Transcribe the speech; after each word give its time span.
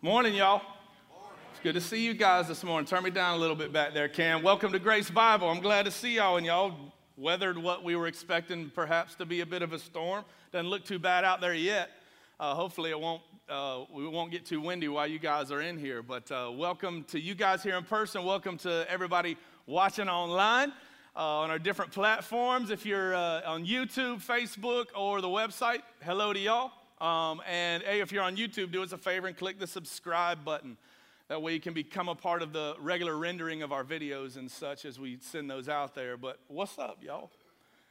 Morning, 0.00 0.32
y'all. 0.32 0.62
It's 1.50 1.60
good 1.60 1.74
to 1.74 1.80
see 1.80 2.04
you 2.04 2.14
guys 2.14 2.46
this 2.46 2.62
morning. 2.62 2.86
Turn 2.86 3.02
me 3.02 3.10
down 3.10 3.34
a 3.34 3.38
little 3.40 3.56
bit 3.56 3.72
back 3.72 3.94
there, 3.94 4.08
Cam. 4.08 4.44
Welcome 4.44 4.70
to 4.70 4.78
Grace 4.78 5.10
Bible. 5.10 5.48
I'm 5.48 5.60
glad 5.60 5.86
to 5.86 5.90
see 5.90 6.14
y'all, 6.14 6.36
and 6.36 6.46
y'all 6.46 6.72
weathered 7.16 7.58
what 7.58 7.82
we 7.82 7.96
were 7.96 8.06
expecting 8.06 8.70
perhaps 8.72 9.16
to 9.16 9.26
be 9.26 9.40
a 9.40 9.46
bit 9.46 9.60
of 9.60 9.72
a 9.72 9.78
storm. 9.80 10.24
Doesn't 10.52 10.70
look 10.70 10.84
too 10.84 11.00
bad 11.00 11.24
out 11.24 11.40
there 11.40 11.52
yet. 11.52 11.90
Uh, 12.38 12.54
hopefully, 12.54 12.90
it 12.90 13.00
won't. 13.00 13.22
Uh, 13.48 13.86
we 13.92 14.06
won't 14.06 14.30
get 14.30 14.46
too 14.46 14.60
windy 14.60 14.86
while 14.86 15.08
you 15.08 15.18
guys 15.18 15.50
are 15.50 15.62
in 15.62 15.76
here. 15.76 16.00
But 16.00 16.30
uh, 16.30 16.52
welcome 16.54 17.02
to 17.08 17.18
you 17.18 17.34
guys 17.34 17.64
here 17.64 17.76
in 17.76 17.82
person. 17.82 18.24
Welcome 18.24 18.56
to 18.58 18.88
everybody 18.88 19.36
watching 19.66 20.08
online 20.08 20.70
uh, 21.16 21.40
on 21.40 21.50
our 21.50 21.58
different 21.58 21.90
platforms. 21.90 22.70
If 22.70 22.86
you're 22.86 23.16
uh, 23.16 23.40
on 23.44 23.66
YouTube, 23.66 24.24
Facebook, 24.24 24.86
or 24.94 25.20
the 25.20 25.26
website, 25.26 25.82
hello 26.04 26.32
to 26.32 26.38
y'all. 26.38 26.70
Um, 27.00 27.40
and 27.48 27.82
hey, 27.84 28.00
if 28.00 28.10
you're 28.10 28.22
on 28.22 28.36
YouTube, 28.36 28.72
do 28.72 28.82
us 28.82 28.92
a 28.92 28.98
favor 28.98 29.26
and 29.28 29.36
click 29.36 29.58
the 29.58 29.66
subscribe 29.66 30.44
button. 30.44 30.76
That 31.28 31.42
way 31.42 31.52
you 31.52 31.60
can 31.60 31.74
become 31.74 32.08
a 32.08 32.14
part 32.14 32.42
of 32.42 32.52
the 32.52 32.74
regular 32.80 33.16
rendering 33.16 33.62
of 33.62 33.70
our 33.70 33.84
videos 33.84 34.36
and 34.36 34.50
such 34.50 34.84
as 34.84 34.98
we 34.98 35.18
send 35.20 35.50
those 35.50 35.68
out 35.68 35.94
there. 35.94 36.16
But 36.16 36.38
what's 36.48 36.78
up, 36.78 36.98
y'all? 37.02 37.30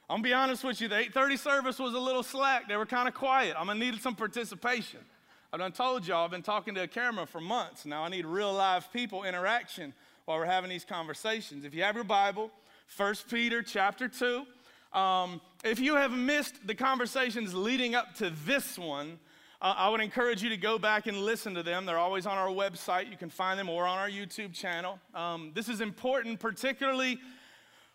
I'm 0.10 0.18
gonna 0.18 0.24
be 0.24 0.34
honest 0.34 0.64
with 0.64 0.82
you, 0.82 0.88
the 0.88 0.96
8:30 0.96 1.38
service 1.38 1.80
was 1.80 1.94
a 1.94 2.00
little 2.00 2.24
slack. 2.24 2.68
They 2.68 2.78
were 2.78 2.86
kind 2.86 3.08
of 3.08 3.14
quiet. 3.14 3.56
I'm 3.58 3.68
gonna 3.68 3.80
need 3.80 4.02
some 4.02 4.16
participation. 4.16 5.00
I've 5.54 5.60
done 5.60 5.72
told 5.72 6.06
y'all 6.08 6.26
I've 6.26 6.32
been 6.32 6.42
talking 6.42 6.76
to 6.76 6.84
a 6.84 6.88
camera 6.88 7.26
for 7.26 7.40
months. 7.40 7.86
Now 7.86 8.04
I 8.04 8.10
need 8.10 8.26
real 8.26 8.52
live 8.52 8.92
people 8.92 9.24
interaction 9.24 9.94
while 10.26 10.38
we're 10.38 10.46
having 10.46 10.70
these 10.70 10.84
conversations. 10.84 11.64
If 11.64 11.74
you 11.74 11.84
have 11.84 11.96
your 11.96 12.04
Bible, 12.04 12.52
1 12.96 13.16
Peter 13.30 13.62
chapter 13.62 14.08
2. 14.10 14.46
Um, 14.94 15.42
if 15.64 15.80
you 15.80 15.96
have 15.96 16.12
missed 16.12 16.66
the 16.66 16.76
conversations 16.76 17.54
leading 17.54 17.96
up 17.96 18.16
to 18.16 18.32
this 18.46 18.78
one, 18.78 19.20
uh, 19.62 19.74
I 19.76 19.90
would 19.90 20.02
encourage 20.02 20.44
you 20.44 20.50
to 20.50 20.58
go 20.58 20.78
back 20.78 21.08
and 21.08 21.18
listen 21.18 21.56
to 21.56 21.64
them. 21.64 21.86
They're 21.86 21.98
always 21.98 22.26
on 22.26 22.38
our 22.38 22.50
website. 22.50 23.10
You 23.10 23.18
can 23.18 23.30
find 23.30 23.58
them 23.58 23.70
or 23.70 23.86
on 23.86 23.98
our 23.98 24.10
YouTube 24.10 24.54
channel. 24.54 25.00
Um, 25.16 25.52
this 25.56 25.68
is 25.68 25.82
important, 25.82 26.40
particularly, 26.40 27.20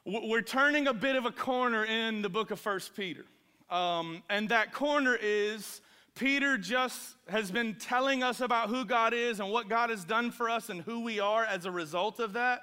we're 0.05 0.43
turning 0.43 0.89
a 0.89 0.93
bit 0.93 1.15
of 1.15 1.27
a 1.27 1.31
corner 1.31 1.85
in 1.85 2.23
the 2.23 2.29
book 2.29 2.51
of 2.51 2.59
First 2.59 2.97
Peter. 2.97 3.25
Um, 3.71 4.25
and 4.29 4.49
that 4.49 4.73
corner 4.73 5.17
is 5.21 5.81
Peter 6.17 6.59
just 6.59 7.15
has 7.29 7.53
been 7.53 7.77
telling 7.77 8.25
us 8.25 8.41
about 8.41 8.69
who 8.69 8.85
God 8.85 9.15
is 9.15 9.39
and 9.39 9.49
what 9.51 9.69
God 9.69 9.91
has 9.91 10.05
done 10.05 10.33
for 10.33 10.51
us 10.51 10.69
and 10.69 10.83
who 10.83 11.05
we 11.05 11.21
are 11.21 11.45
as 11.45 11.65
a 11.65 11.71
result 11.71 12.19
of 12.19 12.33
that. 12.33 12.63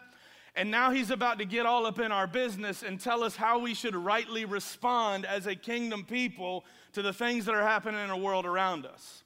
And 0.60 0.70
now 0.70 0.92
he's 0.92 1.10
about 1.10 1.40
to 1.40 1.46
get 1.46 1.66
all 1.66 1.86
up 1.86 2.00
in 2.00 2.12
our 2.12 2.28
business 2.28 2.84
and 2.84 3.00
tell 3.00 3.24
us 3.24 3.38
how 3.38 3.60
we 3.60 3.74
should 3.74 3.96
rightly 3.96 4.44
respond 4.44 5.26
as 5.26 5.48
a 5.48 5.56
kingdom 5.56 6.04
people 6.04 6.66
to 6.92 7.02
the 7.02 7.14
things 7.14 7.46
that 7.46 7.56
are 7.56 7.66
happening 7.66 8.02
in 8.02 8.10
the 8.10 8.18
world 8.18 8.46
around 8.46 8.86
us. 8.86 9.24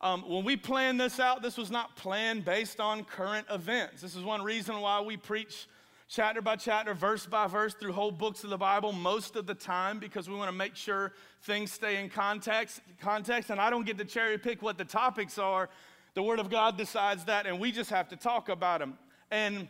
Um, 0.00 0.22
when 0.26 0.46
we 0.46 0.56
planned 0.56 0.98
this 0.98 1.20
out, 1.20 1.42
this 1.42 1.58
was 1.58 1.70
not 1.70 1.94
planned 1.96 2.46
based 2.46 2.80
on 2.80 3.04
current 3.04 3.46
events. 3.50 4.00
This 4.00 4.16
is 4.16 4.24
one 4.24 4.40
reason 4.40 4.80
why 4.80 5.02
we 5.02 5.14
preach 5.14 5.68
chapter 6.08 6.40
by 6.40 6.56
chapter, 6.56 6.94
verse 6.94 7.26
by 7.26 7.46
verse 7.48 7.74
through 7.74 7.92
whole 7.92 8.10
books 8.10 8.42
of 8.42 8.48
the 8.48 8.56
Bible 8.56 8.92
most 8.92 9.36
of 9.36 9.46
the 9.46 9.54
time 9.54 9.98
because 9.98 10.30
we 10.30 10.36
want 10.36 10.48
to 10.48 10.56
make 10.56 10.74
sure 10.74 11.12
things 11.42 11.70
stay 11.70 12.02
in 12.02 12.08
context, 12.08 12.80
context. 12.98 13.50
And 13.50 13.60
I 13.60 13.68
don't 13.68 13.84
get 13.84 13.98
to 13.98 14.06
cherry 14.06 14.38
pick 14.38 14.62
what 14.62 14.78
the 14.78 14.86
topics 14.86 15.36
are. 15.36 15.68
The 16.14 16.22
Word 16.22 16.38
of 16.38 16.48
God 16.48 16.78
decides 16.78 17.26
that, 17.26 17.44
and 17.44 17.60
we 17.60 17.72
just 17.72 17.90
have 17.90 18.08
to 18.08 18.16
talk 18.16 18.48
about 18.48 18.80
them. 18.80 18.96
And 19.30 19.68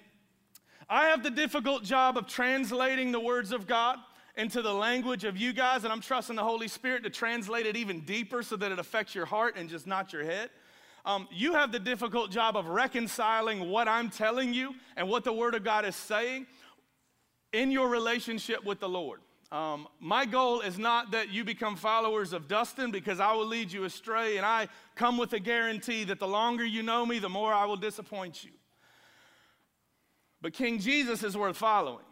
I 0.89 1.07
have 1.07 1.23
the 1.23 1.31
difficult 1.31 1.85
job 1.85 2.17
of 2.17 2.27
translating 2.27 3.13
the 3.13 3.21
words 3.21 3.53
of 3.53 3.67
God 3.67 3.99
into 4.37 4.63
the 4.63 4.73
language 4.73 5.25
of 5.25 5.37
you 5.37 5.53
guys, 5.53 5.85
and 5.85 5.93
I'm 5.93 6.01
trusting 6.01 6.37
the 6.37 6.43
Holy 6.43 6.69
Spirit 6.69 7.05
to 7.05 7.11
translate 7.11 7.67
it 7.67 7.77
even 7.77 8.01
deeper 8.01 8.43
so 8.43 8.57
that 8.57 8.73
it 8.73 8.79
affects 8.79 9.15
your 9.15 9.27
heart 9.27 9.57
and 9.57 9.69
just 9.69 9.87
not 9.87 10.13
your 10.13 10.25
head. 10.25 10.51
Um, 11.05 11.29
you 11.33 11.55
have 11.55 11.73
the 11.73 11.81
difficult 11.81 12.31
job 12.31 12.57
of 12.57 12.67
reconciling 12.67 13.69
what 13.69 13.89
I'm 13.89 14.09
telling 14.09 14.55
you 14.55 14.75
and 14.97 15.09
what 15.09 15.25
the 15.25 15.33
Word 15.33 15.55
of 15.55 15.65
God 15.65 15.85
is 15.85 15.97
saying 15.97 16.47
in 17.53 17.71
your 17.71 17.89
relationship 17.89 18.65
with 18.65 18.81
the 18.81 18.89
Lord. 18.89 19.21
Um, 19.51 19.87
my 20.01 20.25
goal 20.25 20.61
is 20.63 20.79
not 20.79 21.11
that 21.11 21.31
you 21.31 21.45
become 21.45 21.77
followers 21.77 22.33
of 22.33 22.48
Dustin 22.48 22.91
because 22.91 23.21
I 23.21 23.35
will 23.35 23.45
lead 23.45 23.71
you 23.71 23.85
astray, 23.85 24.39
and 24.39 24.47
I 24.47 24.69
come 24.95 25.19
with 25.19 25.35
a 25.35 25.39
guarantee 25.39 26.05
that 26.05 26.19
the 26.19 26.29
longer 26.29 26.65
you 26.65 26.83
know 26.83 27.05
me, 27.05 27.19
the 27.19 27.29
more 27.29 27.53
I 27.53 27.67
will 27.67 27.77
disappoint 27.77 28.45
you. 28.45 28.53
But 30.42 30.53
King 30.53 30.80
Jesus 30.80 31.23
is 31.23 31.36
worth 31.36 31.57
following. 31.57 32.05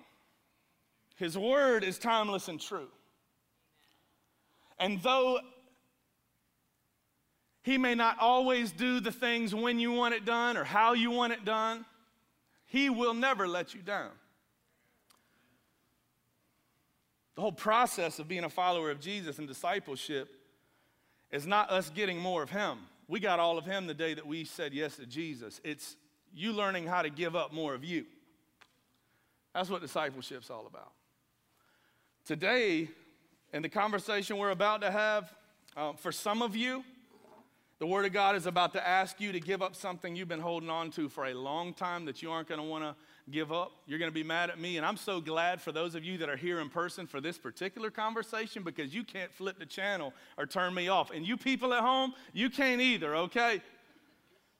His 1.16 1.36
word 1.36 1.84
is 1.84 1.98
timeless 1.98 2.48
and 2.48 2.60
true. 2.60 2.88
And 4.78 5.02
though 5.02 5.40
he 7.62 7.76
may 7.76 7.94
not 7.94 8.16
always 8.20 8.70
do 8.70 9.00
the 9.00 9.12
things 9.12 9.54
when 9.54 9.78
you 9.78 9.92
want 9.92 10.14
it 10.14 10.24
done 10.24 10.56
or 10.56 10.64
how 10.64 10.94
you 10.94 11.10
want 11.10 11.34
it 11.34 11.44
done, 11.44 11.84
he 12.64 12.88
will 12.88 13.12
never 13.12 13.46
let 13.46 13.74
you 13.74 13.82
down. 13.82 14.12
The 17.34 17.42
whole 17.42 17.52
process 17.52 18.18
of 18.18 18.28
being 18.28 18.44
a 18.44 18.48
follower 18.48 18.90
of 18.90 19.00
Jesus 19.00 19.38
and 19.38 19.48
discipleship 19.48 20.28
is 21.30 21.46
not 21.46 21.70
us 21.70 21.90
getting 21.90 22.18
more 22.18 22.42
of 22.42 22.50
him. 22.50 22.78
We 23.08 23.18
got 23.18 23.40
all 23.40 23.58
of 23.58 23.66
him 23.66 23.86
the 23.86 23.94
day 23.94 24.14
that 24.14 24.26
we 24.26 24.44
said 24.44 24.72
yes 24.72 24.96
to 24.96 25.06
Jesus. 25.06 25.60
It's 25.64 25.96
you 26.32 26.52
learning 26.52 26.86
how 26.86 27.02
to 27.02 27.10
give 27.10 27.34
up 27.34 27.52
more 27.52 27.74
of 27.74 27.84
you. 27.84 28.06
That's 29.54 29.68
what 29.68 29.82
discipleship's 29.82 30.50
all 30.50 30.66
about. 30.66 30.92
Today, 32.24 32.88
in 33.52 33.62
the 33.62 33.68
conversation 33.68 34.36
we're 34.36 34.50
about 34.50 34.80
to 34.82 34.90
have, 34.90 35.32
uh, 35.76 35.92
for 35.94 36.12
some 36.12 36.42
of 36.42 36.54
you, 36.54 36.84
the 37.80 37.86
Word 37.86 38.04
of 38.04 38.12
God 38.12 38.36
is 38.36 38.46
about 38.46 38.74
to 38.74 38.86
ask 38.86 39.20
you 39.20 39.32
to 39.32 39.40
give 39.40 39.62
up 39.62 39.74
something 39.74 40.14
you've 40.14 40.28
been 40.28 40.38
holding 40.38 40.68
on 40.68 40.90
to 40.92 41.08
for 41.08 41.26
a 41.26 41.34
long 41.34 41.72
time 41.72 42.04
that 42.04 42.20
you 42.20 42.30
aren't 42.30 42.46
going 42.46 42.60
to 42.60 42.66
want 42.66 42.84
to 42.84 42.94
give 43.30 43.52
up. 43.52 43.72
You're 43.86 43.98
going 43.98 44.10
to 44.10 44.14
be 44.14 44.22
mad 44.22 44.50
at 44.50 44.60
me. 44.60 44.76
And 44.76 44.84
I'm 44.84 44.98
so 44.98 45.18
glad 45.18 45.62
for 45.62 45.72
those 45.72 45.94
of 45.94 46.04
you 46.04 46.18
that 46.18 46.28
are 46.28 46.36
here 46.36 46.60
in 46.60 46.68
person 46.68 47.06
for 47.06 47.22
this 47.22 47.38
particular 47.38 47.90
conversation 47.90 48.62
because 48.62 48.94
you 48.94 49.02
can't 49.02 49.32
flip 49.32 49.58
the 49.58 49.64
channel 49.64 50.12
or 50.36 50.44
turn 50.44 50.74
me 50.74 50.88
off. 50.88 51.10
And 51.10 51.26
you 51.26 51.38
people 51.38 51.72
at 51.72 51.80
home, 51.80 52.12
you 52.34 52.50
can't 52.50 52.82
either, 52.82 53.16
okay? 53.16 53.62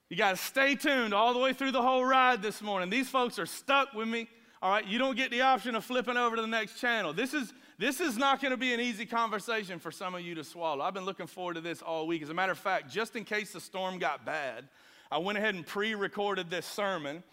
You 0.09 0.17
got 0.17 0.31
to 0.31 0.37
stay 0.37 0.73
tuned 0.73 1.13
all 1.13 1.33
the 1.33 1.39
way 1.39 1.53
through 1.53 1.71
the 1.71 1.81
whole 1.81 2.03
ride 2.03 2.41
this 2.41 2.59
morning. 2.59 2.89
These 2.89 3.09
folks 3.09 3.37
are 3.37 3.45
stuck 3.45 3.93
with 3.93 4.07
me. 4.07 4.27
All 4.63 4.69
right, 4.69 4.85
you 4.85 4.99
don't 4.99 5.17
get 5.17 5.31
the 5.31 5.41
option 5.41 5.73
of 5.73 5.83
flipping 5.83 6.17
over 6.17 6.35
to 6.35 6.41
the 6.43 6.47
next 6.47 6.79
channel. 6.79 7.13
This 7.13 7.33
is 7.33 7.51
this 7.79 7.99
is 7.99 8.15
not 8.15 8.39
going 8.39 8.51
to 8.51 8.57
be 8.57 8.75
an 8.75 8.79
easy 8.79 9.07
conversation 9.07 9.79
for 9.79 9.89
some 9.89 10.13
of 10.13 10.21
you 10.21 10.35
to 10.35 10.43
swallow. 10.43 10.83
I've 10.83 10.93
been 10.93 11.03
looking 11.03 11.25
forward 11.25 11.55
to 11.55 11.61
this 11.61 11.81
all 11.81 12.05
week. 12.05 12.21
As 12.21 12.29
a 12.29 12.33
matter 12.35 12.51
of 12.51 12.59
fact, 12.59 12.91
just 12.91 13.15
in 13.15 13.23
case 13.23 13.53
the 13.53 13.59
storm 13.59 13.97
got 13.97 14.23
bad, 14.23 14.65
I 15.11 15.17
went 15.17 15.39
ahead 15.39 15.55
and 15.55 15.65
pre-recorded 15.65 16.51
this 16.51 16.67
sermon 16.67 17.23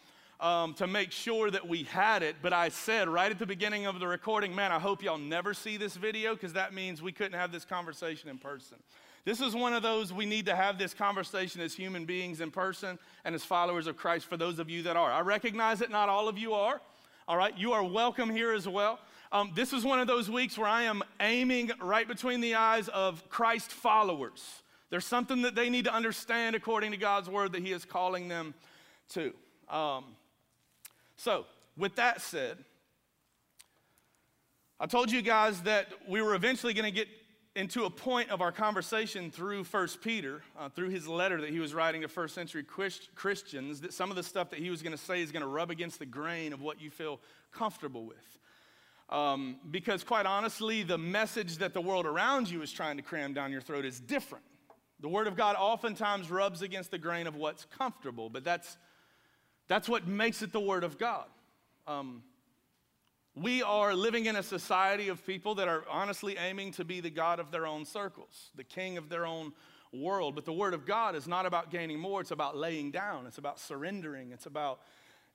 um, 0.40 0.72
to 0.74 0.86
make 0.86 1.12
sure 1.12 1.50
that 1.50 1.68
we 1.68 1.82
had 1.82 2.22
it. 2.22 2.36
But 2.40 2.54
I 2.54 2.70
said 2.70 3.10
right 3.10 3.30
at 3.30 3.38
the 3.38 3.44
beginning 3.44 3.84
of 3.84 4.00
the 4.00 4.06
recording, 4.06 4.54
man, 4.54 4.72
I 4.72 4.78
hope 4.78 5.02
y'all 5.02 5.18
never 5.18 5.52
see 5.52 5.76
this 5.76 5.96
video 5.96 6.32
because 6.32 6.54
that 6.54 6.72
means 6.72 7.02
we 7.02 7.12
couldn't 7.12 7.38
have 7.38 7.52
this 7.52 7.66
conversation 7.66 8.30
in 8.30 8.38
person. 8.38 8.78
This 9.26 9.42
is 9.42 9.54
one 9.54 9.74
of 9.74 9.82
those 9.82 10.14
we 10.14 10.24
need 10.24 10.46
to 10.46 10.56
have 10.56 10.78
this 10.78 10.94
conversation 10.94 11.60
as 11.60 11.74
human 11.74 12.06
beings 12.06 12.40
in 12.40 12.50
person 12.50 12.98
and 13.26 13.34
as 13.34 13.44
followers 13.44 13.86
of 13.86 13.98
Christ 13.98 14.24
for 14.24 14.38
those 14.38 14.58
of 14.58 14.70
you 14.70 14.84
that 14.84 14.96
are. 14.96 15.12
I 15.12 15.20
recognize 15.20 15.80
that 15.80 15.90
not 15.90 16.08
all 16.08 16.26
of 16.26 16.38
you 16.38 16.54
are. 16.54 16.80
All 17.28 17.36
right, 17.36 17.52
you 17.58 17.72
are 17.72 17.84
welcome 17.84 18.30
here 18.30 18.54
as 18.54 18.66
well. 18.66 18.98
Um, 19.32 19.52
this 19.54 19.74
is 19.74 19.84
one 19.84 20.00
of 20.00 20.06
those 20.06 20.30
weeks 20.30 20.56
where 20.56 20.66
I 20.66 20.84
am 20.84 21.02
aiming 21.20 21.70
right 21.78 22.08
between 22.08 22.40
the 22.40 22.54
eyes 22.54 22.88
of 22.88 23.28
Christ 23.28 23.70
followers. 23.70 24.62
There's 24.88 25.04
something 25.04 25.42
that 25.42 25.54
they 25.54 25.68
need 25.68 25.84
to 25.84 25.92
understand 25.92 26.56
according 26.56 26.92
to 26.92 26.96
God's 26.96 27.28
word 27.28 27.52
that 27.52 27.60
He 27.60 27.72
is 27.72 27.84
calling 27.84 28.28
them 28.28 28.54
to. 29.10 29.34
Um, 29.68 30.06
so, 31.18 31.44
with 31.76 31.96
that 31.96 32.22
said, 32.22 32.56
I 34.80 34.86
told 34.86 35.12
you 35.12 35.20
guys 35.20 35.60
that 35.64 35.88
we 36.08 36.22
were 36.22 36.34
eventually 36.34 36.72
going 36.72 36.86
to 36.86 36.90
get 36.90 37.08
into 37.58 37.86
a 37.86 37.90
point 37.90 38.30
of 38.30 38.40
our 38.40 38.52
conversation 38.52 39.32
through 39.32 39.64
First 39.64 40.00
Peter, 40.00 40.42
uh, 40.56 40.68
through 40.68 40.90
his 40.90 41.08
letter 41.08 41.40
that 41.40 41.50
he 41.50 41.58
was 41.58 41.74
writing 41.74 42.02
to 42.02 42.08
first 42.08 42.32
century 42.32 42.62
Christ- 42.62 43.08
Christians, 43.16 43.80
that 43.80 43.92
some 43.92 44.10
of 44.10 44.16
the 44.16 44.22
stuff 44.22 44.50
that 44.50 44.60
he 44.60 44.70
was 44.70 44.80
going 44.80 44.92
to 44.96 45.02
say 45.02 45.22
is 45.22 45.32
going 45.32 45.42
to 45.42 45.48
rub 45.48 45.68
against 45.68 45.98
the 45.98 46.06
grain 46.06 46.52
of 46.52 46.62
what 46.62 46.80
you 46.80 46.88
feel 46.88 47.20
comfortable 47.50 48.04
with. 48.04 48.38
Um, 49.10 49.56
because, 49.72 50.04
quite 50.04 50.24
honestly, 50.24 50.84
the 50.84 50.98
message 50.98 51.58
that 51.58 51.74
the 51.74 51.80
world 51.80 52.06
around 52.06 52.48
you 52.48 52.62
is 52.62 52.70
trying 52.70 52.96
to 52.96 53.02
cram 53.02 53.34
down 53.34 53.50
your 53.50 53.60
throat 53.60 53.84
is 53.84 53.98
different. 53.98 54.44
The 55.00 55.08
Word 55.08 55.26
of 55.26 55.34
God 55.34 55.56
oftentimes 55.58 56.30
rubs 56.30 56.62
against 56.62 56.92
the 56.92 56.98
grain 56.98 57.26
of 57.26 57.34
what's 57.34 57.64
comfortable, 57.76 58.30
but 58.30 58.44
that's, 58.44 58.76
that's 59.66 59.88
what 59.88 60.06
makes 60.06 60.42
it 60.42 60.52
the 60.52 60.60
Word 60.60 60.84
of 60.84 60.96
God. 60.96 61.26
Um, 61.88 62.22
we 63.42 63.62
are 63.62 63.94
living 63.94 64.26
in 64.26 64.36
a 64.36 64.42
society 64.42 65.08
of 65.08 65.24
people 65.26 65.54
that 65.56 65.68
are 65.68 65.84
honestly 65.90 66.36
aiming 66.36 66.72
to 66.72 66.84
be 66.84 67.00
the 67.00 67.10
God 67.10 67.40
of 67.40 67.50
their 67.50 67.66
own 67.66 67.84
circles, 67.84 68.50
the 68.56 68.64
king 68.64 68.96
of 68.96 69.08
their 69.08 69.26
own 69.26 69.52
world. 69.92 70.34
But 70.34 70.44
the 70.44 70.52
Word 70.52 70.74
of 70.74 70.86
God 70.86 71.14
is 71.14 71.26
not 71.26 71.46
about 71.46 71.70
gaining 71.70 71.98
more, 71.98 72.20
it's 72.20 72.30
about 72.30 72.56
laying 72.56 72.90
down, 72.90 73.26
it's 73.26 73.38
about 73.38 73.58
surrendering, 73.58 74.32
it's 74.32 74.46
about 74.46 74.80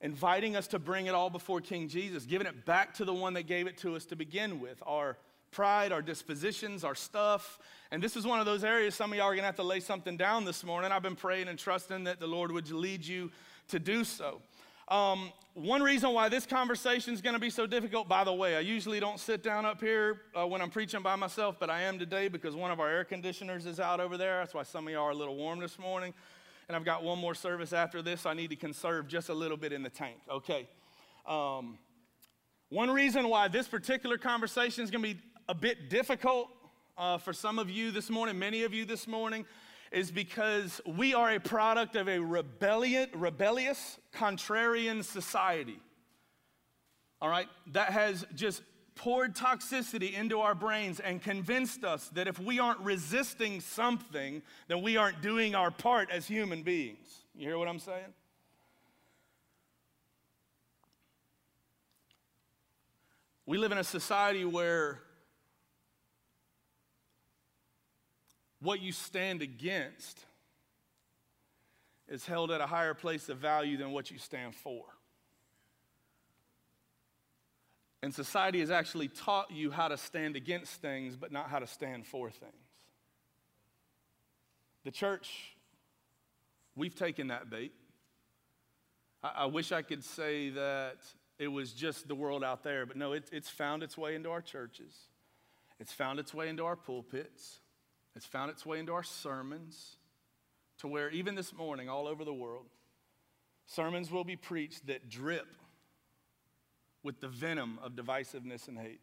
inviting 0.00 0.56
us 0.56 0.66
to 0.68 0.78
bring 0.78 1.06
it 1.06 1.14
all 1.14 1.30
before 1.30 1.60
King 1.60 1.88
Jesus, 1.88 2.26
giving 2.26 2.46
it 2.46 2.66
back 2.66 2.94
to 2.94 3.04
the 3.04 3.14
one 3.14 3.34
that 3.34 3.44
gave 3.44 3.66
it 3.66 3.78
to 3.78 3.96
us 3.96 4.04
to 4.06 4.16
begin 4.16 4.60
with, 4.60 4.82
our 4.86 5.16
pride, 5.50 5.92
our 5.92 6.02
dispositions, 6.02 6.84
our 6.84 6.94
stuff. 6.94 7.58
And 7.90 8.02
this 8.02 8.16
is 8.16 8.26
one 8.26 8.40
of 8.40 8.46
those 8.46 8.64
areas 8.64 8.94
some 8.94 9.12
of 9.12 9.18
y'all 9.18 9.28
are 9.28 9.34
gonna 9.34 9.46
have 9.46 9.56
to 9.56 9.62
lay 9.62 9.80
something 9.80 10.16
down 10.16 10.44
this 10.44 10.64
morning. 10.64 10.92
I've 10.92 11.02
been 11.02 11.16
praying 11.16 11.48
and 11.48 11.58
trusting 11.58 12.04
that 12.04 12.20
the 12.20 12.26
Lord 12.26 12.50
would 12.52 12.70
lead 12.70 13.06
you 13.06 13.30
to 13.68 13.78
do 13.78 14.04
so. 14.04 14.42
Um, 14.88 15.32
one 15.54 15.82
reason 15.82 16.12
why 16.12 16.28
this 16.28 16.46
conversation 16.46 17.14
is 17.14 17.22
going 17.22 17.34
to 17.34 17.40
be 17.40 17.48
so 17.48 17.66
difficult, 17.66 18.08
by 18.08 18.24
the 18.24 18.32
way, 18.32 18.56
I 18.56 18.60
usually 18.60 19.00
don't 19.00 19.18
sit 19.20 19.42
down 19.42 19.64
up 19.64 19.80
here 19.80 20.22
uh, 20.34 20.46
when 20.46 20.60
I'm 20.60 20.68
preaching 20.68 21.00
by 21.00 21.16
myself, 21.16 21.56
but 21.58 21.70
I 21.70 21.82
am 21.82 21.98
today 21.98 22.28
because 22.28 22.54
one 22.54 22.70
of 22.70 22.80
our 22.80 22.90
air 22.90 23.04
conditioners 23.04 23.64
is 23.64 23.80
out 23.80 24.00
over 24.00 24.18
there. 24.18 24.40
That's 24.40 24.52
why 24.52 24.64
some 24.64 24.86
of 24.86 24.92
y'all 24.92 25.04
are 25.04 25.10
a 25.10 25.14
little 25.14 25.36
warm 25.36 25.60
this 25.60 25.78
morning. 25.78 26.12
And 26.68 26.76
I've 26.76 26.84
got 26.84 27.02
one 27.02 27.18
more 27.18 27.34
service 27.34 27.72
after 27.72 28.02
this. 28.02 28.22
So 28.22 28.30
I 28.30 28.34
need 28.34 28.50
to 28.50 28.56
conserve 28.56 29.06
just 29.06 29.28
a 29.28 29.34
little 29.34 29.56
bit 29.56 29.72
in 29.72 29.82
the 29.82 29.90
tank. 29.90 30.16
Okay. 30.30 30.68
Um, 31.26 31.78
one 32.68 32.90
reason 32.90 33.28
why 33.28 33.48
this 33.48 33.68
particular 33.68 34.18
conversation 34.18 34.82
is 34.82 34.90
going 34.90 35.04
to 35.04 35.14
be 35.14 35.20
a 35.48 35.54
bit 35.54 35.88
difficult 35.88 36.48
uh, 36.98 37.18
for 37.18 37.32
some 37.32 37.58
of 37.58 37.70
you 37.70 37.90
this 37.90 38.10
morning, 38.10 38.38
many 38.38 38.64
of 38.64 38.74
you 38.74 38.84
this 38.84 39.06
morning, 39.06 39.44
is 39.94 40.10
because 40.10 40.80
we 40.84 41.14
are 41.14 41.30
a 41.30 41.40
product 41.40 41.94
of 41.94 42.08
a 42.08 42.18
rebellion, 42.18 43.08
rebellious, 43.14 43.98
contrarian 44.12 45.04
society. 45.04 45.78
All 47.22 47.28
right? 47.28 47.46
That 47.72 47.90
has 47.90 48.26
just 48.34 48.62
poured 48.96 49.34
toxicity 49.34 50.12
into 50.12 50.40
our 50.40 50.54
brains 50.54 51.00
and 51.00 51.22
convinced 51.22 51.84
us 51.84 52.08
that 52.10 52.28
if 52.28 52.38
we 52.38 52.58
aren't 52.58 52.80
resisting 52.80 53.60
something, 53.60 54.42
then 54.68 54.82
we 54.82 54.96
aren't 54.96 55.20
doing 55.22 55.54
our 55.54 55.70
part 55.70 56.10
as 56.10 56.26
human 56.26 56.62
beings. 56.62 57.24
You 57.34 57.48
hear 57.48 57.58
what 57.58 57.68
I'm 57.68 57.78
saying? 57.78 58.12
We 63.46 63.58
live 63.58 63.72
in 63.72 63.78
a 63.78 63.84
society 63.84 64.44
where 64.44 65.00
what 68.64 68.80
you 68.80 68.92
stand 68.92 69.42
against 69.42 70.24
is 72.08 72.26
held 72.26 72.50
at 72.50 72.60
a 72.60 72.66
higher 72.66 72.94
place 72.94 73.28
of 73.28 73.38
value 73.38 73.76
than 73.76 73.92
what 73.92 74.10
you 74.10 74.18
stand 74.18 74.54
for. 74.54 74.84
And 78.02 78.12
society 78.12 78.60
has 78.60 78.70
actually 78.70 79.08
taught 79.08 79.50
you 79.50 79.70
how 79.70 79.88
to 79.88 79.96
stand 79.96 80.36
against 80.36 80.82
things, 80.82 81.16
but 81.16 81.32
not 81.32 81.48
how 81.48 81.58
to 81.58 81.66
stand 81.66 82.06
for 82.06 82.30
things. 82.30 82.52
The 84.84 84.90
church, 84.90 85.56
we've 86.76 86.94
taken 86.94 87.28
that 87.28 87.48
bait. 87.48 87.72
I, 89.22 89.32
I 89.36 89.46
wish 89.46 89.72
I 89.72 89.80
could 89.80 90.04
say 90.04 90.50
that 90.50 90.98
it 91.38 91.48
was 91.48 91.72
just 91.72 92.06
the 92.06 92.14
world 92.14 92.44
out 92.44 92.62
there, 92.62 92.84
but 92.84 92.96
no, 92.96 93.12
it, 93.12 93.24
it's 93.32 93.48
found 93.48 93.82
its 93.82 93.96
way 93.96 94.14
into 94.14 94.30
our 94.30 94.42
churches, 94.42 94.94
it's 95.80 95.92
found 95.92 96.18
its 96.18 96.32
way 96.32 96.48
into 96.48 96.64
our 96.64 96.76
pulpits. 96.76 97.60
It's 98.16 98.26
found 98.26 98.50
its 98.50 98.64
way 98.64 98.78
into 98.78 98.92
our 98.92 99.02
sermons 99.02 99.96
to 100.78 100.88
where 100.88 101.10
even 101.10 101.34
this 101.34 101.52
morning, 101.52 101.88
all 101.88 102.06
over 102.06 102.24
the 102.24 102.34
world, 102.34 102.66
sermons 103.66 104.10
will 104.10 104.24
be 104.24 104.36
preached 104.36 104.86
that 104.86 105.08
drip 105.08 105.46
with 107.02 107.20
the 107.20 107.28
venom 107.28 107.78
of 107.82 107.92
divisiveness 107.92 108.68
and 108.68 108.78
hate. 108.78 109.00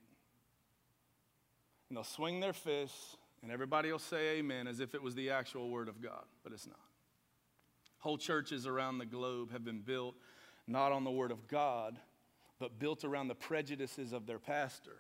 And 1.90 1.98
they'll 1.98 2.04
swing 2.04 2.40
their 2.40 2.54
fists, 2.54 3.18
and 3.44 3.52
everybody 3.52 3.92
will 3.92 4.00
say 4.00 4.38
amen 4.38 4.68
as 4.68 4.80
if 4.80 4.96
it 4.96 5.02
was 5.02 5.16
the 5.16 5.30
actual 5.30 5.70
word 5.70 5.90
of 5.90 6.02
God, 6.02 6.24
but 6.44 6.54
it's 6.54 6.68
not. 6.68 6.80
Whole 8.00 8.18
churches 8.18 8.66
around 8.66 8.98
the 8.98 9.06
globe 9.06 9.52
have 9.52 9.64
been 9.64 9.82
built 9.82 10.16
not 10.68 10.92
on 10.92 11.04
the 11.04 11.12
word 11.12 11.32
of 11.32 11.48
God, 11.48 11.98
but 12.60 12.80
built 12.80 13.04
around 13.04 13.28
the 13.28 13.36
prejudices 13.36 14.14
of 14.14 14.26
their 14.26 14.40
pastor 14.40 14.98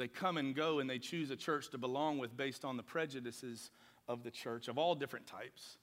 they 0.00 0.08
come 0.08 0.38
and 0.38 0.54
go 0.54 0.78
and 0.78 0.88
they 0.88 0.98
choose 0.98 1.30
a 1.30 1.36
church 1.36 1.68
to 1.70 1.78
belong 1.78 2.18
with 2.18 2.34
based 2.34 2.64
on 2.64 2.78
the 2.78 2.82
prejudices 2.82 3.70
of 4.08 4.24
the 4.24 4.30
church 4.30 4.66
of 4.66 4.78
all 4.78 4.94
different 4.94 5.26
types 5.26 5.76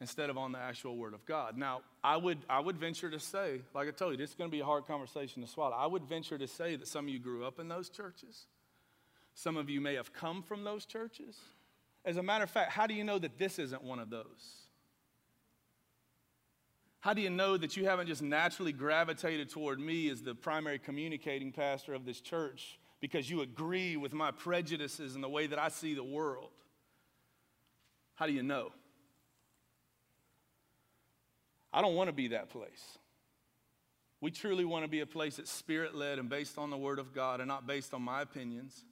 instead 0.00 0.30
of 0.30 0.38
on 0.38 0.52
the 0.52 0.58
actual 0.58 0.96
word 0.96 1.12
of 1.12 1.26
God. 1.26 1.58
Now, 1.58 1.82
I 2.02 2.16
would, 2.16 2.38
I 2.48 2.60
would 2.60 2.78
venture 2.78 3.10
to 3.10 3.18
say, 3.18 3.62
like 3.74 3.88
I 3.88 3.90
told 3.90 4.12
you, 4.12 4.18
this 4.18 4.30
is 4.30 4.36
going 4.36 4.48
to 4.48 4.56
be 4.56 4.60
a 4.60 4.64
hard 4.64 4.86
conversation 4.86 5.42
to 5.42 5.48
swallow. 5.48 5.74
I 5.76 5.86
would 5.86 6.04
venture 6.04 6.38
to 6.38 6.46
say 6.46 6.76
that 6.76 6.86
some 6.86 7.06
of 7.06 7.10
you 7.10 7.18
grew 7.18 7.44
up 7.44 7.58
in 7.58 7.68
those 7.68 7.90
churches. 7.90 8.46
Some 9.34 9.56
of 9.56 9.68
you 9.68 9.80
may 9.80 9.96
have 9.96 10.12
come 10.12 10.42
from 10.42 10.62
those 10.62 10.86
churches. 10.86 11.38
As 12.04 12.16
a 12.18 12.22
matter 12.22 12.44
of 12.44 12.50
fact, 12.50 12.70
how 12.70 12.86
do 12.86 12.94
you 12.94 13.02
know 13.02 13.18
that 13.18 13.36
this 13.36 13.58
isn't 13.58 13.82
one 13.82 13.98
of 13.98 14.10
those? 14.10 14.69
How 17.00 17.14
do 17.14 17.22
you 17.22 17.30
know 17.30 17.56
that 17.56 17.76
you 17.76 17.86
haven't 17.86 18.08
just 18.08 18.22
naturally 18.22 18.72
gravitated 18.72 19.48
toward 19.48 19.80
me 19.80 20.10
as 20.10 20.20
the 20.22 20.34
primary 20.34 20.78
communicating 20.78 21.50
pastor 21.50 21.94
of 21.94 22.04
this 22.04 22.20
church 22.20 22.78
because 23.00 23.28
you 23.28 23.40
agree 23.40 23.96
with 23.96 24.12
my 24.12 24.30
prejudices 24.30 25.14
and 25.14 25.24
the 25.24 25.28
way 25.28 25.46
that 25.46 25.58
I 25.58 25.68
see 25.68 25.94
the 25.94 26.04
world? 26.04 26.50
How 28.16 28.26
do 28.26 28.32
you 28.32 28.42
know? 28.42 28.72
I 31.72 31.80
don't 31.80 31.94
want 31.94 32.08
to 32.08 32.12
be 32.12 32.28
that 32.28 32.50
place. 32.50 32.98
We 34.20 34.30
truly 34.30 34.66
want 34.66 34.84
to 34.84 34.88
be 34.88 35.00
a 35.00 35.06
place 35.06 35.36
that's 35.36 35.50
spirit 35.50 35.94
led 35.94 36.18
and 36.18 36.28
based 36.28 36.58
on 36.58 36.68
the 36.68 36.76
Word 36.76 36.98
of 36.98 37.14
God 37.14 37.40
and 37.40 37.48
not 37.48 37.66
based 37.66 37.94
on 37.94 38.02
my 38.02 38.20
opinions 38.20 38.84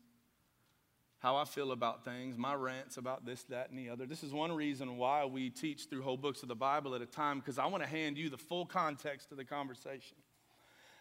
how 1.21 1.37
I 1.37 1.45
feel 1.45 1.73
about 1.73 2.05
things, 2.05 2.39
my 2.39 2.55
rants 2.55 2.97
about 2.97 3.27
this, 3.27 3.43
that, 3.45 3.71
and 3.71 3.79
the 3.79 3.91
other. 3.91 4.07
This 4.07 4.23
is 4.23 4.33
one 4.33 4.53
reason 4.53 4.97
why 4.97 5.25
we 5.25 5.51
teach 5.51 5.87
through 5.87 6.03
whole 6.03 6.17
books 6.17 6.43
of 6.43 6.49
the 6.49 6.55
Bible 6.55 6.95
at 6.95 7.03
a 7.03 7.07
time, 7.07 7.41
because 7.41 7.59
I 7.59 7.67
want 7.67 7.83
to 7.83 7.89
hand 7.89 8.17
you 8.17 8.31
the 8.31 8.39
full 8.39 8.65
context 8.65 9.33
of 9.33 9.37
the 9.37 9.45
conversation. 9.45 10.17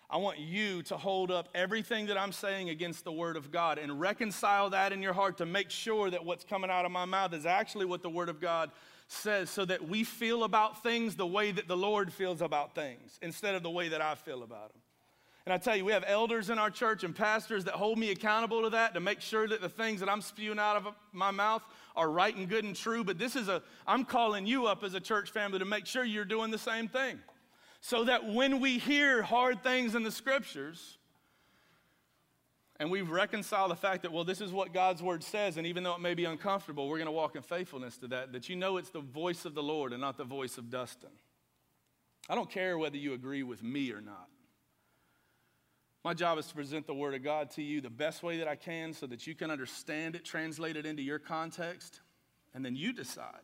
I 0.10 0.18
want 0.18 0.40
you 0.40 0.84
to 0.84 0.98
hold 0.98 1.32
up 1.32 1.50
everything 1.54 2.06
that 2.08 2.18
I'm 2.18 2.32
saying 2.32 2.70
against 2.70 3.04
the 3.04 3.12
Word 3.12 3.36
of 3.36 3.52
God 3.52 3.78
and 3.78 4.00
reconcile 4.00 4.70
that 4.70 4.94
in 4.94 5.02
your 5.02 5.14
heart 5.14 5.38
to 5.40 5.46
make 5.46 5.70
sure 5.70 6.10
that 6.10 6.24
what's 6.24 6.46
coming 6.46 6.72
out 6.72 6.86
of 6.86 6.92
my 6.92 7.06
mouth 7.06 7.34
is 7.34 7.46
actually 7.46 7.86
what 7.86 8.02
the 8.02 8.10
Word 8.10 8.30
of 8.30 8.40
God 8.40 8.72
says, 9.10 9.50
so 9.50 9.66
that 9.66 9.88
we 9.88 10.04
feel 10.04 10.44
about 10.46 10.82
things 10.82 11.16
the 11.16 11.28
way 11.28 11.52
that 11.52 11.68
the 11.68 11.78
Lord 11.78 12.12
feels 12.12 12.42
about 12.42 12.74
things 12.74 13.20
instead 13.22 13.54
of 13.54 13.64
the 13.64 13.70
way 13.70 13.90
that 13.90 14.02
I 14.02 14.16
feel 14.16 14.44
about 14.44 14.74
them. 14.74 14.82
And 15.48 15.54
I 15.54 15.58
tell 15.58 15.78
you, 15.78 15.86
we 15.86 15.94
have 15.94 16.04
elders 16.06 16.50
in 16.50 16.60
our 16.60 16.70
church 16.70 17.06
and 17.06 17.16
pastors 17.16 17.64
that 17.64 17.76
hold 17.76 17.98
me 17.98 18.12
accountable 18.12 18.64
to 18.64 18.70
that 18.72 18.94
to 18.96 19.00
make 19.00 19.22
sure 19.22 19.48
that 19.48 19.62
the 19.62 19.70
things 19.70 20.02
that 20.02 20.10
I'm 20.10 20.20
spewing 20.20 20.60
out 20.60 20.76
of 20.76 20.94
my 21.14 21.32
mouth 21.32 21.64
are 21.96 22.10
right 22.10 22.36
and 22.36 22.50
good 22.50 22.66
and 22.66 22.76
true. 22.76 23.02
But 23.02 23.18
this 23.18 23.38
is 23.38 23.48
a, 23.48 23.64
I'm 23.88 24.04
calling 24.04 24.46
you 24.46 24.68
up 24.68 24.84
as 24.84 24.94
a 24.94 25.00
church 25.00 25.32
family 25.32 25.60
to 25.60 25.64
make 25.64 25.86
sure 25.86 26.04
you're 26.04 26.26
doing 26.26 26.52
the 26.52 26.58
same 26.58 26.90
thing. 26.90 27.18
So 27.80 28.04
that 28.04 28.28
when 28.28 28.60
we 28.60 28.78
hear 28.78 29.22
hard 29.22 29.64
things 29.64 29.96
in 29.96 30.04
the 30.04 30.12
scriptures, 30.12 30.98
and 32.78 32.92
we've 32.92 33.10
reconciled 33.10 33.72
the 33.72 33.78
fact 33.78 34.02
that, 34.02 34.12
well, 34.12 34.26
this 34.26 34.42
is 34.42 34.52
what 34.52 34.74
God's 34.74 35.02
word 35.02 35.24
says, 35.24 35.56
and 35.56 35.66
even 35.66 35.82
though 35.82 35.96
it 35.96 36.02
may 36.02 36.14
be 36.14 36.26
uncomfortable, 36.26 36.90
we're 36.90 36.98
going 36.98 37.06
to 37.06 37.12
walk 37.14 37.38
in 37.38 37.42
faithfulness 37.42 37.98
to 38.00 38.08
that, 38.10 38.34
that 38.34 38.50
you 38.50 38.58
know 38.58 38.76
it's 38.76 38.90
the 38.90 39.00
voice 39.00 39.46
of 39.46 39.56
the 39.56 39.64
Lord 39.64 39.94
and 39.94 40.02
not 40.02 40.18
the 40.18 40.26
voice 40.26 40.58
of 40.58 40.70
Dustin. 40.70 41.08
I 42.28 42.36
don't 42.36 42.52
care 42.52 42.78
whether 42.78 42.98
you 42.98 43.14
agree 43.14 43.44
with 43.44 43.64
me 43.64 43.94
or 43.94 44.02
not. 44.02 44.28
My 46.08 46.14
job 46.14 46.38
is 46.38 46.48
to 46.48 46.56
present 46.56 46.88
the 46.88 46.94
Word 46.94 47.16
of 47.16 47.22
God 47.22 47.52
to 47.52 47.62
you 47.62 47.82
the 47.82 47.90
best 47.90 48.24
way 48.24 48.38
that 48.38 48.48
I 48.48 48.56
can 48.56 48.94
so 48.94 49.08
that 49.08 49.28
you 49.28 49.36
can 49.36 49.52
understand 49.52 50.16
it, 50.16 50.24
translate 50.24 50.78
it 50.78 50.86
into 50.86 51.04
your 51.04 51.20
context, 51.20 52.00
and 52.54 52.64
then 52.64 52.78
you 52.78 52.94
decide. 52.94 53.42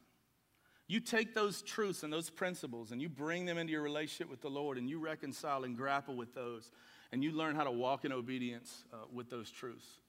You 0.87 1.01
take 1.01 1.35
those 1.35 1.61
truths 1.61 2.03
and 2.03 2.13
those 2.13 2.29
principles 2.29 2.93
and 2.93 3.01
you 3.01 3.09
bring 3.09 3.45
them 3.45 3.57
into 3.57 3.73
your 3.73 3.81
relationship 3.81 4.29
with 4.29 4.39
the 4.39 4.49
Lord 4.49 4.77
and 4.77 4.89
you 4.89 4.97
reconcile 4.97 5.65
and 5.65 5.75
grapple 5.75 6.15
with 6.15 6.33
those 6.33 6.71
and 7.11 7.21
you 7.21 7.33
learn 7.33 7.57
how 7.57 7.65
to 7.65 7.71
walk 7.71 8.05
in 8.05 8.13
obedience 8.13 8.85
uh, 8.93 9.07
with 9.11 9.29
those 9.29 9.51
truths. 9.51 9.99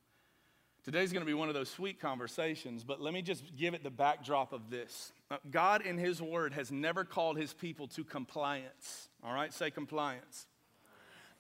Today's 0.85 1.13
going 1.13 1.23
to 1.23 1.27
be 1.27 1.35
one 1.35 1.49
of 1.49 1.57
those 1.57 1.71
sweet 1.71 1.99
conversations, 2.01 2.85
but 2.85 3.01
let 3.01 3.13
me 3.13 3.23
just 3.23 3.57
give 3.57 3.75
it 3.75 3.83
the 3.83 3.91
backdrop 3.91 4.53
of 4.53 4.71
this. 4.71 5.13
Uh, 5.29 5.39
God, 5.51 5.85
in 5.85 5.99
His 5.99 6.23
Word, 6.23 6.53
has 6.53 6.71
never 6.71 7.03
called 7.03 7.37
His 7.37 7.53
people 7.53 7.89
to 7.89 8.05
compliance. 8.05 9.09
All 9.25 9.35
right, 9.35 9.53
say 9.53 9.73
compliance. 9.73 10.47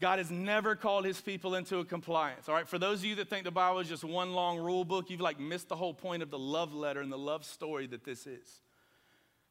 God 0.04 0.18
has 0.18 0.30
never 0.30 0.76
called 0.76 1.06
his 1.06 1.22
people 1.22 1.54
into 1.54 1.78
a 1.78 1.84
compliance. 1.86 2.46
All 2.46 2.54
right, 2.54 2.68
for 2.68 2.78
those 2.78 2.98
of 2.98 3.06
you 3.06 3.14
that 3.14 3.30
think 3.30 3.44
the 3.44 3.50
Bible 3.50 3.80
is 3.80 3.88
just 3.88 4.04
one 4.04 4.34
long 4.34 4.58
rule 4.58 4.84
book, 4.84 5.08
you've 5.08 5.22
like 5.22 5.40
missed 5.40 5.70
the 5.70 5.76
whole 5.76 5.94
point 5.94 6.22
of 6.22 6.28
the 6.28 6.38
love 6.38 6.74
letter 6.74 7.00
and 7.00 7.10
the 7.10 7.16
love 7.16 7.42
story 7.42 7.86
that 7.86 8.04
this 8.04 8.26
is. 8.26 8.60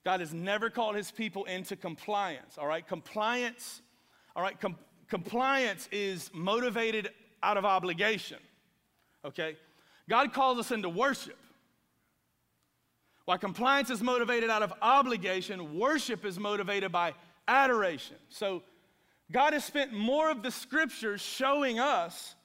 God 0.06 0.20
has 0.20 0.32
never 0.32 0.70
called 0.70 0.96
his 0.96 1.10
people 1.10 1.46
into 1.46 1.76
compliance. 1.76 2.60
All 2.60 2.68
right, 2.68 2.88
compliance, 2.88 3.82
all 4.36 4.44
right, 4.44 4.60
com- 4.60 4.78
compliance 5.10 5.90
is 5.92 6.30
motivated 6.36 7.10
out 7.42 7.58
of 7.58 7.66
obligation. 7.66 8.38
Okay, 9.26 9.58
God 10.08 10.34
calls 10.34 10.60
us 10.60 10.70
into 10.70 10.88
worship. 10.88 11.40
While 13.26 13.40
compliance 13.40 13.90
is 13.90 14.04
motivated 14.04 14.52
out 14.52 14.62
of 14.62 14.72
obligation, 14.84 15.80
worship 15.80 16.24
is 16.24 16.38
motivated 16.38 16.92
by 16.92 17.16
adoration. 17.48 18.18
So, 18.30 18.62
God 19.34 19.52
has 19.54 19.66
spent 19.66 19.92
more 19.92 20.30
of 20.32 20.44
the 20.44 20.52
scriptures 20.52 21.20
showing 21.20 21.80
us 21.80 22.36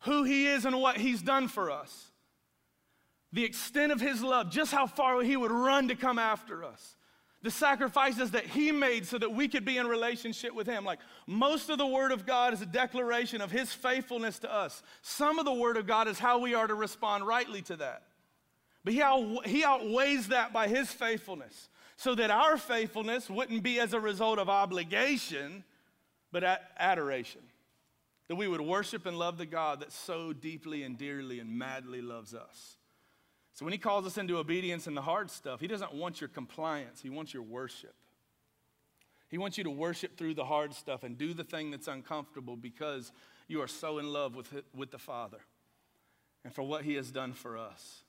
who 0.00 0.22
He 0.22 0.46
is 0.46 0.64
and 0.66 0.80
what 0.80 0.98
He's 0.98 1.22
done 1.22 1.48
for 1.48 1.70
us. 1.70 2.12
The 3.32 3.44
extent 3.44 3.90
of 3.90 4.00
His 4.00 4.22
love, 4.22 4.50
just 4.50 4.70
how 4.70 4.86
far 4.86 5.20
He 5.22 5.36
would 5.36 5.50
run 5.50 5.88
to 5.88 5.96
come 5.96 6.18
after 6.20 6.62
us. 6.62 6.96
the 7.44 7.50
sacrifices 7.50 8.30
that 8.30 8.46
he 8.46 8.72
made 8.72 9.06
so 9.06 9.18
that 9.18 9.30
we 9.30 9.48
could 9.48 9.66
be 9.66 9.76
in 9.76 9.86
relationship 9.86 10.54
with 10.54 10.66
him. 10.66 10.82
Like 10.82 10.98
most 11.26 11.68
of 11.68 11.76
the 11.76 11.86
word 11.86 12.10
of 12.10 12.24
God 12.24 12.54
is 12.54 12.62
a 12.62 12.66
declaration 12.66 13.42
of 13.42 13.50
his 13.50 13.70
faithfulness 13.70 14.38
to 14.40 14.52
us. 14.52 14.82
Some 15.02 15.38
of 15.38 15.44
the 15.44 15.52
word 15.52 15.76
of 15.76 15.86
God 15.86 16.08
is 16.08 16.18
how 16.18 16.38
we 16.38 16.54
are 16.54 16.66
to 16.66 16.74
respond 16.74 17.26
rightly 17.26 17.60
to 17.62 17.76
that. 17.76 18.02
But 18.82 18.94
he, 18.94 19.02
he 19.44 19.62
outweighs 19.62 20.28
that 20.28 20.54
by 20.54 20.68
his 20.68 20.90
faithfulness 20.90 21.68
so 21.96 22.14
that 22.14 22.30
our 22.30 22.56
faithfulness 22.56 23.28
wouldn't 23.28 23.62
be 23.62 23.78
as 23.78 23.92
a 23.92 24.00
result 24.00 24.38
of 24.38 24.48
obligation, 24.48 25.64
but 26.34 26.60
adoration. 26.80 27.42
That 28.26 28.34
we 28.34 28.48
would 28.48 28.60
worship 28.60 29.06
and 29.06 29.16
love 29.16 29.38
the 29.38 29.46
God 29.46 29.80
that 29.80 29.92
so 29.92 30.32
deeply 30.32 30.82
and 30.82 30.98
dearly 30.98 31.38
and 31.38 31.56
madly 31.56 32.02
loves 32.02 32.34
us. 32.34 32.76
So 33.52 33.64
when 33.64 33.70
he 33.70 33.78
calls 33.78 34.04
us 34.04 34.18
into 34.18 34.38
obedience 34.38 34.88
in 34.88 34.94
the 34.94 35.02
hard 35.02 35.30
stuff, 35.30 35.60
he 35.60 35.68
doesn't 35.68 35.94
want 35.94 36.20
your 36.20 36.28
compliance, 36.28 37.00
he 37.00 37.08
wants 37.08 37.32
your 37.32 37.44
worship. 37.44 37.94
He 39.28 39.38
wants 39.38 39.58
you 39.58 39.64
to 39.64 39.70
worship 39.70 40.16
through 40.16 40.34
the 40.34 40.44
hard 40.44 40.74
stuff 40.74 41.04
and 41.04 41.16
do 41.16 41.34
the 41.34 41.44
thing 41.44 41.70
that's 41.70 41.86
uncomfortable 41.86 42.56
because 42.56 43.12
you 43.46 43.62
are 43.62 43.68
so 43.68 43.98
in 43.98 44.12
love 44.12 44.34
with, 44.34 44.52
with 44.74 44.90
the 44.90 44.98
Father 44.98 45.38
and 46.44 46.52
for 46.52 46.62
what 46.62 46.82
he 46.82 46.94
has 46.94 47.12
done 47.12 47.32
for 47.32 47.56
us. 47.56 48.02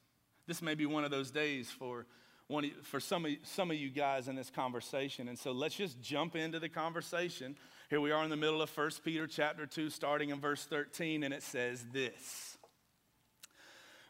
This 0.47 0.63
may 0.63 0.73
be 0.73 0.87
one 0.87 1.03
of 1.03 1.11
those 1.11 1.29
days 1.29 1.69
for, 1.69 2.05
one, 2.47 2.71
for 2.83 2.99
some, 2.99 3.25
of, 3.25 3.31
some 3.43 3.69
of 3.71 3.77
you 3.77 3.89
guys 3.89 4.27
in 4.27 4.35
this 4.35 4.49
conversation. 4.49 5.27
And 5.27 5.37
so 5.37 5.51
let's 5.51 5.75
just 5.75 6.01
jump 6.01 6.35
into 6.35 6.59
the 6.59 6.69
conversation. 6.69 7.55
Here 7.87 8.01
we 8.01 8.09
are 8.09 8.23
in 8.23 8.31
the 8.31 8.35
middle 8.35 8.63
of 8.63 8.75
1 8.75 8.89
Peter 9.03 9.27
chapter 9.27 9.67
2, 9.67 9.91
starting 9.91 10.31
in 10.31 10.39
verse 10.39 10.65
13, 10.65 11.21
and 11.21 11.31
it 11.31 11.43
says 11.43 11.85
this. 11.93 12.57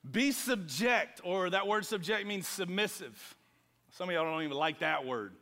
Be 0.09 0.31
subject, 0.31 1.19
or 1.25 1.49
that 1.49 1.67
word 1.67 1.85
subject 1.85 2.25
means 2.25 2.47
submissive. 2.47 3.35
Some 3.91 4.07
of 4.07 4.15
y'all 4.15 4.23
don't 4.23 4.43
even 4.43 4.55
like 4.55 4.79
that 4.79 5.05
word. 5.05 5.33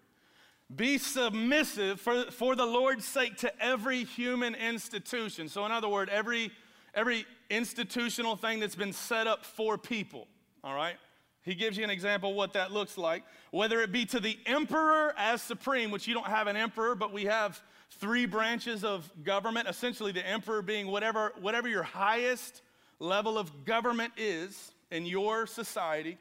Be 0.76 0.98
submissive 0.98 2.02
for, 2.02 2.32
for 2.32 2.56
the 2.56 2.66
Lord's 2.66 3.06
sake 3.06 3.38
to 3.38 3.64
every 3.64 4.04
human 4.04 4.56
institution. 4.56 5.48
So, 5.48 5.64
in 5.68 5.72
other 5.72 5.90
words, 5.90 6.10
every, 6.12 6.50
every 6.96 7.28
institutional 7.52 8.36
thing 8.36 8.60
that's 8.60 8.76
been 8.76 8.94
set 8.94 9.28
up 9.28 9.46
for 9.46 9.78
people, 9.78 10.28
all 10.64 10.74
right? 10.74 10.96
He 11.44 11.54
gives 11.54 11.78
you 11.78 11.84
an 11.84 11.92
example 11.92 12.34
what 12.34 12.54
that 12.54 12.72
looks 12.72 12.98
like. 12.98 13.26
Whether 13.52 13.82
it 13.82 13.92
be 13.92 14.06
to 14.06 14.20
the 14.20 14.40
emperor 14.48 15.14
as 15.18 15.44
supreme, 15.44 15.92
which 15.92 16.08
you 16.08 16.16
don't 16.16 16.26
have 16.26 16.48
an 16.48 16.56
emperor, 16.56 16.96
but 16.96 17.14
we 17.14 17.26
have 17.26 17.62
three 18.00 18.26
branches 18.26 18.84
of 18.84 19.10
government, 19.24 19.68
essentially 19.68 20.12
the 20.12 20.28
emperor 20.28 20.62
being 20.62 20.88
whatever, 20.88 21.34
whatever 21.40 21.68
your 21.68 21.84
highest 21.84 22.62
level 23.00 23.38
of 23.38 23.66
government 23.66 24.14
is 24.18 24.72
in 24.92 25.06
your 25.06 25.48
society. 25.48 26.18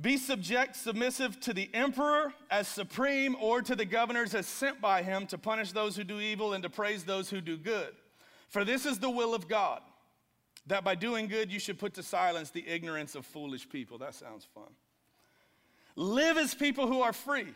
Be 0.00 0.16
subject, 0.16 0.74
submissive 0.74 1.38
to 1.40 1.52
the 1.52 1.70
emperor 1.72 2.32
as 2.50 2.66
supreme 2.66 3.36
or 3.40 3.62
to 3.62 3.76
the 3.76 3.84
governors 3.84 4.34
as 4.34 4.46
sent 4.46 4.80
by 4.80 5.02
him 5.02 5.26
to 5.28 5.38
punish 5.38 5.70
those 5.70 5.96
who 5.96 6.02
do 6.02 6.18
evil 6.18 6.52
and 6.52 6.62
to 6.64 6.70
praise 6.70 7.04
those 7.04 7.30
who 7.30 7.40
do 7.40 7.56
good. 7.56 7.94
For 8.48 8.64
this 8.64 8.86
is 8.86 8.98
the 8.98 9.10
will 9.10 9.34
of 9.34 9.48
God, 9.48 9.82
that 10.66 10.82
by 10.82 10.96
doing 10.96 11.28
good 11.28 11.52
you 11.52 11.60
should 11.60 11.78
put 11.78 11.94
to 11.94 12.02
silence 12.02 12.50
the 12.50 12.66
ignorance 12.66 13.14
of 13.14 13.24
foolish 13.24 13.68
people. 13.68 13.98
That 13.98 14.14
sounds 14.14 14.46
fun. 14.52 14.72
Live 15.96 16.38
as 16.38 16.54
people 16.56 16.88
who 16.88 17.02
are 17.02 17.12
free, 17.12 17.54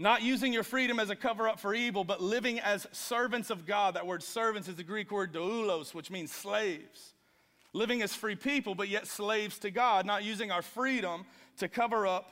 not 0.00 0.22
using 0.22 0.52
your 0.52 0.62
freedom 0.62 0.98
as 0.98 1.10
a 1.10 1.16
cover 1.16 1.46
up 1.46 1.60
for 1.60 1.74
evil, 1.74 2.04
but 2.04 2.22
living 2.22 2.58
as 2.60 2.86
servants 2.90 3.50
of 3.50 3.66
God. 3.66 3.94
That 3.94 4.06
word 4.06 4.22
servants 4.22 4.66
is 4.66 4.76
the 4.76 4.82
Greek 4.82 5.10
word 5.10 5.32
doulos, 5.32 5.92
which 5.92 6.10
means 6.10 6.32
slaves 6.32 7.12
living 7.72 8.02
as 8.02 8.14
free 8.14 8.34
people, 8.34 8.74
but 8.74 8.88
yet 8.88 9.06
slaves 9.06 9.58
to 9.60 9.70
God, 9.70 10.06
not 10.06 10.24
using 10.24 10.50
our 10.50 10.62
freedom 10.62 11.24
to 11.58 11.68
cover 11.68 12.06
up 12.06 12.30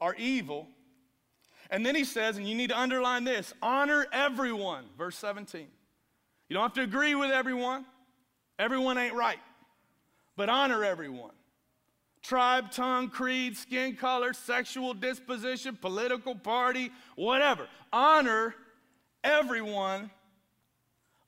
our 0.00 0.14
evil. 0.14 0.68
And 1.70 1.84
then 1.84 1.94
he 1.94 2.04
says, 2.04 2.36
and 2.36 2.48
you 2.48 2.54
need 2.54 2.70
to 2.70 2.78
underline 2.78 3.24
this 3.24 3.52
honor 3.60 4.06
everyone, 4.12 4.84
verse 4.96 5.16
17. 5.16 5.66
You 6.48 6.54
don't 6.54 6.62
have 6.62 6.74
to 6.74 6.82
agree 6.82 7.14
with 7.14 7.30
everyone, 7.30 7.84
everyone 8.58 8.98
ain't 8.98 9.14
right, 9.14 9.40
but 10.36 10.48
honor 10.48 10.84
everyone. 10.84 11.32
Tribe, 12.24 12.72
tongue, 12.72 13.08
creed, 13.08 13.56
skin 13.56 13.94
color, 13.94 14.32
sexual 14.32 14.94
disposition, 14.94 15.78
political 15.80 16.34
party, 16.34 16.90
whatever. 17.14 17.68
Honor 17.92 18.56
everyone 19.22 20.10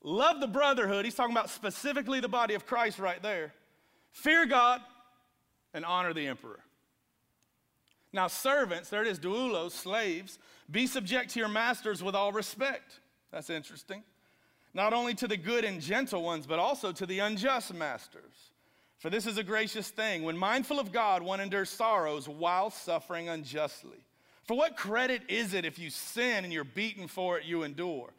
Love 0.07 0.39
the 0.39 0.47
brotherhood. 0.47 1.03
He's 1.03 1.15
talking 1.15 1.33
about 1.33 1.49
specifically 1.49 2.21
the 2.21 2.29
body 2.29 2.53
of 2.53 2.65
Christ 2.65 2.97
right 2.97 3.21
there. 3.21 3.53
Fear 4.11 4.45
God 4.45 4.79
and 5.73 5.83
honor 5.83 6.13
the 6.13 6.27
emperor. 6.27 6.61
Now, 8.13 8.27
servants, 8.27 8.89
there 8.89 9.01
it 9.01 9.07
is, 9.09 9.19
doulos, 9.19 9.71
slaves, 9.71 10.39
be 10.71 10.87
subject 10.87 11.31
to 11.31 11.39
your 11.39 11.49
masters 11.49 12.01
with 12.01 12.15
all 12.15 12.31
respect. 12.31 13.01
That's 13.33 13.49
interesting. 13.49 14.01
Not 14.73 14.93
only 14.93 15.13
to 15.15 15.27
the 15.27 15.35
good 15.35 15.65
and 15.65 15.81
gentle 15.81 16.23
ones, 16.23 16.47
but 16.47 16.57
also 16.57 16.93
to 16.93 17.05
the 17.05 17.19
unjust 17.19 17.73
masters. 17.73 18.51
For 18.99 19.09
this 19.09 19.27
is 19.27 19.37
a 19.37 19.43
gracious 19.43 19.89
thing. 19.89 20.23
When 20.23 20.37
mindful 20.37 20.79
of 20.79 20.91
God, 20.91 21.21
one 21.21 21.39
endures 21.39 21.69
sorrows 21.69 22.27
while 22.27 22.69
suffering 22.69 23.29
unjustly. 23.29 23.99
For 24.43 24.57
what 24.57 24.77
credit 24.77 25.23
is 25.27 25.53
it 25.53 25.65
if 25.65 25.77
you 25.77 25.89
sin 25.89 26.43
and 26.43 26.53
you're 26.53 26.63
beaten 26.63 27.07
for 27.07 27.37
it, 27.37 27.45
you 27.45 27.63
endure? 27.63 28.09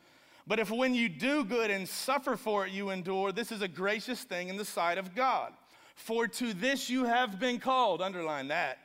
But 0.46 0.58
if 0.58 0.70
when 0.70 0.94
you 0.94 1.08
do 1.08 1.44
good 1.44 1.70
and 1.70 1.88
suffer 1.88 2.36
for 2.36 2.66
it, 2.66 2.72
you 2.72 2.90
endure, 2.90 3.32
this 3.32 3.50
is 3.52 3.60
a 3.60 3.68
gracious 3.68 4.22
thing 4.22 4.48
in 4.48 4.56
the 4.56 4.64
sight 4.64 4.98
of 4.98 5.14
God. 5.14 5.52
For 5.94 6.28
to 6.28 6.54
this 6.54 6.88
you 6.88 7.04
have 7.04 7.40
been 7.40 7.58
called. 7.58 8.00
Underline 8.00 8.48
that. 8.48 8.78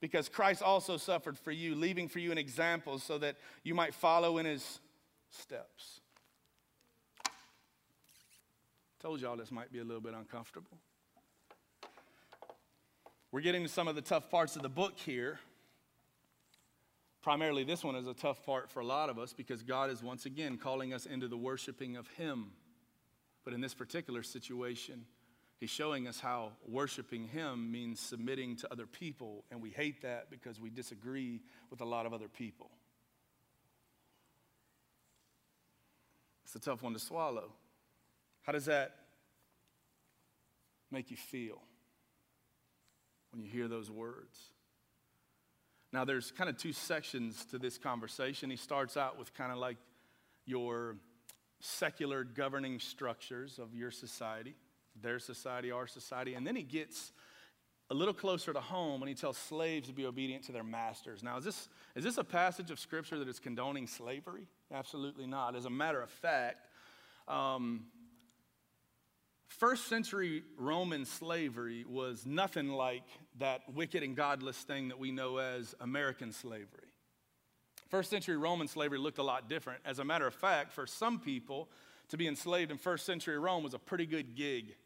Because 0.00 0.28
Christ 0.28 0.62
also 0.62 0.96
suffered 0.96 1.38
for 1.38 1.50
you, 1.52 1.74
leaving 1.74 2.08
for 2.08 2.20
you 2.20 2.32
an 2.32 2.38
example 2.38 2.98
so 2.98 3.18
that 3.18 3.36
you 3.64 3.74
might 3.74 3.94
follow 3.94 4.38
in 4.38 4.46
his 4.46 4.80
steps. 5.30 6.00
Told 9.00 9.22
y'all 9.22 9.36
this 9.36 9.50
might 9.50 9.72
be 9.72 9.78
a 9.78 9.84
little 9.84 10.02
bit 10.02 10.12
uncomfortable. 10.12 10.76
We're 13.32 13.40
getting 13.40 13.62
to 13.62 13.68
some 13.68 13.88
of 13.88 13.94
the 13.94 14.02
tough 14.02 14.28
parts 14.28 14.56
of 14.56 14.62
the 14.62 14.68
book 14.68 14.98
here. 14.98 15.40
Primarily, 17.22 17.64
this 17.64 17.82
one 17.82 17.96
is 17.96 18.06
a 18.06 18.12
tough 18.12 18.44
part 18.44 18.70
for 18.70 18.80
a 18.80 18.84
lot 18.84 19.08
of 19.08 19.18
us 19.18 19.32
because 19.32 19.62
God 19.62 19.88
is 19.88 20.02
once 20.02 20.26
again 20.26 20.58
calling 20.58 20.92
us 20.92 21.06
into 21.06 21.28
the 21.28 21.36
worshiping 21.36 21.96
of 21.96 22.08
Him. 22.08 22.50
But 23.42 23.54
in 23.54 23.62
this 23.62 23.72
particular 23.72 24.22
situation, 24.22 25.06
He's 25.58 25.70
showing 25.70 26.06
us 26.06 26.20
how 26.20 26.52
worshiping 26.68 27.28
Him 27.28 27.72
means 27.72 28.00
submitting 28.00 28.56
to 28.56 28.72
other 28.72 28.86
people, 28.86 29.44
and 29.50 29.62
we 29.62 29.70
hate 29.70 30.02
that 30.02 30.30
because 30.30 30.60
we 30.60 30.68
disagree 30.68 31.40
with 31.70 31.80
a 31.80 31.86
lot 31.86 32.04
of 32.04 32.12
other 32.12 32.28
people. 32.28 32.70
It's 36.44 36.54
a 36.54 36.58
tough 36.58 36.82
one 36.82 36.92
to 36.92 36.98
swallow. 36.98 37.52
How 38.42 38.52
does 38.52 38.66
that 38.66 38.94
make 40.90 41.10
you 41.10 41.16
feel 41.16 41.60
when 43.32 43.42
you 43.42 43.48
hear 43.48 43.68
those 43.68 43.90
words? 43.90 44.38
Now, 45.92 46.04
there's 46.04 46.30
kind 46.30 46.48
of 46.48 46.56
two 46.56 46.72
sections 46.72 47.44
to 47.46 47.58
this 47.58 47.76
conversation. 47.76 48.48
He 48.50 48.56
starts 48.56 48.96
out 48.96 49.18
with 49.18 49.34
kind 49.34 49.50
of 49.50 49.58
like 49.58 49.76
your 50.46 50.96
secular 51.60 52.24
governing 52.24 52.78
structures 52.78 53.58
of 53.58 53.74
your 53.74 53.90
society, 53.90 54.54
their 55.00 55.18
society, 55.18 55.70
our 55.70 55.86
society, 55.86 56.34
and 56.34 56.46
then 56.46 56.56
he 56.56 56.62
gets 56.62 57.12
a 57.90 57.94
little 57.94 58.14
closer 58.14 58.52
to 58.52 58.60
home 58.60 59.00
when 59.00 59.08
he 59.08 59.14
tells 59.14 59.36
slaves 59.36 59.88
to 59.88 59.92
be 59.92 60.06
obedient 60.06 60.44
to 60.44 60.52
their 60.52 60.62
masters. 60.62 61.24
Now, 61.24 61.38
is 61.38 61.44
this, 61.44 61.68
is 61.96 62.04
this 62.04 62.18
a 62.18 62.24
passage 62.24 62.70
of 62.70 62.78
scripture 62.78 63.18
that 63.18 63.28
is 63.28 63.40
condoning 63.40 63.88
slavery? 63.88 64.46
Absolutely 64.72 65.26
not. 65.26 65.56
As 65.56 65.64
a 65.64 65.70
matter 65.70 66.00
of 66.00 66.08
fact, 66.08 66.68
um, 67.26 67.86
First 69.58 69.88
century 69.88 70.44
Roman 70.56 71.04
slavery 71.04 71.84
was 71.86 72.24
nothing 72.24 72.68
like 72.68 73.02
that 73.40 73.62
wicked 73.74 74.02
and 74.02 74.16
godless 74.16 74.56
thing 74.56 74.88
that 74.88 74.98
we 74.98 75.10
know 75.10 75.38
as 75.38 75.74
American 75.80 76.32
slavery. 76.32 76.94
First 77.88 78.10
century 78.10 78.36
Roman 78.36 78.68
slavery 78.68 78.98
looked 78.98 79.18
a 79.18 79.24
lot 79.24 79.48
different. 79.48 79.80
As 79.84 79.98
a 79.98 80.04
matter 80.04 80.26
of 80.26 80.34
fact, 80.34 80.72
for 80.72 80.86
some 80.86 81.18
people, 81.18 81.68
to 82.10 82.16
be 82.16 82.28
enslaved 82.28 82.70
in 82.70 82.78
first 82.78 83.04
century 83.04 83.38
Rome 83.38 83.64
was 83.64 83.74
a 83.74 83.78
pretty 83.78 84.06
good 84.06 84.36
gig. 84.36 84.76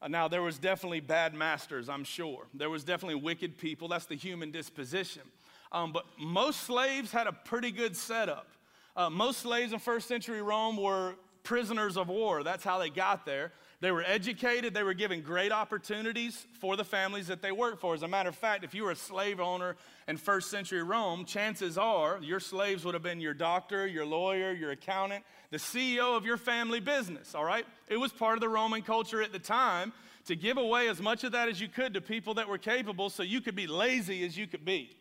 Uh, 0.00 0.08
now, 0.08 0.26
there 0.26 0.42
was 0.42 0.58
definitely 0.58 1.00
bad 1.00 1.34
masters, 1.34 1.90
I'm 1.90 2.02
sure. 2.02 2.46
There 2.54 2.70
was 2.70 2.82
definitely 2.82 3.16
wicked 3.16 3.58
people. 3.58 3.88
That's 3.88 4.06
the 4.06 4.16
human 4.16 4.50
disposition. 4.50 5.22
Um, 5.70 5.92
but 5.92 6.06
most 6.18 6.60
slaves 6.60 7.12
had 7.12 7.26
a 7.26 7.32
pretty 7.32 7.70
good 7.70 7.94
setup. 7.94 8.48
Uh, 8.96 9.10
most 9.10 9.40
slaves 9.40 9.74
in 9.74 9.78
first 9.80 10.08
century 10.08 10.40
Rome 10.40 10.78
were 10.78 11.14
prisoners 11.42 11.98
of 11.98 12.08
war. 12.08 12.42
That's 12.42 12.64
how 12.64 12.78
they 12.78 12.88
got 12.90 13.26
there. 13.26 13.52
They 13.80 13.90
were 13.90 14.04
educated, 14.06 14.72
they 14.72 14.82
were 14.82 14.94
given 14.94 15.20
great 15.20 15.52
opportunities 15.52 16.46
for 16.60 16.76
the 16.76 16.84
families 16.84 17.26
that 17.26 17.42
they 17.42 17.52
worked 17.52 17.80
for. 17.80 17.94
As 17.94 18.02
a 18.02 18.08
matter 18.08 18.28
of 18.28 18.36
fact, 18.36 18.64
if 18.64 18.74
you 18.74 18.84
were 18.84 18.92
a 18.92 18.96
slave 18.96 19.40
owner 19.40 19.76
in 20.08 20.16
first 20.16 20.50
century 20.50 20.82
Rome, 20.82 21.24
chances 21.24 21.76
are 21.76 22.18
your 22.22 22.40
slaves 22.40 22.84
would 22.84 22.94
have 22.94 23.02
been 23.02 23.20
your 23.20 23.34
doctor, 23.34 23.86
your 23.86 24.06
lawyer, 24.06 24.52
your 24.52 24.70
accountant, 24.70 25.24
the 25.50 25.58
CEO 25.58 26.16
of 26.16 26.24
your 26.24 26.36
family 26.36 26.80
business, 26.80 27.34
all 27.34 27.44
right? 27.44 27.66
It 27.88 27.96
was 27.98 28.12
part 28.12 28.34
of 28.34 28.40
the 28.40 28.48
Roman 28.48 28.82
culture 28.82 29.22
at 29.22 29.32
the 29.32 29.38
time 29.38 29.92
to 30.26 30.36
give 30.36 30.56
away 30.56 30.88
as 30.88 31.00
much 31.00 31.24
of 31.24 31.32
that 31.32 31.48
as 31.48 31.60
you 31.60 31.68
could 31.68 31.94
to 31.94 32.00
people 32.00 32.34
that 32.34 32.48
were 32.48 32.58
capable 32.58 33.10
so 33.10 33.22
you 33.22 33.40
could 33.40 33.54
be 33.54 33.66
lazy 33.66 34.24
as 34.24 34.36
you 34.36 34.46
could 34.46 34.64
be. 34.64 34.96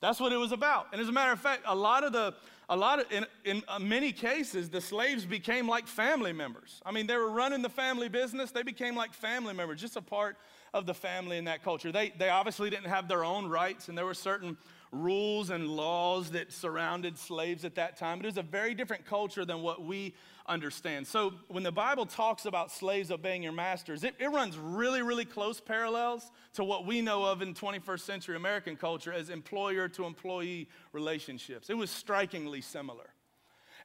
That's 0.00 0.20
what 0.20 0.32
it 0.32 0.36
was 0.36 0.52
about. 0.52 0.86
And 0.92 1.00
as 1.00 1.08
a 1.08 1.12
matter 1.12 1.32
of 1.32 1.40
fact, 1.40 1.62
a 1.66 1.74
lot 1.74 2.04
of 2.04 2.12
the, 2.12 2.34
a 2.70 2.76
lot 2.76 3.00
of, 3.00 3.10
in, 3.10 3.24
in 3.44 3.62
uh, 3.66 3.78
many 3.78 4.12
cases, 4.12 4.68
the 4.68 4.80
slaves 4.80 5.24
became 5.24 5.66
like 5.66 5.86
family 5.86 6.34
members. 6.34 6.82
I 6.84 6.92
mean, 6.92 7.06
they 7.06 7.16
were 7.16 7.30
running 7.30 7.62
the 7.62 7.70
family 7.70 8.10
business. 8.10 8.50
They 8.50 8.62
became 8.62 8.94
like 8.94 9.14
family 9.14 9.54
members, 9.54 9.80
just 9.80 9.96
a 9.96 10.02
part 10.02 10.36
of 10.74 10.84
the 10.84 10.92
family 10.92 11.38
in 11.38 11.44
that 11.46 11.64
culture. 11.64 11.90
They, 11.90 12.12
they 12.18 12.28
obviously 12.28 12.68
didn't 12.68 12.88
have 12.88 13.08
their 13.08 13.24
own 13.24 13.46
rights, 13.46 13.88
and 13.88 13.96
there 13.96 14.04
were 14.04 14.12
certain 14.12 14.58
rules 14.92 15.48
and 15.48 15.68
laws 15.68 16.30
that 16.32 16.52
surrounded 16.52 17.18
slaves 17.18 17.64
at 17.64 17.74
that 17.76 17.96
time. 17.96 18.20
It 18.20 18.26
was 18.26 18.38
a 18.38 18.42
very 18.42 18.74
different 18.74 19.06
culture 19.06 19.46
than 19.46 19.62
what 19.62 19.82
we 19.82 20.14
understand. 20.48 21.06
So 21.06 21.34
when 21.48 21.62
the 21.62 21.72
Bible 21.72 22.06
talks 22.06 22.46
about 22.46 22.70
slaves 22.70 23.10
obeying 23.10 23.42
your 23.42 23.52
masters, 23.52 24.04
it, 24.04 24.14
it 24.18 24.28
runs 24.28 24.56
really, 24.56 25.02
really 25.02 25.24
close 25.24 25.60
parallels 25.60 26.30
to 26.54 26.64
what 26.64 26.86
we 26.86 27.00
know 27.00 27.24
of 27.24 27.42
in 27.42 27.54
21st 27.54 28.00
century 28.00 28.36
American 28.36 28.76
culture 28.76 29.12
as 29.12 29.30
employer 29.30 29.88
to 29.90 30.04
employee 30.04 30.68
relationships. 30.92 31.70
It 31.70 31.76
was 31.76 31.90
strikingly 31.90 32.60
similar. 32.60 33.10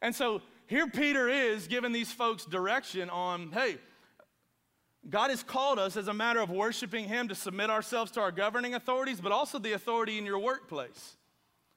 And 0.02 0.16
so 0.16 0.42
here 0.68 0.88
Peter 0.88 1.30
is 1.30 1.68
giving 1.68 1.92
these 1.92 2.12
folks 2.12 2.46
direction 2.46 3.10
on 3.10 3.52
hey, 3.52 3.78
God 5.10 5.30
has 5.30 5.44
called 5.44 5.80
us 5.80 5.98
as 5.98 6.08
a 6.08 6.14
matter 6.14 6.40
of 6.40 6.50
worshiping 6.50 7.08
Him 7.08 7.28
to 7.28 7.36
submit 7.36 7.70
ourselves 7.70 8.12
to 8.12 8.22
our 8.22 8.32
governing 8.32 8.74
authorities, 8.74 9.20
but 9.20 9.32
also 9.32 9.60
the 9.60 9.74
authority 9.74 10.18
in 10.18 10.26
your 10.26 10.40
workplace. 10.40 11.18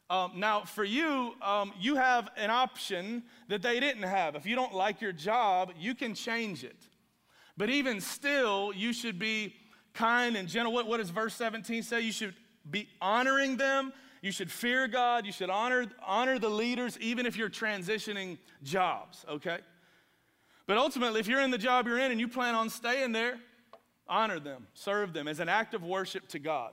Um, 0.09 0.33
now, 0.37 0.63
for 0.63 0.85
you, 0.85 1.35
um, 1.43 1.73
you 1.81 1.97
have 1.97 2.29
an 2.37 2.51
option 2.51 3.25
that 3.49 3.61
they 3.63 3.81
didn't 3.81 4.05
have. 4.05 4.37
If 4.37 4.47
you 4.47 4.55
don't 4.55 4.75
like 4.75 5.01
your 5.01 5.13
job, 5.13 5.73
you 5.79 5.95
can 5.95 6.15
change 6.15 6.63
it. 6.63 6.77
But 7.57 7.71
even 7.71 8.01
still, 8.01 8.73
you 8.73 8.93
should 8.93 9.19
be 9.19 9.55
kind 9.95 10.37
and 10.37 10.49
gentle. 10.49 10.73
What, 10.73 10.87
what 10.87 10.99
does 10.99 11.11
verse 11.11 11.35
17 11.35 11.83
say? 11.83 12.03
You 12.03 12.13
should 12.13 12.35
be 12.71 12.89
honoring 13.01 13.57
them. 13.57 13.93
You 14.23 14.31
should 14.31 14.51
fear 14.51 14.87
God. 14.87 15.27
You 15.27 15.33
should 15.33 15.51
honor, 15.51 15.87
honor 16.05 16.39
the 16.39 16.49
leaders, 16.49 16.97
even 17.01 17.27
if 17.27 17.37
you're 17.37 17.51
transitioning 17.51 18.39
jobs, 18.63 19.25
okay? 19.29 19.59
But 20.67 20.79
ultimately, 20.79 21.21
if 21.21 21.27
you're 21.27 21.41
in 21.41 21.51
the 21.51 21.59
job 21.59 21.87
you're 21.87 21.99
in 21.99 22.11
and 22.11 22.21
you 22.21 22.29
plan 22.29 22.55
on 22.55 22.71
staying 22.71 23.13
there, 23.13 23.39
honor 24.09 24.39
them, 24.39 24.67
serve 24.75 25.13
them 25.13 25.27
as 25.29 25.41
an 25.41 25.49
act 25.49 25.75
of 25.75 25.83
worship 25.83 26.29
to 26.29 26.39
God. 26.39 26.73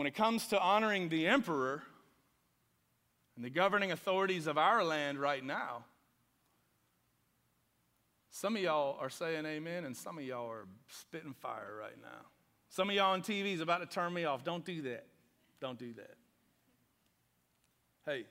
When 0.00 0.06
it 0.06 0.14
comes 0.14 0.46
to 0.46 0.58
honoring 0.58 1.10
the 1.10 1.26
emperor 1.26 1.82
and 3.36 3.44
the 3.44 3.50
governing 3.50 3.92
authorities 3.92 4.46
of 4.46 4.56
our 4.56 4.82
land 4.82 5.18
right 5.18 5.44
now, 5.44 5.84
some 8.30 8.56
of 8.56 8.62
y'all 8.62 8.96
are 8.98 9.10
saying 9.10 9.44
amen, 9.44 9.84
and 9.84 9.94
some 9.94 10.16
of 10.16 10.24
y'all 10.24 10.50
are 10.50 10.64
spitting 10.88 11.34
fire 11.34 11.76
right 11.78 12.00
now. 12.00 12.24
Some 12.70 12.88
of 12.88 12.96
y'all 12.96 13.12
on 13.12 13.20
TV 13.20 13.52
is 13.52 13.60
about 13.60 13.80
to 13.80 13.86
turn 13.86 14.14
me 14.14 14.24
off. 14.24 14.42
Don't 14.42 14.64
do 14.64 14.80
that. 14.80 15.04
Don't 15.60 15.78
do 15.78 15.92
that. 15.92 16.14
Hey, 18.06 18.24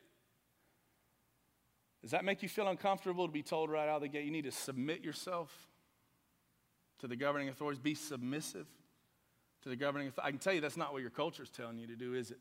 does 2.02 2.10
that 2.10 2.26
make 2.26 2.42
you 2.42 2.50
feel 2.50 2.68
uncomfortable 2.68 3.28
to 3.28 3.32
be 3.32 3.44
told 3.44 3.70
right 3.70 3.88
out 3.88 3.98
of 3.98 4.02
the 4.02 4.08
gate 4.08 4.26
you 4.26 4.32
need 4.32 4.46
to 4.46 4.52
submit 4.52 5.04
yourself 5.04 5.56
to 6.98 7.08
the 7.08 7.16
governing 7.16 7.48
authorities? 7.48 7.80
Be 7.80 7.94
submissive 7.94 8.66
to 9.64 9.70
the 9.70 9.76
governing. 9.76 10.12
I 10.22 10.30
can 10.30 10.40
tell 10.40 10.54
you 10.54 10.62
that's 10.62 10.78
not 10.78 10.94
what 10.94 11.02
your 11.02 11.12
culture 11.12 11.44
is 11.44 11.50
telling 11.50 11.78
you 11.78 11.88
to 11.88 11.96
do, 11.96 12.14
is 12.14 12.32
it? 12.32 12.40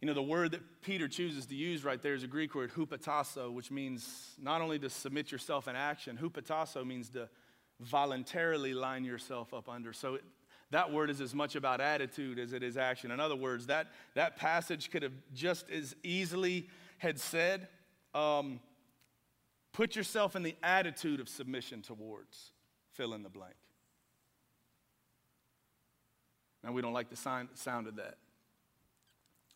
You 0.00 0.06
know, 0.06 0.14
the 0.14 0.22
word 0.22 0.52
that 0.52 0.60
Peter 0.82 1.08
chooses 1.08 1.46
to 1.46 1.56
use 1.56 1.84
right 1.84 2.00
there 2.00 2.14
is 2.14 2.22
a 2.22 2.28
Greek 2.28 2.54
word, 2.54 2.70
hupotasso, 2.72 3.52
which 3.52 3.70
means 3.72 4.36
not 4.40 4.60
only 4.60 4.78
to 4.78 4.88
submit 4.88 5.32
yourself 5.32 5.66
in 5.66 5.74
action, 5.74 6.16
hupotasso 6.16 6.86
means 6.86 7.08
to 7.10 7.28
voluntarily 7.80 8.74
line 8.74 9.04
yourself 9.04 9.52
up 9.52 9.68
under. 9.68 9.92
So 9.92 10.14
it, 10.14 10.24
that 10.70 10.92
word 10.92 11.10
is 11.10 11.20
as 11.20 11.34
much 11.34 11.56
about 11.56 11.80
attitude 11.80 12.38
as 12.38 12.52
it 12.52 12.62
is 12.62 12.76
action. 12.76 13.10
In 13.10 13.18
other 13.18 13.34
words, 13.34 13.66
that, 13.66 13.88
that 14.14 14.36
passage 14.36 14.90
could 14.90 15.02
have 15.02 15.14
just 15.34 15.68
as 15.68 15.96
easily 16.04 16.68
had 16.98 17.18
said, 17.18 17.66
um, 18.14 18.60
put 19.72 19.96
yourself 19.96 20.36
in 20.36 20.44
the 20.44 20.54
attitude 20.62 21.18
of 21.18 21.28
submission 21.28 21.82
towards 21.82 22.52
fill 22.98 23.14
in 23.14 23.22
the 23.22 23.30
blank. 23.30 23.54
Now, 26.64 26.72
we 26.72 26.82
don't 26.82 26.92
like 26.92 27.08
the 27.08 27.16
sound 27.16 27.86
of 27.86 27.96
that. 27.96 28.18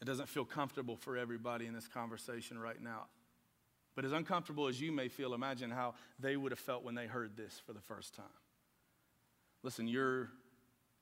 It 0.01 0.05
doesn't 0.05 0.29
feel 0.29 0.45
comfortable 0.45 0.97
for 0.97 1.19
everybody 1.19 1.67
in 1.67 1.75
this 1.75 1.89
conversation 1.89 2.59
right 2.59 2.81
now. 2.81 3.07
But 3.95 4.05
as 4.05 4.13
uncomfortable 4.13 4.69
as 4.69 4.81
you 4.81 4.93
may 4.93 5.09
feel, 5.09 5.35
imagine 5.35 5.71
how 5.71 5.95
they 6.19 6.37
would 6.37 6.53
have 6.53 6.59
felt 6.59 6.85
when 6.85 6.95
they 6.95 7.07
heard 7.07 7.37
this 7.37 7.61
for 7.67 7.73
the 7.73 7.81
first 7.81 8.15
time. 8.15 8.25
Listen, 9.63 9.87
your 9.87 10.31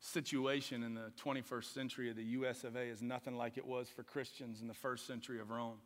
situation 0.00 0.82
in 0.82 0.94
the 0.94 1.12
21st 1.22 1.74
century 1.74 2.10
of 2.10 2.16
the 2.16 2.24
US 2.24 2.64
of 2.64 2.74
A 2.74 2.80
is 2.80 3.02
nothing 3.02 3.36
like 3.36 3.58
it 3.58 3.66
was 3.66 3.88
for 3.88 4.02
Christians 4.02 4.62
in 4.62 4.66
the 4.66 4.74
first 4.74 5.06
century 5.06 5.40
of 5.40 5.50
Rome 5.50 5.78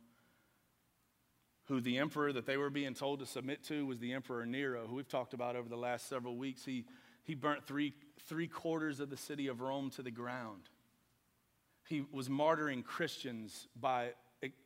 who 1.65 1.81
the 1.81 1.97
emperor 1.97 2.31
that 2.31 2.45
they 2.45 2.57
were 2.57 2.69
being 2.69 2.93
told 2.93 3.19
to 3.19 3.25
submit 3.25 3.63
to 3.63 3.85
was 3.85 3.99
the 3.99 4.13
Emperor 4.13 4.45
Nero, 4.45 4.85
who 4.87 4.95
we've 4.95 5.07
talked 5.07 5.33
about 5.33 5.55
over 5.55 5.67
the 5.67 5.75
last 5.75 6.07
several 6.07 6.37
weeks. 6.37 6.63
He, 6.63 6.85
he 7.23 7.33
burnt 7.33 7.65
three, 7.65 7.93
three 8.27 8.47
quarters 8.47 8.99
of 8.99 9.09
the 9.09 9.17
city 9.17 9.47
of 9.47 9.61
Rome 9.61 9.89
to 9.91 10.03
the 10.03 10.11
ground. 10.11 10.61
He 11.87 12.05
was 12.11 12.29
martyring 12.29 12.83
Christians 12.83 13.67
by 13.79 14.11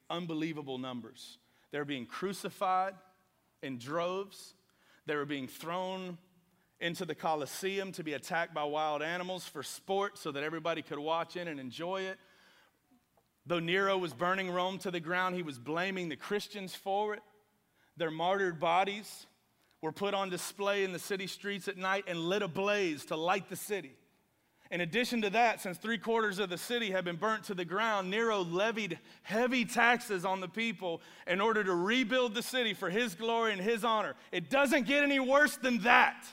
unbelievable 0.09 0.77
numbers. 0.77 1.37
They 1.71 1.79
were 1.79 1.85
being 1.85 2.05
crucified 2.05 2.95
in 3.61 3.77
droves, 3.77 4.53
they 5.05 5.15
were 5.15 5.25
being 5.25 5.47
thrown 5.47 6.17
into 6.79 7.03
the 7.03 7.15
Colosseum 7.15 7.91
to 7.91 8.03
be 8.03 8.13
attacked 8.13 8.53
by 8.53 8.63
wild 8.63 9.01
animals 9.01 9.45
for 9.45 9.63
sport 9.63 10.17
so 10.17 10.31
that 10.31 10.43
everybody 10.43 10.81
could 10.81 10.99
watch 10.99 11.35
in 11.35 11.49
and 11.49 11.59
enjoy 11.59 12.01
it. 12.03 12.17
Though 13.49 13.59
Nero 13.59 13.97
was 13.97 14.13
burning 14.13 14.51
Rome 14.51 14.77
to 14.77 14.91
the 14.91 14.99
ground, 14.99 15.35
he 15.35 15.41
was 15.41 15.57
blaming 15.57 16.07
the 16.07 16.15
Christians 16.15 16.75
for 16.75 17.15
it. 17.15 17.23
Their 17.97 18.11
martyred 18.11 18.59
bodies 18.59 19.25
were 19.81 19.91
put 19.91 20.13
on 20.13 20.29
display 20.29 20.83
in 20.83 20.93
the 20.93 20.99
city 20.99 21.25
streets 21.25 21.67
at 21.67 21.75
night 21.75 22.03
and 22.07 22.19
lit 22.19 22.43
ablaze 22.43 23.05
to 23.05 23.15
light 23.15 23.49
the 23.49 23.55
city. 23.55 23.95
In 24.69 24.81
addition 24.81 25.23
to 25.23 25.31
that, 25.31 25.61
since 25.61 25.79
three 25.79 25.97
quarters 25.97 26.37
of 26.37 26.51
the 26.51 26.59
city 26.59 26.91
had 26.91 27.03
been 27.03 27.15
burnt 27.15 27.45
to 27.45 27.55
the 27.55 27.65
ground, 27.65 28.11
Nero 28.11 28.43
levied 28.43 28.99
heavy 29.23 29.65
taxes 29.65 30.25
on 30.25 30.41
the 30.41 30.47
people 30.47 31.01
in 31.25 31.41
order 31.41 31.63
to 31.63 31.73
rebuild 31.73 32.35
the 32.35 32.43
city 32.43 32.75
for 32.75 32.91
his 32.91 33.15
glory 33.15 33.53
and 33.53 33.61
his 33.61 33.83
honor. 33.83 34.13
It 34.31 34.51
doesn't 34.51 34.85
get 34.85 35.01
any 35.01 35.19
worse 35.19 35.57
than 35.57 35.79
that. 35.79 36.23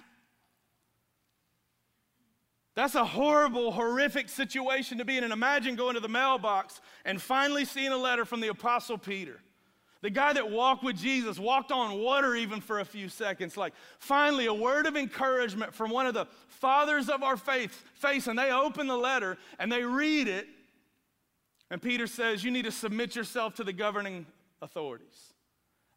That's 2.76 2.94
a 2.94 3.04
horrible, 3.04 3.72
horrific 3.72 4.28
situation 4.28 4.98
to 4.98 5.04
be 5.04 5.16
in. 5.16 5.24
And 5.24 5.32
imagine 5.32 5.76
going 5.76 5.94
to 5.94 6.00
the 6.00 6.08
mailbox 6.08 6.82
and 7.06 7.20
finally 7.20 7.64
seeing 7.64 7.90
a 7.90 7.96
letter 7.96 8.26
from 8.26 8.40
the 8.40 8.48
Apostle 8.48 8.98
Peter. 8.98 9.40
The 10.02 10.10
guy 10.10 10.34
that 10.34 10.50
walked 10.50 10.84
with 10.84 10.96
Jesus, 10.96 11.38
walked 11.38 11.72
on 11.72 11.98
water 11.98 12.36
even 12.36 12.60
for 12.60 12.80
a 12.80 12.84
few 12.84 13.08
seconds. 13.08 13.56
Like, 13.56 13.72
finally, 13.98 14.44
a 14.44 14.52
word 14.52 14.86
of 14.86 14.94
encouragement 14.94 15.74
from 15.74 15.90
one 15.90 16.06
of 16.06 16.12
the 16.12 16.26
fathers 16.48 17.08
of 17.08 17.22
our 17.22 17.38
faith, 17.38 17.72
face, 17.94 18.26
and 18.26 18.38
they 18.38 18.52
open 18.52 18.86
the 18.86 18.96
letter 18.96 19.38
and 19.58 19.72
they 19.72 19.82
read 19.82 20.28
it. 20.28 20.46
And 21.70 21.80
Peter 21.80 22.06
says, 22.06 22.44
You 22.44 22.50
need 22.50 22.66
to 22.66 22.70
submit 22.70 23.16
yourself 23.16 23.54
to 23.54 23.64
the 23.64 23.72
governing 23.72 24.26
authorities 24.60 25.32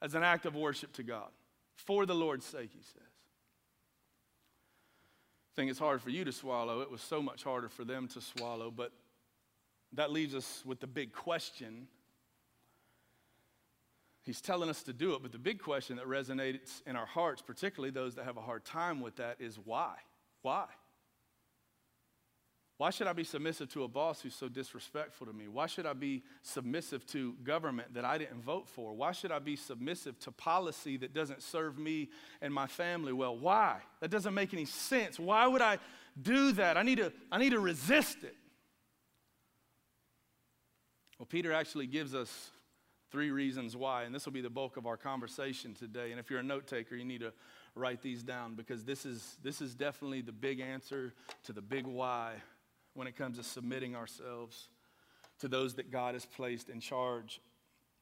as 0.02 0.16
an 0.16 0.24
act 0.24 0.46
of 0.46 0.56
worship 0.56 0.94
to 0.94 1.04
God. 1.04 1.28
For 1.76 2.06
the 2.06 2.16
Lord's 2.16 2.46
sake, 2.46 2.70
he 2.74 2.82
says 2.82 3.09
it's 5.68 5.80
hard 5.80 6.02
for 6.02 6.10
you 6.10 6.24
to 6.24 6.32
swallow. 6.32 6.82
It 6.82 6.92
was 6.92 7.02
so 7.02 7.22
much 7.22 7.44
harder 7.44 7.68
for 7.68 7.84
them 7.84 8.08
to 8.10 8.22
swallow. 8.22 8.72
But 8.72 8.92
that 9.94 10.12
leaves 10.12 10.36
us 10.36 10.64
with 10.66 10.80
the 10.80 10.88
big 10.88 11.12
question. 11.12 11.88
He's 14.24 14.42
telling 14.42 14.70
us 14.70 14.84
to 14.84 14.94
do 14.94 15.16
it, 15.16 15.24
but 15.24 15.32
the 15.32 15.40
big 15.40 15.60
question 15.60 15.98
that 15.98 16.06
resonates 16.06 16.82
in 16.86 16.96
our 16.96 17.06
hearts, 17.06 17.42
particularly 17.42 17.90
those 17.90 18.16
that 18.16 18.26
have 18.26 18.38
a 18.38 18.42
hard 18.42 18.64
time 18.64 19.02
with 19.02 19.16
that, 19.16 19.38
is 19.40 19.58
why? 19.64 19.96
Why? 20.44 20.66
Why 22.80 22.92
should 22.92 23.08
I 23.08 23.14
be 23.14 23.26
submissive 23.26 23.68
to 23.74 23.84
a 23.84 23.90
boss 23.90 24.22
who's 24.22 24.34
so 24.34 24.48
disrespectful 24.48 25.28
to 25.28 25.34
me? 25.34 25.50
Why 25.50 25.68
should 25.68 25.86
I 25.86 25.92
be 25.92 26.24
submissive 26.44 27.06
to 27.08 27.34
government 27.44 27.94
that 27.94 28.06
I 28.06 28.18
didn't 28.18 28.42
vote 28.42 28.70
for? 28.70 28.94
Why 28.94 29.12
should 29.12 29.34
I 29.34 29.40
be 29.40 29.58
submissive 29.58 30.18
to 30.20 30.32
policy 30.32 30.96
that 30.96 31.14
doesn't 31.14 31.44
serve 31.44 31.78
me 31.78 32.08
and 32.42 32.54
my 32.54 32.68
family 32.68 33.12
well? 33.12 33.38
Why? 33.38 33.80
That 34.00 34.12
doesn't 34.12 34.34
make 34.34 34.54
any 34.54 34.64
sense. 34.64 35.20
Why 35.20 35.46
would 35.46 35.62
I 35.62 35.78
do 36.22 36.54
that? 36.54 36.78
I 36.78 36.84
need 36.84 37.00
to, 37.00 37.12
I 37.30 37.38
need 37.38 37.50
to 37.50 37.60
resist 37.60 38.24
it. 38.24 38.38
Well, 41.20 41.26
Peter 41.26 41.52
actually 41.52 41.88
gives 41.88 42.16
us 42.16 42.52
three 43.12 43.30
reasons 43.30 43.76
why, 43.76 44.04
and 44.04 44.16
this 44.16 44.24
will 44.24 44.32
be 44.32 44.40
the 44.40 44.50
bulk 44.50 44.78
of 44.78 44.88
our 44.88 44.96
conversation 44.96 45.74
today. 45.74 46.12
And 46.12 46.20
if 46.20 46.30
you're 46.30 46.40
a 46.40 46.44
note 46.44 46.66
taker, 46.66 46.96
you 46.96 47.04
need 47.04 47.20
to 47.20 47.34
write 47.76 48.02
these 48.02 48.24
down 48.24 48.56
because 48.56 48.86
this 48.86 49.06
is, 49.06 49.36
this 49.44 49.60
is 49.60 49.76
definitely 49.76 50.22
the 50.22 50.32
big 50.32 50.62
answer 50.62 51.14
to 51.44 51.52
the 51.52 51.62
big 51.62 51.86
why 51.86 52.36
when 52.94 53.08
it 53.08 53.16
comes 53.16 53.38
to 53.38 53.44
submitting 53.44 53.96
ourselves 53.96 54.70
to 55.40 55.48
those 55.48 55.76
that 55.76 55.92
God 55.92 56.16
has 56.16 56.26
placed 56.26 56.70
in 56.70 56.80
charge 56.80 57.42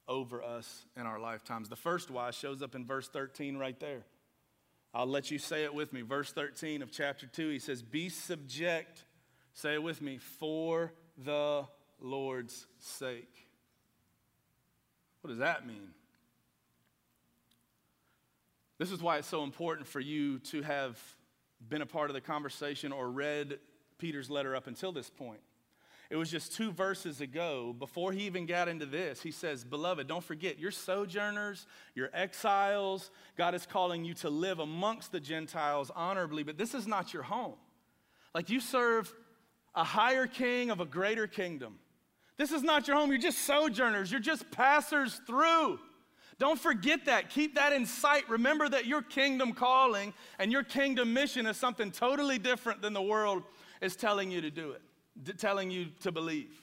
over 0.07 0.41
us 0.41 0.85
in 0.95 1.03
our 1.03 1.19
lifetimes. 1.19 1.69
The 1.69 1.75
first 1.75 2.09
why 2.09 2.31
shows 2.31 2.61
up 2.61 2.75
in 2.75 2.85
verse 2.85 3.07
13 3.07 3.57
right 3.57 3.79
there. 3.79 4.03
I'll 4.93 5.05
let 5.05 5.29
you 5.29 5.37
say 5.37 5.63
it 5.63 5.73
with 5.73 5.93
me. 5.93 6.01
Verse 6.01 6.31
13 6.31 6.81
of 6.81 6.91
chapter 6.91 7.27
2, 7.27 7.49
he 7.49 7.59
says, 7.59 7.81
Be 7.81 8.09
subject, 8.09 9.03
say 9.53 9.73
it 9.73 9.83
with 9.83 10.01
me, 10.01 10.17
for 10.17 10.93
the 11.17 11.65
Lord's 11.99 12.65
sake. 12.79 13.47
What 15.21 15.29
does 15.29 15.39
that 15.39 15.67
mean? 15.67 15.89
This 18.77 18.91
is 18.91 19.01
why 19.01 19.17
it's 19.17 19.27
so 19.27 19.43
important 19.43 19.87
for 19.87 19.99
you 19.99 20.39
to 20.39 20.61
have 20.61 20.99
been 21.67 21.81
a 21.81 21.85
part 21.85 22.09
of 22.09 22.13
the 22.13 22.21
conversation 22.21 22.91
or 22.91 23.09
read 23.09 23.59
Peter's 23.97 24.29
letter 24.29 24.55
up 24.55 24.67
until 24.67 24.91
this 24.91 25.09
point. 25.09 25.39
It 26.09 26.15
was 26.15 26.31
just 26.31 26.53
two 26.53 26.71
verses 26.71 27.19
ago, 27.19 27.75
before 27.77 28.13
he 28.13 28.21
even 28.21 28.45
got 28.45 28.69
into 28.69 28.85
this, 28.85 29.21
he 29.21 29.31
says, 29.31 29.65
Beloved, 29.65 30.07
don't 30.07 30.23
forget, 30.23 30.57
you're 30.57 30.71
sojourners, 30.71 31.67
you're 31.95 32.09
exiles. 32.13 33.11
God 33.37 33.53
is 33.53 33.65
calling 33.65 34.05
you 34.05 34.13
to 34.15 34.29
live 34.29 34.59
amongst 34.59 35.11
the 35.11 35.19
Gentiles 35.19 35.91
honorably, 35.93 36.43
but 36.43 36.57
this 36.57 36.73
is 36.73 36.87
not 36.87 37.13
your 37.13 37.23
home. 37.23 37.55
Like 38.33 38.49
you 38.49 38.61
serve 38.61 39.13
a 39.75 39.83
higher 39.83 40.27
king 40.27 40.69
of 40.69 40.79
a 40.79 40.85
greater 40.85 41.27
kingdom. 41.27 41.77
This 42.37 42.51
is 42.51 42.63
not 42.63 42.87
your 42.87 42.95
home. 42.95 43.09
You're 43.09 43.19
just 43.19 43.39
sojourners, 43.39 44.09
you're 44.09 44.21
just 44.21 44.49
passers 44.51 45.19
through. 45.27 45.79
Don't 46.39 46.59
forget 46.59 47.05
that. 47.05 47.31
Keep 47.31 47.55
that 47.55 47.73
in 47.73 47.85
sight. 47.85 48.29
Remember 48.29 48.69
that 48.69 48.85
your 48.85 49.01
kingdom 49.01 49.53
calling 49.53 50.13
and 50.37 50.51
your 50.51 50.63
kingdom 50.63 51.11
mission 51.11 51.47
is 51.47 51.57
something 51.57 51.91
totally 51.91 52.37
different 52.37 52.81
than 52.81 52.93
the 52.93 53.01
world 53.01 53.41
is 53.81 53.95
telling 53.95 54.31
you 54.31 54.41
to 54.41 54.51
do 54.51 54.71
it 54.71 54.81
telling 55.37 55.71
you 55.71 55.87
to 56.01 56.11
believe. 56.11 56.53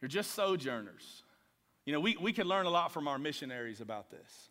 You're 0.00 0.08
just 0.08 0.32
sojourners. 0.32 1.22
You 1.84 1.92
know, 1.92 2.00
we, 2.00 2.16
we 2.20 2.32
can 2.32 2.46
learn 2.46 2.66
a 2.66 2.70
lot 2.70 2.92
from 2.92 3.08
our 3.08 3.18
missionaries 3.18 3.80
about 3.80 4.10
this. 4.10 4.50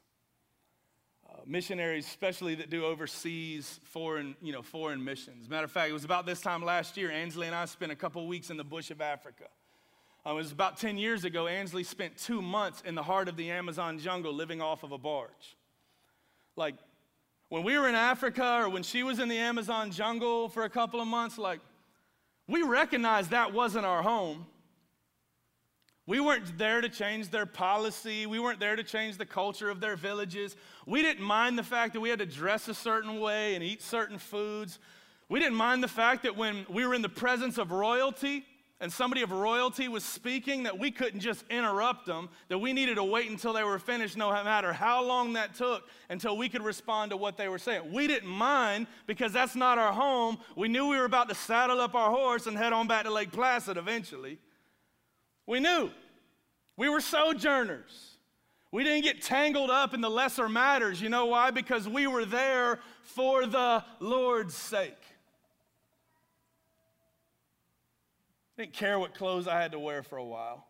Uh, 1.29 1.37
missionaries, 1.45 2.05
especially 2.05 2.55
that 2.55 2.69
do 2.69 2.85
overseas 2.85 3.79
foreign, 3.85 4.35
you 4.41 4.51
know, 4.51 4.61
foreign 4.61 5.03
missions. 5.03 5.49
Matter 5.49 5.65
of 5.65 5.71
fact, 5.71 5.89
it 5.89 5.93
was 5.93 6.03
about 6.03 6.25
this 6.25 6.41
time 6.41 6.63
last 6.63 6.97
year, 6.97 7.09
Ansley 7.09 7.47
and 7.47 7.55
I 7.55 7.65
spent 7.65 7.91
a 7.91 7.95
couple 7.95 8.25
weeks 8.27 8.49
in 8.49 8.57
the 8.57 8.63
bush 8.63 8.91
of 8.91 9.01
Africa. 9.01 9.45
Uh, 10.25 10.31
it 10.31 10.35
was 10.35 10.51
about 10.51 10.77
10 10.77 10.97
years 10.97 11.23
ago, 11.23 11.47
Ansley 11.47 11.83
spent 11.83 12.17
two 12.17 12.41
months 12.41 12.83
in 12.85 12.95
the 12.95 13.03
heart 13.03 13.27
of 13.27 13.37
the 13.37 13.49
Amazon 13.49 13.97
jungle 13.97 14.33
living 14.33 14.61
off 14.61 14.83
of 14.83 14.91
a 14.91 14.97
barge. 14.97 15.57
Like, 16.55 16.75
when 17.51 17.63
we 17.63 17.77
were 17.77 17.89
in 17.89 17.95
Africa 17.95 18.61
or 18.61 18.69
when 18.69 18.81
she 18.81 19.03
was 19.03 19.19
in 19.19 19.27
the 19.27 19.37
Amazon 19.37 19.91
jungle 19.91 20.47
for 20.47 20.63
a 20.63 20.69
couple 20.69 21.01
of 21.01 21.07
months, 21.07 21.37
like, 21.37 21.59
we 22.47 22.63
recognized 22.63 23.31
that 23.31 23.51
wasn't 23.51 23.85
our 23.85 24.01
home. 24.01 24.45
We 26.07 26.21
weren't 26.21 26.57
there 26.57 26.79
to 26.79 26.87
change 26.87 27.29
their 27.29 27.45
policy. 27.45 28.25
We 28.25 28.39
weren't 28.39 28.61
there 28.61 28.77
to 28.77 28.85
change 28.85 29.17
the 29.17 29.25
culture 29.25 29.69
of 29.69 29.81
their 29.81 29.97
villages. 29.97 30.55
We 30.85 31.01
didn't 31.01 31.25
mind 31.25 31.57
the 31.57 31.63
fact 31.63 31.91
that 31.91 31.99
we 31.99 32.07
had 32.07 32.19
to 32.19 32.25
dress 32.25 32.69
a 32.69 32.73
certain 32.73 33.19
way 33.19 33.53
and 33.55 33.61
eat 33.65 33.81
certain 33.81 34.17
foods. 34.17 34.79
We 35.27 35.41
didn't 35.41 35.57
mind 35.57 35.83
the 35.83 35.89
fact 35.89 36.23
that 36.23 36.37
when 36.37 36.65
we 36.69 36.85
were 36.85 36.93
in 36.93 37.01
the 37.01 37.09
presence 37.09 37.57
of 37.57 37.71
royalty, 37.73 38.45
and 38.81 38.91
somebody 38.91 39.21
of 39.21 39.31
royalty 39.31 39.87
was 39.87 40.03
speaking, 40.03 40.63
that 40.63 40.77
we 40.77 40.89
couldn't 40.89 41.19
just 41.19 41.45
interrupt 41.51 42.07
them, 42.07 42.27
that 42.49 42.57
we 42.57 42.73
needed 42.73 42.95
to 42.95 43.03
wait 43.03 43.29
until 43.29 43.53
they 43.53 43.63
were 43.63 43.77
finished, 43.77 44.17
no 44.17 44.31
matter 44.31 44.73
how 44.73 45.03
long 45.03 45.33
that 45.33 45.53
took, 45.53 45.87
until 46.09 46.35
we 46.35 46.49
could 46.49 46.63
respond 46.63 47.11
to 47.11 47.17
what 47.17 47.37
they 47.37 47.47
were 47.47 47.59
saying. 47.59 47.93
We 47.93 48.07
didn't 48.07 48.27
mind 48.27 48.87
because 49.05 49.31
that's 49.31 49.55
not 49.55 49.77
our 49.77 49.93
home. 49.93 50.39
We 50.55 50.67
knew 50.67 50.89
we 50.89 50.97
were 50.97 51.05
about 51.05 51.29
to 51.29 51.35
saddle 51.35 51.79
up 51.79 51.93
our 51.93 52.09
horse 52.09 52.47
and 52.47 52.57
head 52.57 52.73
on 52.73 52.87
back 52.87 53.05
to 53.05 53.11
Lake 53.11 53.31
Placid 53.31 53.77
eventually. 53.77 54.39
We 55.45 55.59
knew. 55.59 55.91
We 56.75 56.89
were 56.89 57.01
sojourners. 57.01 58.17
We 58.71 58.83
didn't 58.83 59.03
get 59.03 59.21
tangled 59.21 59.69
up 59.69 59.93
in 59.93 60.01
the 60.01 60.09
lesser 60.09 60.49
matters. 60.49 60.99
You 60.99 61.09
know 61.09 61.27
why? 61.27 61.51
Because 61.51 61.87
we 61.87 62.07
were 62.07 62.25
there 62.25 62.79
for 63.03 63.45
the 63.45 63.83
Lord's 63.99 64.55
sake. 64.55 65.00
Didn't 68.57 68.73
care 68.73 68.99
what 68.99 69.13
clothes 69.13 69.47
I 69.47 69.61
had 69.61 69.71
to 69.71 69.79
wear 69.79 70.03
for 70.03 70.17
a 70.17 70.25
while. 70.25 70.67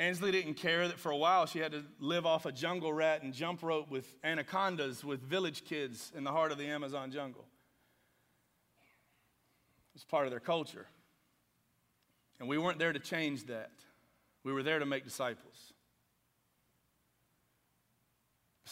Ansley 0.00 0.32
didn't 0.32 0.54
care 0.54 0.88
that 0.88 0.98
for 0.98 1.10
a 1.10 1.16
while 1.16 1.44
she 1.44 1.58
had 1.58 1.72
to 1.72 1.84
live 1.98 2.24
off 2.24 2.46
a 2.46 2.52
jungle 2.52 2.90
rat 2.90 3.22
and 3.22 3.34
jump 3.34 3.62
rope 3.62 3.90
with 3.90 4.06
anacondas 4.24 5.04
with 5.04 5.20
village 5.20 5.66
kids 5.66 6.10
in 6.16 6.24
the 6.24 6.30
heart 6.30 6.52
of 6.52 6.58
the 6.58 6.64
Amazon 6.64 7.10
jungle. 7.10 7.44
It 9.92 9.96
was 9.96 10.04
part 10.04 10.24
of 10.24 10.30
their 10.30 10.40
culture. 10.40 10.86
And 12.38 12.48
we 12.48 12.56
weren't 12.56 12.78
there 12.78 12.94
to 12.94 12.98
change 12.98 13.44
that, 13.48 13.72
we 14.42 14.54
were 14.54 14.62
there 14.62 14.78
to 14.78 14.86
make 14.86 15.04
disciples. 15.04 15.69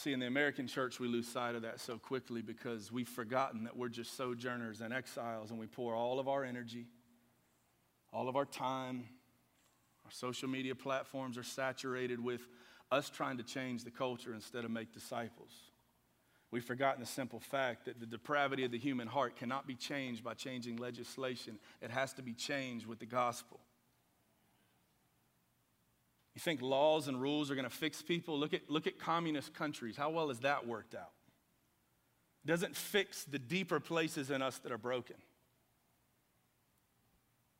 See, 0.01 0.13
in 0.13 0.21
the 0.21 0.27
American 0.27 0.65
church, 0.65 0.97
we 0.97 1.09
lose 1.09 1.27
sight 1.27 1.55
of 1.55 1.63
that 1.63 1.81
so 1.81 1.97
quickly 1.97 2.41
because 2.41 2.89
we've 2.89 3.05
forgotten 3.05 3.65
that 3.65 3.75
we're 3.75 3.89
just 3.89 4.15
sojourners 4.15 4.79
and 4.79 4.93
exiles, 4.93 5.51
and 5.51 5.59
we 5.59 5.67
pour 5.67 5.93
all 5.93 6.21
of 6.21 6.29
our 6.29 6.45
energy, 6.45 6.85
all 8.13 8.29
of 8.29 8.37
our 8.37 8.45
time, 8.45 9.03
our 10.05 10.11
social 10.11 10.47
media 10.47 10.73
platforms 10.73 11.37
are 11.37 11.43
saturated 11.43 12.23
with 12.23 12.39
us 12.89 13.09
trying 13.09 13.35
to 13.39 13.43
change 13.43 13.83
the 13.83 13.91
culture 13.91 14.33
instead 14.33 14.63
of 14.63 14.71
make 14.71 14.93
disciples. 14.93 15.51
We've 16.49 16.63
forgotten 16.63 17.01
the 17.01 17.05
simple 17.05 17.41
fact 17.41 17.83
that 17.83 17.99
the 17.99 18.05
depravity 18.05 18.63
of 18.63 18.71
the 18.71 18.79
human 18.79 19.09
heart 19.09 19.35
cannot 19.35 19.67
be 19.67 19.75
changed 19.75 20.23
by 20.23 20.33
changing 20.33 20.77
legislation, 20.77 21.59
it 21.81 21.91
has 21.91 22.13
to 22.13 22.21
be 22.21 22.33
changed 22.33 22.85
with 22.85 22.99
the 22.99 23.05
gospel. 23.05 23.59
You 26.39 26.41
think 26.41 26.61
laws 26.61 27.09
and 27.09 27.21
rules 27.21 27.51
are 27.51 27.55
going 27.55 27.67
to 27.67 27.75
fix 27.75 28.01
people? 28.01 28.39
Look 28.39 28.53
at, 28.53 28.69
look 28.69 28.87
at 28.87 28.97
communist 28.97 29.53
countries. 29.53 29.97
How 29.97 30.09
well 30.09 30.29
has 30.29 30.39
that 30.39 30.65
worked 30.65 30.95
out? 30.95 31.11
It 32.45 32.47
doesn't 32.47 32.77
fix 32.77 33.25
the 33.25 33.37
deeper 33.37 33.81
places 33.81 34.31
in 34.31 34.41
us 34.41 34.57
that 34.59 34.71
are 34.71 34.77
broken. 34.77 35.17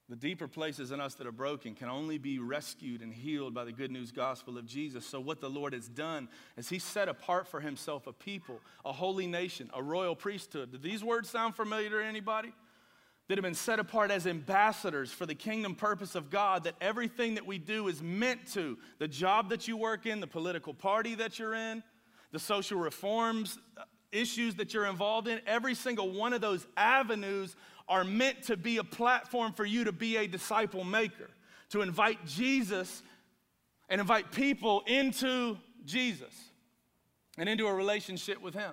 The 0.07 0.15
deeper 0.15 0.47
places 0.47 0.91
in 0.91 1.01
us 1.01 1.15
that 1.15 1.27
are 1.27 1.33
broken 1.33 1.75
can 1.75 1.89
only 1.89 2.17
be 2.17 2.39
rescued 2.39 3.01
and 3.01 3.13
healed 3.13 3.53
by 3.53 3.65
the 3.65 3.73
good 3.73 3.91
news 3.91 4.13
gospel 4.13 4.57
of 4.57 4.65
Jesus. 4.65 5.05
So, 5.05 5.19
what 5.19 5.41
the 5.41 5.49
Lord 5.49 5.73
has 5.73 5.89
done 5.89 6.29
is 6.55 6.69
He 6.69 6.79
set 6.79 7.09
apart 7.09 7.49
for 7.49 7.59
Himself 7.59 8.07
a 8.07 8.13
people, 8.13 8.61
a 8.85 8.93
holy 8.93 9.27
nation, 9.27 9.69
a 9.73 9.83
royal 9.83 10.15
priesthood. 10.15 10.71
Do 10.71 10.77
these 10.77 11.03
words 11.03 11.29
sound 11.29 11.53
familiar 11.53 11.89
to 11.89 12.05
anybody? 12.05 12.53
That 13.29 13.37
have 13.37 13.43
been 13.43 13.53
set 13.53 13.79
apart 13.79 14.09
as 14.09 14.25
ambassadors 14.25 15.11
for 15.11 15.27
the 15.27 15.35
kingdom 15.35 15.75
purpose 15.75 16.15
of 16.15 16.31
God, 16.31 16.63
that 16.63 16.73
everything 16.81 17.35
that 17.35 17.45
we 17.45 17.59
do 17.59 17.87
is 17.87 18.01
meant 18.01 18.51
to. 18.53 18.75
The 18.97 19.07
job 19.07 19.49
that 19.49 19.67
you 19.67 19.77
work 19.77 20.07
in, 20.07 20.19
the 20.19 20.27
political 20.27 20.73
party 20.73 21.13
that 21.13 21.37
you're 21.37 21.53
in, 21.53 21.83
the 22.31 22.39
social 22.39 22.79
reforms 22.79 23.59
uh, 23.77 23.83
issues 24.11 24.55
that 24.55 24.73
you're 24.73 24.87
involved 24.87 25.27
in, 25.27 25.39
every 25.45 25.75
single 25.75 26.11
one 26.11 26.33
of 26.33 26.41
those 26.41 26.65
avenues 26.75 27.55
are 27.87 28.03
meant 28.03 28.41
to 28.43 28.57
be 28.57 28.77
a 28.77 28.83
platform 28.83 29.53
for 29.53 29.63
you 29.63 29.83
to 29.83 29.91
be 29.91 30.17
a 30.17 30.25
disciple 30.25 30.83
maker, 30.83 31.29
to 31.69 31.81
invite 31.81 32.25
Jesus 32.25 33.03
and 33.89 34.01
invite 34.01 34.31
people 34.31 34.81
into 34.87 35.55
Jesus 35.85 36.33
and 37.37 37.47
into 37.47 37.67
a 37.67 37.73
relationship 37.73 38.41
with 38.41 38.55
Him. 38.55 38.71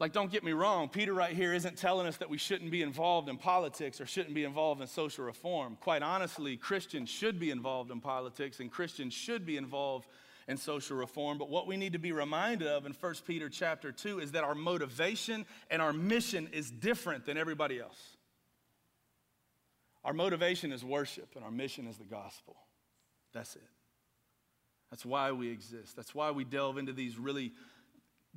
Like, 0.00 0.12
don't 0.12 0.30
get 0.30 0.44
me 0.44 0.52
wrong, 0.52 0.88
Peter 0.88 1.12
right 1.12 1.34
here 1.34 1.52
isn't 1.52 1.76
telling 1.76 2.06
us 2.06 2.18
that 2.18 2.30
we 2.30 2.38
shouldn't 2.38 2.70
be 2.70 2.82
involved 2.82 3.28
in 3.28 3.36
politics 3.36 4.00
or 4.00 4.06
shouldn't 4.06 4.34
be 4.34 4.44
involved 4.44 4.80
in 4.80 4.86
social 4.86 5.24
reform. 5.24 5.76
Quite 5.80 6.02
honestly, 6.02 6.56
Christians 6.56 7.08
should 7.08 7.40
be 7.40 7.50
involved 7.50 7.90
in 7.90 8.00
politics 8.00 8.60
and 8.60 8.70
Christians 8.70 9.12
should 9.12 9.44
be 9.44 9.56
involved 9.56 10.06
in 10.46 10.56
social 10.56 10.96
reform. 10.96 11.36
But 11.36 11.50
what 11.50 11.66
we 11.66 11.76
need 11.76 11.94
to 11.94 11.98
be 11.98 12.12
reminded 12.12 12.68
of 12.68 12.86
in 12.86 12.92
1 12.92 13.14
Peter 13.26 13.48
chapter 13.48 13.90
2 13.90 14.20
is 14.20 14.32
that 14.32 14.44
our 14.44 14.54
motivation 14.54 15.44
and 15.68 15.82
our 15.82 15.92
mission 15.92 16.48
is 16.52 16.70
different 16.70 17.26
than 17.26 17.36
everybody 17.36 17.80
else. 17.80 18.16
Our 20.04 20.12
motivation 20.12 20.70
is 20.70 20.84
worship 20.84 21.34
and 21.34 21.44
our 21.44 21.50
mission 21.50 21.88
is 21.88 21.98
the 21.98 22.04
gospel. 22.04 22.56
That's 23.32 23.56
it. 23.56 23.68
That's 24.90 25.04
why 25.04 25.32
we 25.32 25.50
exist. 25.50 25.96
That's 25.96 26.14
why 26.14 26.30
we 26.30 26.44
delve 26.44 26.78
into 26.78 26.92
these 26.92 27.18
really 27.18 27.52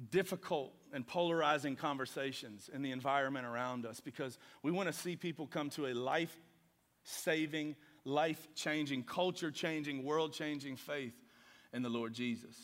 difficult 0.09 0.73
and 0.93 1.05
polarizing 1.05 1.75
conversations 1.75 2.69
in 2.73 2.81
the 2.81 2.91
environment 2.91 3.45
around 3.45 3.85
us 3.85 3.99
because 3.99 4.37
we 4.63 4.71
want 4.71 4.87
to 4.87 4.93
see 4.93 5.15
people 5.15 5.47
come 5.47 5.69
to 5.71 5.87
a 5.87 5.93
life 5.93 6.35
saving, 7.03 7.75
life 8.03 8.47
changing, 8.55 9.03
culture 9.03 9.51
changing, 9.51 10.03
world 10.03 10.33
changing 10.33 10.75
faith 10.75 11.13
in 11.73 11.81
the 11.81 11.89
Lord 11.89 12.13
Jesus 12.13 12.55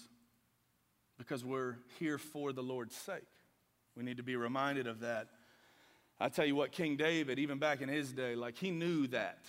because 1.18 1.44
we're 1.44 1.78
here 2.00 2.18
for 2.18 2.54
the 2.54 2.62
Lord's 2.62 2.96
sake. 2.96 3.24
We 3.96 4.04
need 4.04 4.18
to 4.18 4.24
be 4.24 4.36
reminded 4.36 4.88
of 4.88 5.00
that. 5.02 5.28
I 6.20 6.30
tell 6.30 6.46
you 6.46 6.56
what, 6.56 6.72
King 6.72 6.98
David, 6.98 7.40
even 7.40 7.60
back 7.60 7.82
in 7.82 7.90
his 7.90 8.12
day, 8.12 8.36
like 8.36 8.58
he 8.58 8.72
knew 8.72 9.08
that. 9.08 9.40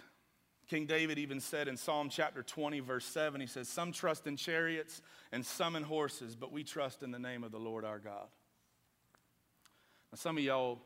King 0.69 0.85
David 0.85 1.19
even 1.19 1.41
said 1.41 1.67
in 1.67 1.79
Psalm 1.79 2.11
chapter 2.11 2.43
20, 2.43 2.81
verse 2.81 3.07
7, 3.07 3.41
he 3.41 3.47
says, 3.47 3.69
Some 3.69 3.91
trust 3.91 4.27
in 4.27 4.37
chariots 4.37 5.01
and 5.33 5.45
some 5.45 5.75
in 5.77 5.83
horses, 5.83 6.37
but 6.37 6.53
we 6.53 6.63
trust 6.63 7.03
in 7.03 7.11
the 7.11 7.19
name 7.19 7.43
of 7.43 7.53
the 7.53 7.59
Lord 7.59 7.87
our 7.87 7.99
God. 7.99 8.29
Now, 10.13 10.17
some 10.17 10.37
of 10.37 10.45
y'all 10.45 10.79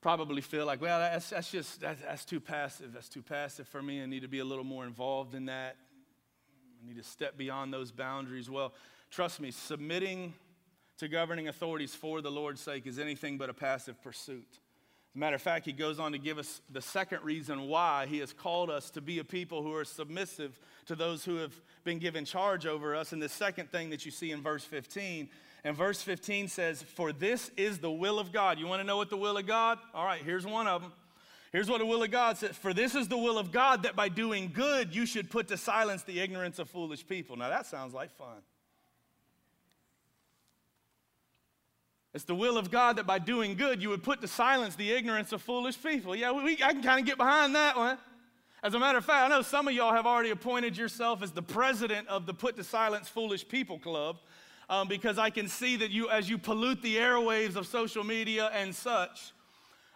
probably 0.00 0.42
feel 0.42 0.66
like, 0.66 0.82
well, 0.82 0.98
that's, 0.98 1.30
that's 1.30 1.50
just, 1.50 1.80
that's, 1.80 2.02
that's 2.02 2.24
too 2.24 2.40
passive. 2.40 2.92
That's 2.92 3.08
too 3.08 3.22
passive 3.22 3.68
for 3.68 3.80
me. 3.80 4.02
I 4.02 4.06
need 4.06 4.22
to 4.22 4.28
be 4.28 4.40
a 4.40 4.44
little 4.44 4.64
more 4.64 4.84
involved 4.84 5.36
in 5.36 5.46
that. 5.46 5.76
I 6.82 6.88
need 6.88 6.96
to 6.96 7.04
step 7.04 7.38
beyond 7.38 7.72
those 7.72 7.92
boundaries. 7.92 8.50
Well, 8.50 8.74
trust 9.12 9.40
me, 9.40 9.52
submitting 9.52 10.34
to 10.98 11.06
governing 11.06 11.46
authorities 11.46 11.94
for 11.94 12.20
the 12.20 12.32
Lord's 12.32 12.60
sake 12.60 12.86
is 12.88 12.98
anything 12.98 13.38
but 13.38 13.48
a 13.48 13.54
passive 13.54 14.02
pursuit. 14.02 14.58
As 15.12 15.16
a 15.16 15.18
matter 15.18 15.36
of 15.36 15.42
fact, 15.42 15.66
he 15.66 15.72
goes 15.72 16.00
on 16.00 16.12
to 16.12 16.18
give 16.18 16.38
us 16.38 16.62
the 16.70 16.80
second 16.80 17.22
reason 17.22 17.68
why 17.68 18.06
he 18.06 18.18
has 18.20 18.32
called 18.32 18.70
us 18.70 18.88
to 18.92 19.02
be 19.02 19.18
a 19.18 19.24
people 19.24 19.62
who 19.62 19.74
are 19.74 19.84
submissive 19.84 20.58
to 20.86 20.94
those 20.94 21.22
who 21.22 21.36
have 21.36 21.52
been 21.84 21.98
given 21.98 22.24
charge 22.24 22.64
over 22.64 22.96
us. 22.96 23.12
And 23.12 23.20
the 23.20 23.28
second 23.28 23.70
thing 23.70 23.90
that 23.90 24.06
you 24.06 24.10
see 24.10 24.30
in 24.30 24.40
verse 24.40 24.64
15, 24.64 25.28
and 25.64 25.76
verse 25.76 26.00
15 26.00 26.48
says, 26.48 26.82
For 26.82 27.12
this 27.12 27.50
is 27.58 27.78
the 27.78 27.90
will 27.90 28.18
of 28.18 28.32
God. 28.32 28.58
You 28.58 28.66
want 28.66 28.80
to 28.80 28.86
know 28.86 28.96
what 28.96 29.10
the 29.10 29.18
will 29.18 29.36
of 29.36 29.46
God? 29.46 29.78
All 29.92 30.06
right, 30.06 30.22
here's 30.22 30.46
one 30.46 30.66
of 30.66 30.80
them. 30.80 30.92
Here's 31.52 31.68
what 31.68 31.80
the 31.80 31.86
will 31.86 32.02
of 32.02 32.10
God 32.10 32.38
says 32.38 32.56
For 32.56 32.72
this 32.72 32.94
is 32.94 33.08
the 33.08 33.18
will 33.18 33.36
of 33.36 33.52
God 33.52 33.82
that 33.82 33.94
by 33.94 34.08
doing 34.08 34.50
good 34.54 34.94
you 34.94 35.04
should 35.04 35.28
put 35.28 35.48
to 35.48 35.58
silence 35.58 36.02
the 36.04 36.20
ignorance 36.20 36.58
of 36.58 36.70
foolish 36.70 37.06
people. 37.06 37.36
Now 37.36 37.50
that 37.50 37.66
sounds 37.66 37.92
like 37.92 38.10
fun. 38.16 38.38
It's 42.14 42.24
the 42.24 42.34
will 42.34 42.58
of 42.58 42.70
God 42.70 42.96
that 42.96 43.06
by 43.06 43.18
doing 43.18 43.54
good 43.54 43.82
you 43.82 43.88
would 43.88 44.02
put 44.02 44.20
to 44.20 44.28
silence 44.28 44.74
the 44.74 44.92
ignorance 44.92 45.32
of 45.32 45.40
foolish 45.40 45.82
people. 45.82 46.14
Yeah, 46.14 46.32
we, 46.32 46.54
I 46.62 46.72
can 46.72 46.82
kind 46.82 47.00
of 47.00 47.06
get 47.06 47.16
behind 47.16 47.54
that 47.54 47.76
one. 47.76 47.98
As 48.62 48.74
a 48.74 48.78
matter 48.78 48.98
of 48.98 49.04
fact, 49.04 49.24
I 49.24 49.28
know 49.34 49.42
some 49.42 49.66
of 49.66 49.74
y'all 49.74 49.92
have 49.92 50.06
already 50.06 50.30
appointed 50.30 50.76
yourself 50.76 51.22
as 51.22 51.32
the 51.32 51.42
president 51.42 52.06
of 52.08 52.26
the 52.26 52.34
Put 52.34 52.56
to 52.56 52.64
Silence 52.64 53.08
Foolish 53.08 53.48
People 53.48 53.78
Club 53.78 54.18
um, 54.68 54.88
because 54.88 55.18
I 55.18 55.30
can 55.30 55.48
see 55.48 55.76
that 55.76 55.90
you, 55.90 56.08
as 56.10 56.30
you 56.30 56.38
pollute 56.38 56.80
the 56.80 56.96
airwaves 56.96 57.56
of 57.56 57.66
social 57.66 58.04
media 58.04 58.50
and 58.54 58.74
such, 58.74 59.32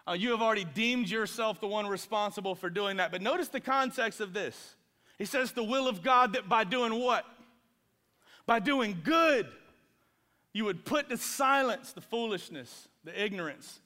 uh, 0.07 0.13
you 0.13 0.31
have 0.31 0.41
already 0.41 0.65
deemed 0.65 1.09
yourself 1.09 1.61
the 1.61 1.67
one 1.67 1.87
responsible 1.87 2.55
for 2.55 2.69
doing 2.69 2.97
that. 2.97 3.11
But 3.11 3.21
notice 3.21 3.47
the 3.47 3.59
context 3.59 4.19
of 4.19 4.33
this. 4.33 4.75
He 5.17 5.25
says, 5.25 5.51
the 5.51 5.63
will 5.63 5.87
of 5.87 6.03
God 6.03 6.33
that 6.33 6.49
by 6.49 6.63
doing 6.63 6.93
what? 6.99 7.25
By 8.45 8.59
doing 8.59 8.99
good, 9.03 9.47
you 10.57 10.65
would 10.65 10.85
put 10.85 11.07
to 11.07 11.17
silence 11.17 11.91
the 11.91 12.01
foolishness, 12.01 12.87
the 13.03 13.23
ignorance 13.23 13.79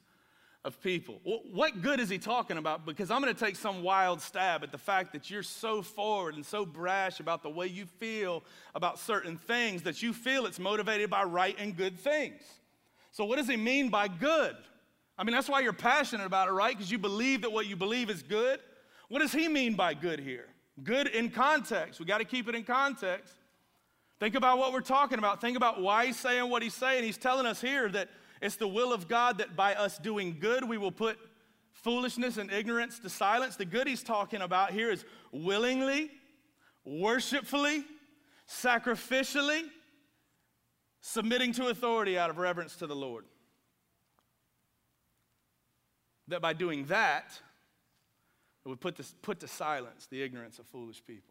of 0.64 0.82
people. 0.82 1.20
What 1.52 1.82
good 1.82 2.00
is 2.00 2.08
he 2.08 2.18
talking 2.18 2.58
about? 2.58 2.86
Because 2.86 3.12
I'm 3.12 3.22
going 3.22 3.34
to 3.34 3.38
take 3.46 3.58
some 3.58 3.84
wild 3.84 4.22
stab 4.22 4.64
at 4.64 4.72
the 4.72 4.78
fact 4.78 5.12
that 5.12 5.30
you're 5.30 5.44
so 5.44 5.82
forward 5.82 6.36
and 6.36 6.46
so 6.46 6.66
brash 6.66 7.20
about 7.20 7.44
the 7.44 7.50
way 7.50 7.68
you 7.68 7.86
feel 7.86 8.42
about 8.74 9.00
certain 9.00 9.36
things 9.36 9.82
that 9.82 10.02
you 10.02 10.14
feel 10.14 10.46
it's 10.46 10.60
motivated 10.60 11.10
by 11.10 11.24
right 11.24 11.58
and 11.60 11.76
good 11.76 12.00
things. 12.00 12.42
So, 13.12 13.26
what 13.26 13.36
does 13.36 13.50
he 13.50 13.58
mean 13.58 13.90
by 13.90 14.08
good? 14.08 14.56
I 15.18 15.26
mean, 15.26 15.36
that's 15.36 15.50
why 15.50 15.60
you're 15.60 15.74
passionate 15.74 16.26
about 16.26 16.48
it, 16.48 16.52
right? 16.52 16.74
Because 16.74 16.90
you 16.90 16.98
believe 16.98 17.42
that 17.42 17.52
what 17.52 17.66
you 17.66 17.76
believe 17.76 18.10
is 18.10 18.24
good. 18.24 18.62
What 19.10 19.20
does 19.20 19.34
he 19.34 19.50
mean 19.50 19.74
by 19.74 19.94
good 19.94 20.22
here? 20.22 20.46
Good 20.82 21.08
in 21.08 21.32
context. 21.32 22.00
We 22.00 22.06
got 22.06 22.20
to 22.20 22.26
keep 22.26 22.48
it 22.48 22.56
in 22.56 22.64
context. 22.64 23.36
Think 24.22 24.36
about 24.36 24.60
what 24.60 24.72
we're 24.72 24.82
talking 24.82 25.18
about. 25.18 25.42
Think 25.42 25.58
about 25.58 25.82
why 25.82 26.06
he's 26.06 26.20
saying 26.20 26.48
what 26.48 26.62
he's 26.62 26.76
saying. 26.76 27.04
He's 27.04 27.18
telling 27.18 27.48
us 27.48 27.60
here 27.60 27.90
that 27.90 28.08
it's 28.40 28.56
the 28.56 28.68
will 28.68 28.94
of 28.94 29.08
God 29.08 29.40
that 29.40 29.56
by 29.56 29.74
us 29.74 29.98
doing 29.98 30.38
good, 30.40 30.64
we 30.64 30.78
will 30.78 30.92
put 30.92 31.18
foolishness 31.74 32.38
and 32.38 32.52
ignorance 32.52 33.00
to 33.00 33.10
silence. 33.10 33.56
The 33.56 33.66
good 33.66 33.88
he's 33.88 34.04
talking 34.04 34.44
about 34.44 34.74
here 34.74 34.92
is 34.92 35.04
willingly, 35.32 36.12
worshipfully, 36.86 37.84
sacrificially, 38.48 39.64
submitting 41.00 41.52
to 41.54 41.70
authority 41.70 42.16
out 42.16 42.30
of 42.30 42.38
reverence 42.38 42.76
to 42.76 42.86
the 42.86 42.96
Lord 42.96 43.26
that 46.28 46.44
by 46.44 46.54
doing 46.54 46.86
that, 46.86 47.40
it 48.64 48.70
would 48.70 48.80
put 48.80 48.98
to, 48.98 49.04
put 49.24 49.40
to 49.40 49.48
silence 49.48 50.08
the 50.12 50.22
ignorance 50.22 50.60
of 50.60 50.68
foolish 50.68 51.02
people. 51.04 51.31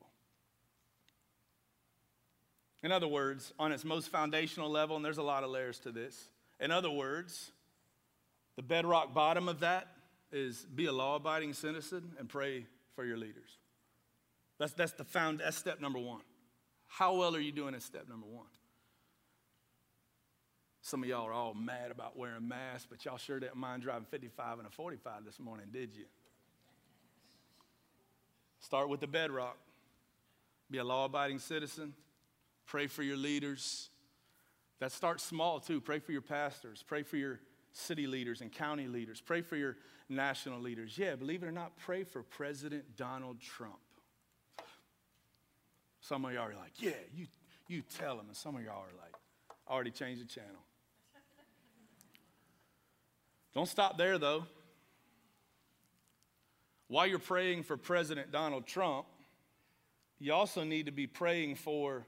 In 2.82 2.92
other 2.92 3.08
words, 3.08 3.52
on 3.58 3.72
its 3.72 3.84
most 3.84 4.08
foundational 4.08 4.70
level, 4.70 4.96
and 4.96 5.04
there's 5.04 5.18
a 5.18 5.22
lot 5.22 5.44
of 5.44 5.50
layers 5.50 5.78
to 5.80 5.92
this, 5.92 6.28
in 6.58 6.70
other 6.70 6.90
words, 6.90 7.52
the 8.56 8.62
bedrock 8.62 9.14
bottom 9.14 9.48
of 9.48 9.60
that 9.60 9.88
is 10.32 10.64
be 10.74 10.86
a 10.86 10.92
law 10.92 11.16
abiding 11.16 11.52
citizen 11.52 12.12
and 12.18 12.28
pray 12.28 12.66
for 12.94 13.04
your 13.04 13.16
leaders. 13.16 13.58
That's, 14.58 14.72
that's 14.72 14.92
the 14.92 15.04
found, 15.04 15.40
that's 15.40 15.56
step 15.56 15.80
number 15.80 15.98
one. 15.98 16.20
How 16.86 17.14
well 17.14 17.34
are 17.34 17.40
you 17.40 17.52
doing 17.52 17.74
at 17.74 17.82
step 17.82 18.08
number 18.08 18.26
one? 18.26 18.46
Some 20.82 21.02
of 21.02 21.08
y'all 21.08 21.26
are 21.26 21.32
all 21.32 21.54
mad 21.54 21.90
about 21.90 22.18
wearing 22.18 22.48
masks, 22.48 22.86
but 22.90 23.04
y'all 23.04 23.18
sure 23.18 23.38
didn't 23.38 23.56
mind 23.56 23.82
driving 23.82 24.06
55 24.10 24.58
and 24.58 24.66
a 24.66 24.70
45 24.70 25.24
this 25.24 25.38
morning, 25.38 25.66
did 25.72 25.94
you? 25.94 26.06
Start 28.60 28.88
with 28.88 29.00
the 29.00 29.06
bedrock. 29.06 29.56
Be 30.70 30.78
a 30.78 30.84
law 30.84 31.04
abiding 31.06 31.38
citizen. 31.38 31.94
Pray 32.70 32.86
for 32.86 33.02
your 33.02 33.16
leaders. 33.16 33.90
That 34.78 34.92
starts 34.92 35.24
small 35.24 35.58
too. 35.58 35.80
Pray 35.80 35.98
for 35.98 36.12
your 36.12 36.22
pastors. 36.22 36.84
Pray 36.86 37.02
for 37.02 37.16
your 37.16 37.40
city 37.72 38.06
leaders 38.06 38.42
and 38.42 38.52
county 38.52 38.86
leaders. 38.86 39.20
Pray 39.20 39.42
for 39.42 39.56
your 39.56 39.76
national 40.08 40.60
leaders. 40.60 40.96
Yeah, 40.96 41.16
believe 41.16 41.42
it 41.42 41.46
or 41.46 41.52
not, 41.52 41.76
pray 41.78 42.04
for 42.04 42.22
President 42.22 42.96
Donald 42.96 43.40
Trump. 43.40 43.80
Some 46.00 46.24
of 46.24 46.32
y'all 46.32 46.44
are 46.44 46.54
like, 46.54 46.74
yeah, 46.76 46.92
you, 47.12 47.26
you 47.66 47.82
tell 47.98 48.14
him. 48.14 48.26
And 48.28 48.36
some 48.36 48.54
of 48.54 48.62
y'all 48.62 48.82
are 48.82 49.00
like, 49.02 49.14
I 49.66 49.72
already 49.72 49.90
changed 49.90 50.22
the 50.22 50.28
channel. 50.28 50.62
Don't 53.52 53.68
stop 53.68 53.98
there, 53.98 54.16
though. 54.16 54.46
While 56.86 57.08
you're 57.08 57.18
praying 57.18 57.64
for 57.64 57.76
President 57.76 58.30
Donald 58.30 58.64
Trump, 58.64 59.06
you 60.20 60.32
also 60.32 60.62
need 60.62 60.86
to 60.86 60.92
be 60.92 61.08
praying 61.08 61.56
for 61.56 62.06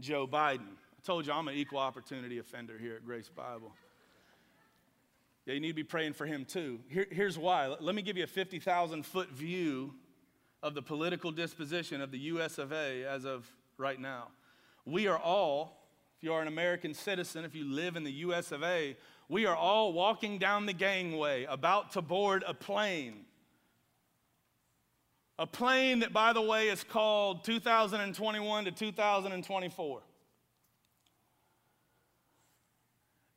Joe 0.00 0.26
Biden. 0.26 0.76
I 0.76 1.06
told 1.06 1.26
you 1.26 1.32
I'm 1.32 1.48
an 1.48 1.54
equal 1.54 1.78
opportunity 1.78 2.38
offender 2.38 2.78
here 2.78 2.96
at 2.96 3.04
Grace 3.04 3.28
Bible. 3.28 3.72
Yeah, 5.46 5.54
you 5.54 5.60
need 5.60 5.68
to 5.68 5.74
be 5.74 5.84
praying 5.84 6.14
for 6.14 6.26
him 6.26 6.44
too. 6.44 6.80
Here, 6.88 7.06
here's 7.10 7.38
why. 7.38 7.66
Let 7.66 7.94
me 7.94 8.02
give 8.02 8.16
you 8.16 8.24
a 8.24 8.28
50,000 8.28 9.04
foot 9.04 9.30
view 9.30 9.94
of 10.62 10.74
the 10.74 10.82
political 10.82 11.30
disposition 11.30 12.00
of 12.00 12.10
the 12.10 12.18
US 12.18 12.56
of 12.56 12.72
A 12.72 13.04
as 13.04 13.26
of 13.26 13.46
right 13.76 14.00
now. 14.00 14.28
We 14.86 15.06
are 15.06 15.18
all, 15.18 15.86
if 16.16 16.24
you 16.24 16.32
are 16.32 16.40
an 16.40 16.48
American 16.48 16.94
citizen, 16.94 17.44
if 17.44 17.54
you 17.54 17.64
live 17.64 17.96
in 17.96 18.04
the 18.04 18.12
US 18.12 18.52
of 18.52 18.62
A, 18.62 18.96
we 19.28 19.44
are 19.44 19.56
all 19.56 19.92
walking 19.92 20.38
down 20.38 20.64
the 20.66 20.72
gangway 20.72 21.44
about 21.44 21.92
to 21.92 22.02
board 22.02 22.44
a 22.46 22.54
plane. 22.54 23.26
A 25.38 25.46
plane 25.46 26.00
that, 26.00 26.12
by 26.12 26.32
the 26.32 26.40
way, 26.40 26.68
is 26.68 26.84
called 26.84 27.44
2021 27.44 28.66
to 28.66 28.70
2024. 28.70 30.02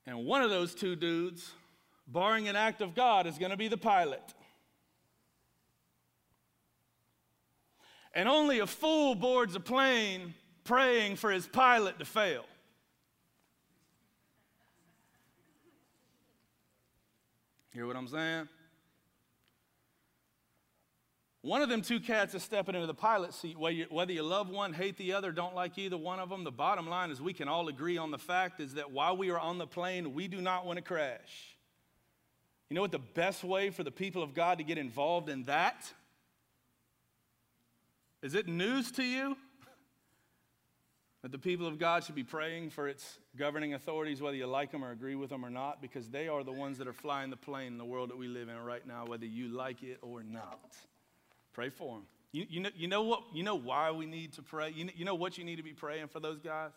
And 0.05 0.25
one 0.25 0.41
of 0.41 0.49
those 0.49 0.75
two 0.75 0.95
dudes, 0.95 1.51
barring 2.07 2.47
an 2.47 2.55
act 2.55 2.81
of 2.81 2.93
God, 2.95 3.25
is 3.25 3.38
going 3.38 3.51
to 3.51 3.57
be 3.57 3.67
the 3.67 3.77
pilot. 3.77 4.21
And 8.13 8.29
only 8.29 8.60
a 8.60 8.67
fool 8.67 9.15
boards 9.15 9.55
a 9.55 9.60
plane 9.60 10.33
praying 10.63 11.15
for 11.15 11.31
his 11.31 11.47
pilot 11.47 11.99
to 11.99 12.05
fail. 12.05 12.45
Hear 17.73 17.86
what 17.86 17.95
I'm 17.95 18.07
saying? 18.07 18.47
One 21.47 21.62
of 21.62 21.69
them 21.69 21.81
two 21.81 22.01
cats 22.01 22.36
is 22.36 22.43
stepping 22.43 22.75
into 22.75 22.88
the 22.88 22.93
pilot 22.93 23.33
seat. 23.33 23.57
Whether 23.57 24.12
you 24.12 24.21
love 24.21 24.49
one, 24.49 24.73
hate 24.73 24.97
the 24.97 25.13
other, 25.13 25.31
don't 25.31 25.55
like 25.55 25.77
either 25.77 25.95
one 25.95 26.19
of 26.19 26.27
them, 26.27 26.43
the 26.43 26.51
bottom 26.51 26.89
line 26.89 27.10
is 27.10 27.21
we 27.21 27.31
can 27.31 27.47
all 27.47 27.69
agree 27.69 27.97
on 27.97 28.12
the 28.12 28.17
fact 28.17 28.60
is 28.60 28.73
that 28.73 28.91
while 28.91 29.15
we 29.15 29.29
are 29.29 29.39
on 29.39 29.57
the 29.57 29.65
plane, 29.65 30.13
we 30.13 30.27
do 30.27 30.41
not 30.41 30.65
want 30.65 30.75
to 30.75 30.83
crash. 30.83 31.55
You 32.69 32.75
know 32.75 32.81
what 32.81 32.91
the 32.91 32.99
best 32.99 33.45
way 33.45 33.69
for 33.69 33.86
the 33.86 33.91
people 33.91 34.21
of 34.21 34.33
God 34.33 34.57
to 34.57 34.65
get 34.65 34.77
involved 34.77 35.29
in 35.29 35.45
that? 35.45 35.89
Is 38.21 38.36
it 38.36 38.49
news 38.49 38.91
to 38.91 39.03
you? 39.05 39.38
that 41.21 41.31
the 41.31 41.39
people 41.39 41.65
of 41.65 41.79
God 41.79 42.03
should 42.03 42.15
be 42.15 42.25
praying 42.25 42.71
for 42.71 42.89
its 42.89 43.19
governing 43.38 43.73
authorities, 43.73 44.21
whether 44.21 44.36
you 44.36 44.47
like 44.47 44.73
them 44.73 44.83
or 44.83 44.91
agree 44.91 45.15
with 45.15 45.29
them 45.29 45.45
or 45.45 45.49
not, 45.49 45.81
because 45.81 46.10
they 46.10 46.27
are 46.27 46.43
the 46.43 46.51
ones 46.51 46.77
that 46.79 46.89
are 46.89 46.93
flying 46.93 47.29
the 47.29 47.38
plane 47.38 47.67
in 47.67 47.77
the 47.77 47.86
world 47.86 48.10
that 48.10 48.17
we 48.17 48.27
live 48.27 48.49
in 48.49 48.57
right 48.57 48.86
now, 48.86 49.05
whether 49.05 49.25
you 49.25 49.47
like 49.47 49.81
it 49.81 49.99
or 50.01 50.23
not. 50.23 50.75
Pray 51.58 51.70
for 51.70 51.96
them. 51.96 52.04
You, 52.34 52.46
you, 52.48 52.60
know, 52.60 52.70
you 52.76 52.88
know 52.88 53.02
what? 53.02 53.24
You 53.34 53.41
know 53.41 53.56
why 53.56 53.89
we 53.89 54.06
need 54.06 54.34
to 54.34 54.43
pray? 54.43 54.70
You 54.70 54.86
know, 54.86 54.91
you 54.96 55.06
know 55.06 55.15
what 55.15 55.39
you 55.39 55.43
need 55.43 55.56
to 55.56 55.63
be 55.63 55.74
praying 55.74 56.10
for 56.10 56.20
those 56.20 56.39
guys? 56.39 56.70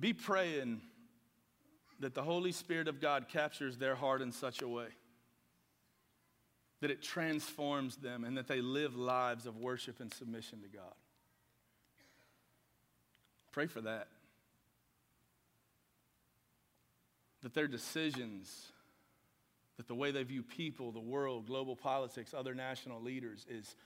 Be 0.00 0.14
praying 0.14 0.80
that 2.00 2.14
the 2.14 2.22
Holy 2.22 2.50
Spirit 2.50 2.88
of 2.88 2.98
God 2.98 3.26
captures 3.28 3.76
their 3.76 3.94
heart 3.94 4.22
in 4.22 4.32
such 4.32 4.62
a 4.62 4.68
way 4.68 4.86
that 6.80 6.90
it 6.90 7.02
transforms 7.02 7.96
them 7.96 8.24
and 8.24 8.38
that 8.38 8.48
they 8.48 8.62
live 8.62 8.96
lives 8.96 9.44
of 9.44 9.58
worship 9.58 10.00
and 10.00 10.10
submission 10.14 10.62
to 10.62 10.68
God. 10.68 10.94
Pray 13.52 13.66
for 13.66 13.82
that. 13.82 14.08
That 17.42 17.52
their 17.52 17.68
decisions, 17.68 18.72
that 19.76 19.88
the 19.88 19.94
way 19.94 20.10
they 20.10 20.22
view 20.22 20.42
people, 20.42 20.92
the 20.92 21.00
world, 21.00 21.46
global 21.46 21.76
politics, 21.76 22.32
other 22.34 22.54
national 22.54 23.02
leaders 23.02 23.44
is 23.48 23.76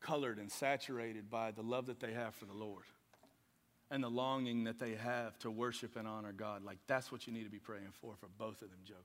colored 0.00 0.38
and 0.38 0.50
saturated 0.50 1.30
by 1.30 1.50
the 1.50 1.62
love 1.62 1.86
that 1.86 2.00
they 2.00 2.12
have 2.12 2.34
for 2.34 2.44
the 2.46 2.52
Lord 2.52 2.84
and 3.90 4.02
the 4.02 4.08
longing 4.10 4.64
that 4.64 4.78
they 4.78 4.94
have 4.94 5.38
to 5.38 5.50
worship 5.50 5.96
and 5.96 6.08
honor 6.08 6.32
God. 6.32 6.64
Like, 6.64 6.78
that's 6.86 7.12
what 7.12 7.26
you 7.26 7.32
need 7.32 7.44
to 7.44 7.50
be 7.50 7.58
praying 7.58 7.92
for 8.00 8.14
for 8.18 8.28
both 8.38 8.62
of 8.62 8.70
them 8.70 8.80
jokers. 8.84 9.04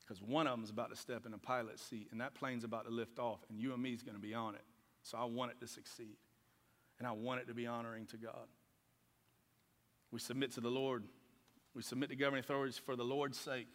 Because 0.00 0.22
one 0.22 0.46
of 0.46 0.52
them 0.52 0.62
is 0.62 0.70
about 0.70 0.90
to 0.90 0.96
step 0.96 1.26
in 1.26 1.32
a 1.34 1.38
pilot 1.38 1.78
seat, 1.80 2.08
and 2.12 2.20
that 2.20 2.34
plane's 2.34 2.64
about 2.64 2.84
to 2.84 2.90
lift 2.90 3.18
off, 3.18 3.40
and 3.48 3.58
you 3.58 3.72
and 3.72 3.82
me 3.82 3.92
is 3.92 4.02
going 4.02 4.14
to 4.14 4.20
be 4.20 4.34
on 4.34 4.54
it. 4.54 4.62
So 5.02 5.18
I 5.18 5.24
want 5.24 5.52
it 5.52 5.60
to 5.60 5.66
succeed, 5.66 6.16
and 6.98 7.08
I 7.08 7.12
want 7.12 7.40
it 7.40 7.48
to 7.48 7.54
be 7.54 7.66
honoring 7.66 8.06
to 8.06 8.16
God. 8.16 8.46
We 10.12 10.20
submit 10.20 10.52
to 10.52 10.60
the 10.60 10.70
Lord, 10.70 11.04
we 11.74 11.82
submit 11.82 12.10
to 12.10 12.16
governing 12.16 12.40
authorities 12.40 12.78
for 12.78 12.94
the 12.94 13.04
Lord's 13.04 13.38
sake. 13.38 13.66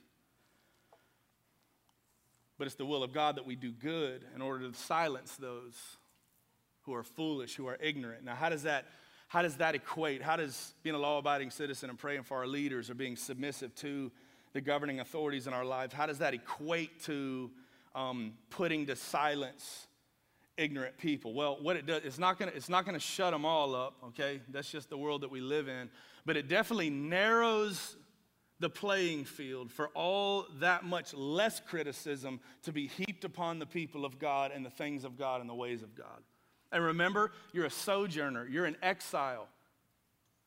But 2.61 2.67
it's 2.67 2.75
the 2.75 2.85
will 2.85 3.01
of 3.01 3.11
God 3.11 3.37
that 3.37 3.47
we 3.47 3.55
do 3.55 3.71
good 3.71 4.23
in 4.35 4.41
order 4.43 4.69
to 4.69 4.77
silence 4.77 5.35
those 5.35 5.73
who 6.83 6.93
are 6.93 7.01
foolish, 7.01 7.55
who 7.55 7.65
are 7.65 7.79
ignorant. 7.81 8.23
Now, 8.23 8.35
how 8.35 8.49
does 8.49 8.61
that 8.61 8.85
how 9.29 9.41
does 9.41 9.55
that 9.55 9.73
equate? 9.73 10.21
How 10.21 10.35
does 10.35 10.75
being 10.83 10.95
a 10.95 10.99
law 10.99 11.17
abiding 11.17 11.49
citizen 11.49 11.89
and 11.89 11.97
praying 11.97 12.21
for 12.21 12.37
our 12.37 12.45
leaders 12.45 12.91
or 12.91 12.93
being 12.93 13.15
submissive 13.15 13.73
to 13.77 14.11
the 14.53 14.61
governing 14.61 14.99
authorities 14.99 15.47
in 15.47 15.53
our 15.53 15.65
lives, 15.65 15.91
how 15.91 16.05
does 16.05 16.19
that 16.19 16.35
equate 16.35 17.01
to 17.05 17.49
um, 17.95 18.33
putting 18.51 18.85
to 18.85 18.95
silence 18.95 19.87
ignorant 20.55 20.99
people? 20.99 21.33
Well, 21.33 21.57
what 21.61 21.77
it 21.77 21.87
does, 21.87 22.03
it's 22.03 22.19
not 22.19 22.37
gonna, 22.37 22.51
it's 22.53 22.69
not 22.69 22.85
gonna 22.85 22.99
shut 22.99 23.33
them 23.33 23.43
all 23.43 23.73
up, 23.73 23.95
okay? 24.09 24.39
That's 24.49 24.69
just 24.69 24.91
the 24.91 24.97
world 24.99 25.21
that 25.21 25.31
we 25.31 25.41
live 25.41 25.67
in. 25.67 25.89
But 26.27 26.37
it 26.37 26.47
definitely 26.47 26.91
narrows 26.91 27.97
the 28.61 28.69
playing 28.69 29.25
field 29.25 29.71
for 29.71 29.89
all 29.89 30.45
that 30.59 30.85
much 30.85 31.13
less 31.13 31.59
criticism 31.59 32.39
to 32.63 32.71
be 32.71 32.87
heaped 32.87 33.23
upon 33.23 33.59
the 33.59 33.65
people 33.65 34.05
of 34.05 34.19
God 34.19 34.51
and 34.53 34.65
the 34.65 34.69
things 34.69 35.03
of 35.03 35.17
God 35.17 35.41
and 35.41 35.49
the 35.49 35.55
ways 35.55 35.81
of 35.81 35.95
God. 35.95 36.21
And 36.71 36.83
remember, 36.83 37.31
you're 37.51 37.65
a 37.65 37.71
sojourner, 37.71 38.47
you're 38.47 38.65
an 38.65 38.77
exile. 38.81 39.47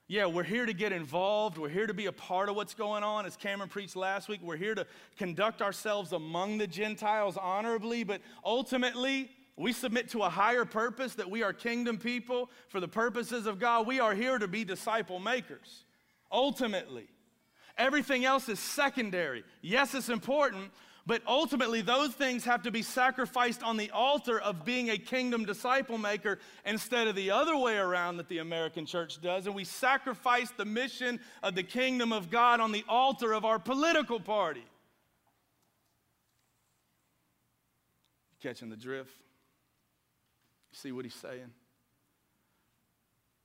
Yeah, 0.07 0.27
we're 0.27 0.43
here 0.43 0.67
to 0.67 0.75
get 0.75 0.93
involved. 0.93 1.57
We're 1.57 1.71
here 1.71 1.87
to 1.87 1.95
be 1.95 2.07
a 2.07 2.13
part 2.13 2.51
of 2.51 2.57
what's 2.57 2.75
going 2.75 3.03
on. 3.03 3.25
As 3.25 3.37
Cameron 3.37 3.71
preached 3.71 3.97
last 3.97 4.29
week, 4.29 4.41
we're 4.43 4.57
here 4.57 4.75
to 4.75 4.87
conduct 5.17 5.63
ourselves 5.63 6.13
among 6.13 6.59
the 6.59 6.67
Gentiles 6.67 7.39
honorably, 7.39 8.05
but 8.05 8.21
ultimately, 8.45 9.31
we 9.57 9.73
submit 9.73 10.11
to 10.11 10.23
a 10.23 10.29
higher 10.29 10.67
purpose 10.67 11.15
that 11.15 11.31
we 11.31 11.43
are 11.43 11.53
kingdom 11.53 11.97
people 11.97 12.51
for 12.69 12.81
the 12.81 12.89
purposes 12.89 13.47
of 13.47 13.59
God. 13.59 13.87
We 13.87 13.99
are 13.99 14.15
here 14.15 14.39
to 14.39 14.49
be 14.49 14.65
disciple 14.65 15.19
makers, 15.19 15.85
ultimately. 16.31 17.09
Everything 17.77 18.25
else 18.25 18.49
is 18.49 18.59
secondary. 18.59 19.43
Yes, 19.61 19.95
it's 19.95 20.09
important, 20.09 20.71
but 21.07 21.23
ultimately, 21.27 21.83
those 21.83 22.13
things 22.13 22.45
have 22.45 22.63
to 22.63 22.71
be 22.71 22.83
sacrificed 22.83 23.63
on 23.63 23.77
the 23.77 23.91
altar 23.91 24.41
of 24.41 24.65
being 24.65 24.91
a 24.91 24.97
kingdom 24.97 25.45
disciple 25.45 25.99
maker 25.99 26.39
instead 26.65 27.09
of 27.09 27.17
the 27.17 27.31
other 27.31 27.57
way 27.57 27.77
around 27.77 28.17
that 28.17 28.29
the 28.29 28.39
American 28.39 28.87
church 28.87 29.21
does. 29.21 29.47
And 29.47 29.55
we 29.55 29.65
sacrifice 29.65 30.51
the 30.57 30.65
mission 30.65 31.21
of 31.43 31.55
the 31.55 31.63
kingdom 31.63 32.13
of 32.13 32.31
God 32.31 32.61
on 32.61 32.73
the 32.73 32.85
altar 32.89 33.35
of 33.35 33.45
our 33.45 33.59
political 33.59 34.19
party. 34.19 34.65
Catching 38.41 38.71
the 38.71 38.77
drift? 38.77 39.11
See 40.73 40.93
what 40.93 41.05
he's 41.05 41.15
saying? 41.15 41.51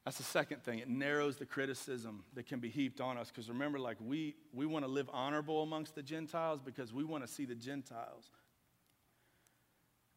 That's 0.06 0.18
the 0.18 0.24
second 0.24 0.64
thing. 0.64 0.80
It 0.80 0.90
narrows 0.90 1.38
the 1.38 1.46
criticism 1.46 2.24
that 2.34 2.48
can 2.48 2.60
be 2.60 2.70
heaped 2.70 3.02
on 3.02 3.18
us. 3.18 3.30
Because 3.30 3.50
remember, 3.50 3.80
like 3.80 3.98
we, 4.00 4.36
we 4.54 4.66
want 4.66 4.86
to 4.86 4.92
live 4.92 5.10
honorable 5.12 5.62
amongst 5.62 5.96
the 5.96 6.02
Gentiles 6.02 6.62
because 6.64 6.94
we 6.94 7.04
want 7.04 7.26
to 7.26 7.32
see 7.32 7.46
the 7.46 7.56
Gentiles 7.56 8.32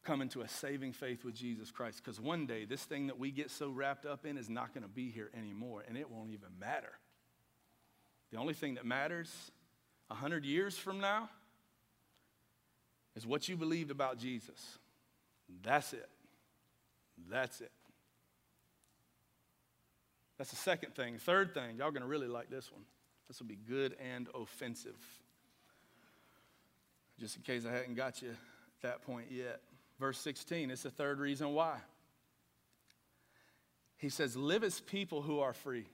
come 0.03 0.21
into 0.21 0.41
a 0.41 0.47
saving 0.47 0.93
faith 0.93 1.23
with 1.23 1.33
Jesus 1.35 1.71
Christ. 1.71 2.01
Because 2.03 2.19
one 2.19 2.45
day, 2.45 2.65
this 2.65 2.83
thing 2.83 3.07
that 3.07 3.17
we 3.17 3.31
get 3.31 3.49
so 3.49 3.69
wrapped 3.69 4.05
up 4.05 4.25
in 4.25 4.37
is 4.37 4.49
not 4.49 4.73
going 4.73 4.83
to 4.83 4.89
be 4.89 5.09
here 5.09 5.29
anymore, 5.37 5.83
and 5.87 5.97
it 5.97 6.09
won't 6.09 6.31
even 6.31 6.49
matter. 6.59 6.93
The 8.31 8.37
only 8.37 8.53
thing 8.53 8.75
that 8.75 8.85
matters 8.85 9.51
a 10.09 10.15
hundred 10.15 10.43
years 10.43 10.77
from 10.77 10.99
now 10.99 11.29
is 13.15 13.25
what 13.25 13.47
you 13.47 13.55
believed 13.55 13.91
about 13.91 14.17
Jesus. 14.17 14.77
That's 15.61 15.93
it. 15.93 16.09
That's 17.29 17.61
it. 17.61 17.71
That's 20.37 20.49
the 20.49 20.55
second 20.55 20.95
thing. 20.95 21.17
Third 21.17 21.53
thing, 21.53 21.77
y'all 21.77 21.91
gonna 21.91 22.07
really 22.07 22.27
like 22.27 22.49
this 22.49 22.71
one. 22.71 22.83
This 23.27 23.39
will 23.39 23.47
be 23.47 23.55
good 23.55 23.95
and 23.99 24.27
offensive. 24.33 24.97
Just 27.19 27.37
in 27.37 27.43
case 27.43 27.65
I 27.65 27.71
hadn't 27.71 27.95
got 27.95 28.21
you 28.21 28.29
at 28.29 28.81
that 28.81 29.01
point 29.03 29.27
yet. 29.31 29.61
Verse 29.99 30.17
16, 30.19 30.71
it's 30.71 30.83
the 30.83 30.89
third 30.89 31.19
reason 31.19 31.53
why. 31.53 31.77
He 33.97 34.09
says, 34.09 34.35
Live 34.35 34.63
as 34.63 34.81
people 34.81 35.21
who 35.21 35.39
are 35.39 35.53
free. 35.53 35.85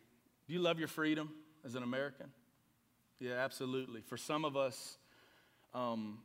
Do 0.48 0.54
you 0.54 0.60
love 0.60 0.80
your 0.80 0.88
freedom 0.88 1.30
as 1.64 1.76
an 1.76 1.84
American? 1.84 2.32
Yeah, 3.20 3.34
absolutely. 3.34 4.02
For 4.02 4.18
some 4.18 4.46
of 4.46 4.58
us, 4.58 4.98
um, 5.74 6.20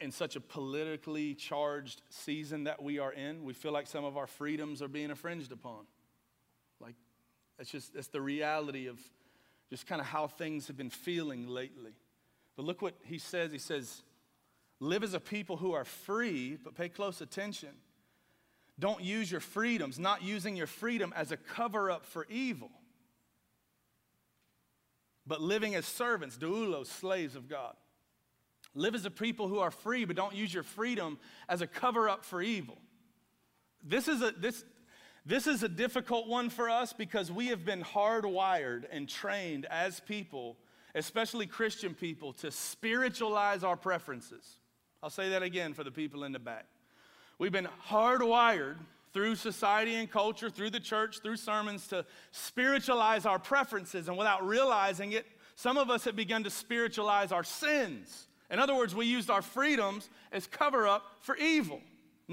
in 0.00 0.10
such 0.10 0.34
a 0.34 0.40
politically 0.40 1.34
charged 1.34 2.02
season 2.08 2.64
that 2.64 2.82
we 2.82 2.98
are 2.98 3.12
in, 3.12 3.44
we 3.44 3.52
feel 3.52 3.72
like 3.72 3.86
some 3.86 4.04
of 4.04 4.16
our 4.16 4.26
freedoms 4.26 4.82
are 4.82 4.88
being 4.88 5.10
infringed 5.10 5.52
upon. 5.52 5.86
That's 7.58 7.70
just 7.70 7.94
that's 7.94 8.08
the 8.08 8.20
reality 8.20 8.86
of 8.86 8.98
just 9.70 9.86
kind 9.86 10.00
of 10.00 10.06
how 10.06 10.26
things 10.26 10.66
have 10.66 10.76
been 10.76 10.90
feeling 10.90 11.48
lately. 11.48 11.92
But 12.56 12.66
look 12.66 12.82
what 12.82 12.94
he 13.04 13.18
says. 13.18 13.52
He 13.52 13.58
says, 13.58 14.02
live 14.80 15.02
as 15.02 15.14
a 15.14 15.20
people 15.20 15.56
who 15.56 15.72
are 15.72 15.84
free, 15.84 16.58
but 16.62 16.74
pay 16.74 16.88
close 16.88 17.20
attention. 17.20 17.70
Don't 18.78 19.02
use 19.02 19.30
your 19.30 19.40
freedoms, 19.40 19.98
not 19.98 20.22
using 20.22 20.56
your 20.56 20.66
freedom 20.66 21.12
as 21.16 21.30
a 21.30 21.36
cover 21.36 21.90
up 21.90 22.04
for 22.04 22.26
evil, 22.28 22.70
but 25.26 25.40
living 25.40 25.74
as 25.74 25.86
servants, 25.86 26.36
doulos, 26.36 26.86
slaves 26.86 27.36
of 27.36 27.48
God. 27.48 27.74
Live 28.74 28.94
as 28.94 29.04
a 29.04 29.10
people 29.10 29.48
who 29.48 29.58
are 29.58 29.70
free, 29.70 30.04
but 30.04 30.16
don't 30.16 30.34
use 30.34 30.52
your 30.52 30.62
freedom 30.62 31.18
as 31.48 31.60
a 31.60 31.66
cover 31.66 32.08
up 32.08 32.24
for 32.24 32.40
evil. 32.42 32.78
This 33.82 34.08
is 34.08 34.22
a, 34.22 34.32
this, 34.32 34.64
this 35.24 35.46
is 35.46 35.62
a 35.62 35.68
difficult 35.68 36.26
one 36.26 36.50
for 36.50 36.68
us 36.68 36.92
because 36.92 37.30
we 37.30 37.48
have 37.48 37.64
been 37.64 37.82
hardwired 37.82 38.84
and 38.90 39.08
trained 39.08 39.66
as 39.66 40.00
people, 40.00 40.56
especially 40.94 41.46
Christian 41.46 41.94
people, 41.94 42.32
to 42.34 42.50
spiritualize 42.50 43.62
our 43.62 43.76
preferences. 43.76 44.58
I'll 45.02 45.10
say 45.10 45.30
that 45.30 45.42
again 45.42 45.74
for 45.74 45.84
the 45.84 45.90
people 45.90 46.24
in 46.24 46.32
the 46.32 46.38
back. 46.38 46.66
We've 47.38 47.52
been 47.52 47.68
hardwired 47.88 48.76
through 49.12 49.36
society 49.36 49.94
and 49.94 50.10
culture, 50.10 50.50
through 50.50 50.70
the 50.70 50.80
church, 50.80 51.20
through 51.20 51.36
sermons 51.36 51.86
to 51.88 52.04
spiritualize 52.30 53.26
our 53.26 53.38
preferences. 53.38 54.08
And 54.08 54.16
without 54.16 54.46
realizing 54.46 55.12
it, 55.12 55.26
some 55.54 55.76
of 55.76 55.90
us 55.90 56.04
have 56.04 56.16
begun 56.16 56.44
to 56.44 56.50
spiritualize 56.50 57.30
our 57.30 57.44
sins. 57.44 58.26
In 58.50 58.58
other 58.58 58.74
words, 58.74 58.94
we 58.94 59.06
used 59.06 59.30
our 59.30 59.42
freedoms 59.42 60.08
as 60.32 60.46
cover 60.46 60.86
up 60.86 61.04
for 61.20 61.36
evil. 61.36 61.80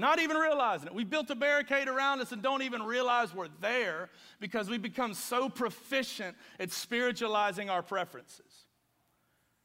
Not 0.00 0.18
even 0.18 0.38
realizing 0.38 0.86
it. 0.86 0.94
We 0.94 1.04
built 1.04 1.28
a 1.28 1.34
barricade 1.34 1.86
around 1.86 2.22
us 2.22 2.32
and 2.32 2.40
don't 2.42 2.62
even 2.62 2.82
realize 2.82 3.34
we're 3.34 3.48
there 3.60 4.08
because 4.40 4.70
we 4.70 4.78
become 4.78 5.12
so 5.12 5.50
proficient 5.50 6.38
at 6.58 6.72
spiritualizing 6.72 7.68
our 7.68 7.82
preferences. 7.82 8.64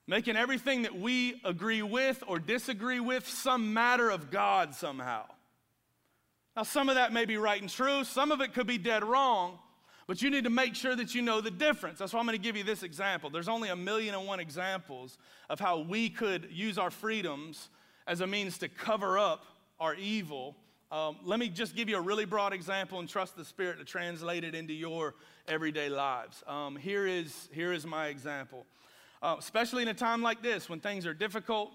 Making 0.08 0.36
everything 0.36 0.82
that 0.82 0.94
we 0.94 1.40
agree 1.46 1.82
with 1.82 2.22
or 2.28 2.38
disagree 2.38 3.00
with 3.00 3.26
some 3.26 3.74
matter 3.74 4.10
of 4.10 4.30
God 4.30 4.76
somehow. 4.76 5.24
Now, 6.58 6.64
some 6.64 6.90
of 6.90 6.96
that 6.96 7.14
may 7.14 7.24
be 7.24 7.38
right 7.38 7.62
and 7.62 7.72
true, 7.72 8.04
some 8.04 8.34
of 8.34 8.42
it 8.42 8.54
could 8.54 8.68
be 8.68 8.78
dead 8.78 9.06
wrong, 9.06 9.58
but 10.06 10.22
you 10.22 10.30
need 10.30 10.44
to 10.44 10.50
make 10.50 10.76
sure 10.76 10.98
that 10.98 11.16
you 11.16 11.22
know 11.22 11.40
the 11.40 11.50
difference. 11.50 12.00
That's 12.00 12.12
why 12.12 12.20
I'm 12.20 12.26
going 12.26 12.38
to 12.38 12.44
give 12.44 12.58
you 12.58 12.66
this 12.66 12.84
example. 12.84 13.30
There's 13.30 13.48
only 13.48 13.70
a 13.70 13.76
million 13.76 14.14
and 14.14 14.28
one 14.28 14.42
examples 14.42 15.18
of 15.50 15.62
how 15.62 15.80
we 15.80 16.10
could 16.10 16.50
use 16.52 16.78
our 16.78 16.92
freedoms 16.92 17.70
as 18.06 18.20
a 18.20 18.28
means 18.28 18.58
to 18.58 18.68
cover 18.68 19.18
up 19.18 19.46
are 19.80 19.96
evil. 19.96 20.56
Um, 20.92 21.18
let 21.24 21.40
me 21.40 21.50
just 21.50 21.76
give 21.76 21.90
you 21.90 21.98
a 21.98 22.02
really 22.02 22.26
broad 22.26 22.54
example 22.54 23.00
and 23.00 23.10
trust 23.10 23.36
the 23.36 23.46
Spirit 23.46 23.80
to 23.80 23.86
translate 23.86 24.44
it 24.44 24.56
into 24.56 24.74
your 24.74 25.16
everyday 25.48 25.90
lives. 25.90 26.44
Um, 26.48 26.76
here, 26.76 27.08
is, 27.08 27.50
here 27.52 27.74
is 27.74 27.86
my 27.86 28.08
example. 28.08 28.66
Uh, 29.22 29.36
especially 29.40 29.82
in 29.82 29.90
a 29.90 29.94
time 29.94 30.22
like 30.22 30.42
this 30.42 30.70
when 30.70 30.80
things 30.80 31.06
are 31.06 31.14
difficult, 31.14 31.72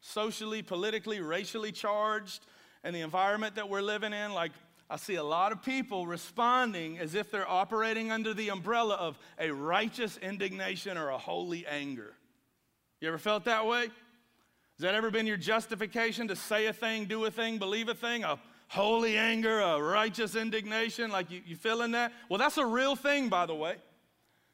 socially, 0.00 0.62
politically, 0.62 1.20
racially 1.20 1.72
charged, 1.72 2.44
and 2.84 2.94
the 2.94 3.00
environment 3.00 3.54
that 3.56 3.68
we're 3.68 3.82
living 3.82 4.12
in, 4.12 4.32
like 4.32 4.52
I 4.88 4.96
see 4.96 5.14
a 5.14 5.24
lot 5.24 5.52
of 5.52 5.62
people 5.62 6.06
responding 6.06 6.98
as 6.98 7.14
if 7.14 7.30
they're 7.30 7.48
operating 7.48 8.10
under 8.10 8.34
the 8.34 8.50
umbrella 8.50 8.96
of 8.96 9.18
a 9.38 9.50
righteous 9.50 10.16
indignation 10.16 10.98
or 10.98 11.10
a 11.10 11.18
holy 11.18 11.64
anger. 11.66 12.14
You 13.00 13.08
ever 13.08 13.18
felt 13.18 13.44
that 13.44 13.66
way? 13.66 13.88
Has 14.80 14.84
that 14.84 14.94
ever 14.94 15.10
been 15.10 15.26
your 15.26 15.36
justification 15.36 16.26
to 16.28 16.34
say 16.34 16.64
a 16.64 16.72
thing, 16.72 17.04
do 17.04 17.26
a 17.26 17.30
thing, 17.30 17.58
believe 17.58 17.90
a 17.90 17.94
thing? 17.94 18.24
A 18.24 18.38
holy 18.68 19.18
anger, 19.18 19.60
a 19.60 19.78
righteous 19.78 20.34
indignation? 20.34 21.10
Like 21.10 21.30
you, 21.30 21.42
you 21.44 21.54
feeling 21.54 21.90
that? 21.90 22.14
Well, 22.30 22.38
that's 22.38 22.56
a 22.56 22.64
real 22.64 22.96
thing, 22.96 23.28
by 23.28 23.44
the 23.44 23.54
way. 23.54 23.76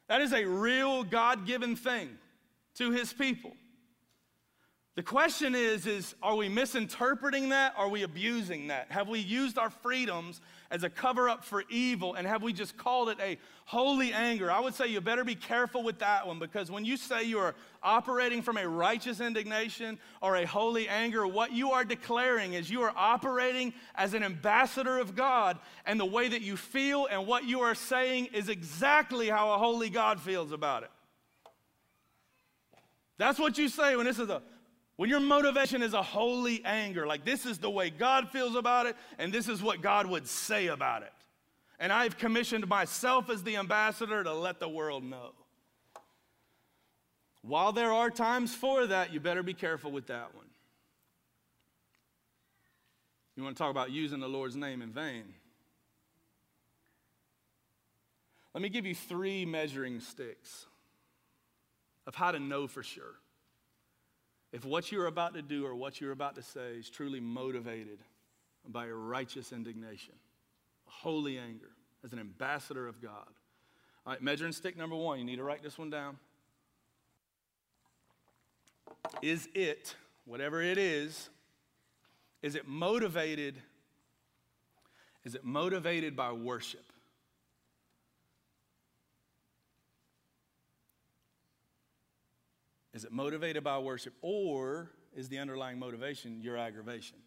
That 0.09 0.21
is 0.21 0.33
a 0.33 0.45
real 0.45 1.05
God 1.05 1.47
given 1.47 1.77
thing 1.77 2.19
to 2.75 2.91
his 2.91 3.13
people. 3.13 3.53
The 4.97 5.03
question 5.03 5.55
is, 5.55 5.87
is 5.87 6.15
are 6.23 6.35
we 6.37 6.49
misinterpreting 6.49 7.51
that? 7.51 7.75
Are 7.77 7.89
we 7.89 8.03
abusing 8.03 8.69
that? 8.69 8.87
Have 8.89 9.09
we 9.09 9.19
used 9.19 9.59
our 9.59 9.69
freedoms 9.69 10.41
as 10.71 10.85
a 10.85 10.91
cover 10.91 11.29
up 11.29 11.45
for 11.45 11.65
evil 11.69 12.15
and 12.15 12.27
have 12.27 12.43
we 12.43 12.55
just 12.55 12.79
called 12.79 13.11
it 13.11 13.19
a 13.21 13.37
holy 13.67 14.15
anger? 14.15 14.51
I 14.51 14.59
would 14.59 14.75
say 14.75 14.87
you 14.87 15.03
better 15.03 15.23
be 15.23 15.35
careful 15.35 15.83
with 15.83 15.99
that 15.99 16.27
one 16.27 16.39
because 16.39 16.71
when 16.71 16.87
you 16.87 16.97
say 16.97 17.25
you 17.25 17.39
are 17.41 17.55
operating 17.83 18.41
from 18.41 18.57
a 18.57 18.67
righteous 18.67 19.21
indignation 19.21 19.99
or 20.23 20.37
a 20.37 20.47
holy 20.47 20.89
anger, 20.89 21.27
what 21.27 21.53
you 21.53 21.73
are 21.73 21.85
declaring 21.85 22.55
is 22.55 22.71
you 22.71 22.81
are 22.81 22.95
operating 22.97 23.75
as 23.97 24.15
an 24.15 24.23
ambassador 24.23 24.97
of 24.97 25.15
God 25.15 25.59
and 25.85 26.01
the 26.01 26.07
way 26.07 26.27
that 26.27 26.41
you 26.41 26.57
feel 26.57 27.07
and 27.11 27.27
what 27.27 27.45
you 27.45 27.61
are 27.61 27.75
saying 27.75 28.31
is 28.33 28.49
exactly 28.49 29.29
how 29.29 29.53
a 29.53 29.59
holy 29.59 29.91
God 29.91 30.23
feels 30.23 30.53
about 30.53 30.85
it. 30.85 30.91
That's 33.19 33.39
what 33.39 33.59
you 33.59 33.69
say 33.69 33.95
when 33.97 34.07
this 34.07 34.19
is 34.19 34.31
a 34.31 34.43
when 34.97 35.11
your 35.11 35.21
motivation 35.21 35.83
is 35.83 35.93
a 35.93 36.03
holy 36.03 36.65
anger, 36.65 37.07
like 37.07 37.25
this 37.25 37.45
is 37.45 37.59
the 37.59 37.71
way 37.71 37.91
God 37.91 38.31
feels 38.31 38.57
about 38.57 38.87
it, 38.87 38.97
and 39.19 39.33
this 39.33 39.49
is 39.49 39.63
what 39.63 39.83
God 39.83 40.07
would 40.07 40.27
say 40.27 40.69
about 40.69 41.03
it. 41.03 41.13
And 41.79 41.93
I've 41.93 42.17
commissioned 42.17 42.67
myself 42.67 43.29
as 43.29 43.43
the 43.43 43.57
ambassador 43.57 44.25
to 44.25 44.33
let 44.33 44.59
the 44.59 44.69
world 44.69 45.05
know. 45.05 45.33
While 47.43 47.73
there 47.73 47.93
are 47.93 48.11
times 48.11 48.55
for 48.55 48.87
that, 48.87 49.13
you 49.13 49.21
better 49.21 49.43
be 49.43 49.55
careful 49.55 49.93
with 49.93 50.07
that 50.07 50.35
one. 50.35 50.47
You 53.37 53.43
want 53.43 53.55
to 53.55 53.63
talk 53.63 53.71
about 53.71 53.91
using 53.91 54.19
the 54.19 54.29
Lord's 54.29 54.57
name 54.57 54.81
in 54.81 54.91
vain? 54.91 55.25
Let 58.55 58.63
me 58.63 58.71
give 58.71 58.87
you 58.87 58.95
three 58.95 59.45
measuring 59.45 60.01
sticks 60.01 60.65
of 62.07 62.15
how 62.15 62.31
to 62.31 62.41
know 62.41 62.67
for 62.67 62.83
sure 62.83 63.17
if 64.53 64.65
what 64.65 64.91
you're 64.91 65.07
about 65.07 65.35
to 65.35 65.43
do 65.43 65.67
or 65.67 65.75
what 65.75 66.01
you're 66.01 66.13
about 66.13 66.35
to 66.37 66.43
say 66.43 66.75
is 66.79 66.89
truly 66.89 67.21
motivated 67.21 67.99
by 68.69 68.87
a 68.87 68.95
righteous 68.95 69.53
indignation, 69.53 70.15
a 70.87 70.91
holy 70.91 71.39
anger, 71.39 71.71
as 72.05 72.13
an 72.13 72.19
ambassador 72.19 72.87
of 72.87 73.03
God. 73.03 73.29
All 74.07 74.13
right, 74.13 74.23
measuring 74.23 74.53
stick 74.53 74.77
number 74.77 74.97
one, 74.97 75.19
you 75.19 75.25
need 75.25 75.37
to 75.37 75.43
write 75.43 75.63
this 75.63 75.79
one 75.79 75.91
down. 75.91 76.17
Is 79.23 79.49
it, 79.55 79.95
whatever 80.25 80.63
it 80.63 80.79
is, 80.79 81.29
is 82.43 82.55
it 82.55 82.69
motivated? 82.69 83.57
Is 85.25 85.35
it 85.35 85.45
motivated 85.45 86.15
by 86.15 86.33
worship? 86.33 86.85
Is 92.97 93.05
it 93.05 93.13
motivated 93.13 93.63
by 93.63 93.79
worship 93.79 94.15
or 94.23 94.91
is 95.15 95.29
the 95.29 95.39
underlying 95.39 95.79
motivation 95.79 96.41
your 96.41 96.57
aggravation? 96.57 97.19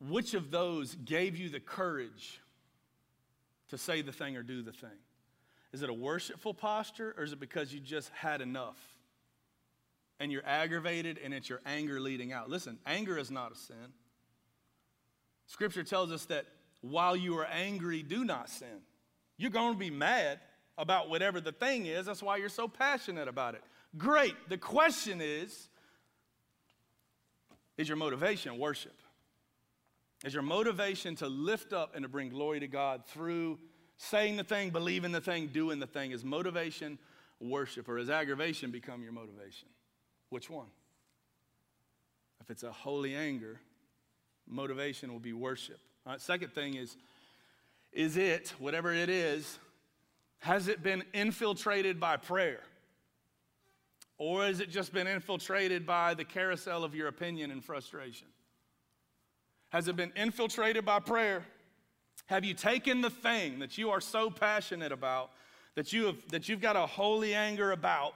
Which 0.00 0.34
of 0.34 0.50
those 0.50 0.96
gave 0.96 1.36
you 1.36 1.48
the 1.48 1.60
courage 1.60 2.40
to 3.68 3.78
say 3.78 4.02
the 4.02 4.10
thing 4.10 4.36
or 4.36 4.42
do 4.42 4.60
the 4.60 4.72
thing? 4.72 4.90
Is 5.72 5.82
it 5.82 5.88
a 5.88 5.94
worshipful 5.94 6.52
posture 6.52 7.14
or 7.16 7.22
is 7.22 7.32
it 7.32 7.38
because 7.38 7.72
you 7.72 7.78
just 7.78 8.08
had 8.08 8.40
enough 8.40 8.76
and 10.18 10.32
you're 10.32 10.44
aggravated 10.44 11.20
and 11.22 11.32
it's 11.32 11.48
your 11.48 11.60
anger 11.64 12.00
leading 12.00 12.32
out? 12.32 12.50
Listen, 12.50 12.76
anger 12.86 13.16
is 13.16 13.30
not 13.30 13.52
a 13.52 13.54
sin. 13.54 13.92
Scripture 15.46 15.84
tells 15.84 16.10
us 16.10 16.24
that 16.24 16.44
while 16.80 17.14
you 17.14 17.38
are 17.38 17.46
angry, 17.46 18.02
do 18.02 18.24
not 18.24 18.50
sin. 18.50 18.82
You're 19.36 19.52
going 19.52 19.74
to 19.74 19.78
be 19.78 19.90
mad, 19.90 20.40
about 20.78 21.10
whatever 21.10 21.40
the 21.40 21.52
thing 21.52 21.86
is. 21.86 22.06
That's 22.06 22.22
why 22.22 22.36
you're 22.36 22.48
so 22.48 22.68
passionate 22.68 23.28
about 23.28 23.54
it. 23.54 23.62
Great. 23.96 24.34
The 24.48 24.56
question 24.56 25.20
is 25.20 25.68
is 27.76 27.88
your 27.88 27.96
motivation 27.96 28.58
worship? 28.58 28.94
Is 30.24 30.34
your 30.34 30.42
motivation 30.42 31.14
to 31.16 31.28
lift 31.28 31.72
up 31.72 31.94
and 31.94 32.02
to 32.02 32.08
bring 32.08 32.28
glory 32.30 32.58
to 32.60 32.66
God 32.66 33.04
through 33.06 33.58
saying 33.96 34.36
the 34.36 34.42
thing, 34.44 34.70
believing 34.70 35.12
the 35.12 35.20
thing, 35.20 35.46
doing 35.48 35.78
the 35.78 35.86
thing? 35.86 36.10
Is 36.10 36.24
motivation 36.24 36.98
worship 37.40 37.88
or 37.88 37.98
has 37.98 38.10
aggravation 38.10 38.72
become 38.72 39.02
your 39.02 39.12
motivation? 39.12 39.68
Which 40.30 40.50
one? 40.50 40.66
If 42.40 42.50
it's 42.50 42.64
a 42.64 42.72
holy 42.72 43.14
anger, 43.14 43.60
motivation 44.48 45.12
will 45.12 45.20
be 45.20 45.32
worship. 45.32 45.78
All 46.04 46.12
right, 46.12 46.20
second 46.20 46.52
thing 46.52 46.74
is, 46.74 46.96
is 47.92 48.16
it, 48.16 48.54
whatever 48.58 48.92
it 48.92 49.08
is, 49.08 49.58
has 50.38 50.68
it 50.68 50.82
been 50.82 51.04
infiltrated 51.12 51.98
by 51.98 52.16
prayer? 52.16 52.60
Or 54.18 54.44
has 54.44 54.60
it 54.60 54.70
just 54.70 54.92
been 54.92 55.06
infiltrated 55.06 55.86
by 55.86 56.14
the 56.14 56.24
carousel 56.24 56.84
of 56.84 56.94
your 56.94 57.08
opinion 57.08 57.50
and 57.50 57.64
frustration? 57.64 58.26
Has 59.70 59.86
it 59.86 59.96
been 59.96 60.12
infiltrated 60.16 60.84
by 60.84 61.00
prayer? 61.00 61.44
Have 62.26 62.44
you 62.44 62.54
taken 62.54 63.00
the 63.00 63.10
thing 63.10 63.60
that 63.60 63.78
you 63.78 63.90
are 63.90 64.00
so 64.00 64.28
passionate 64.30 64.92
about, 64.92 65.30
that, 65.76 65.92
you 65.92 66.06
have, 66.06 66.28
that 66.30 66.48
you've 66.48 66.60
got 66.60 66.76
a 66.76 66.86
holy 66.86 67.34
anger 67.34 67.70
about, 67.72 68.14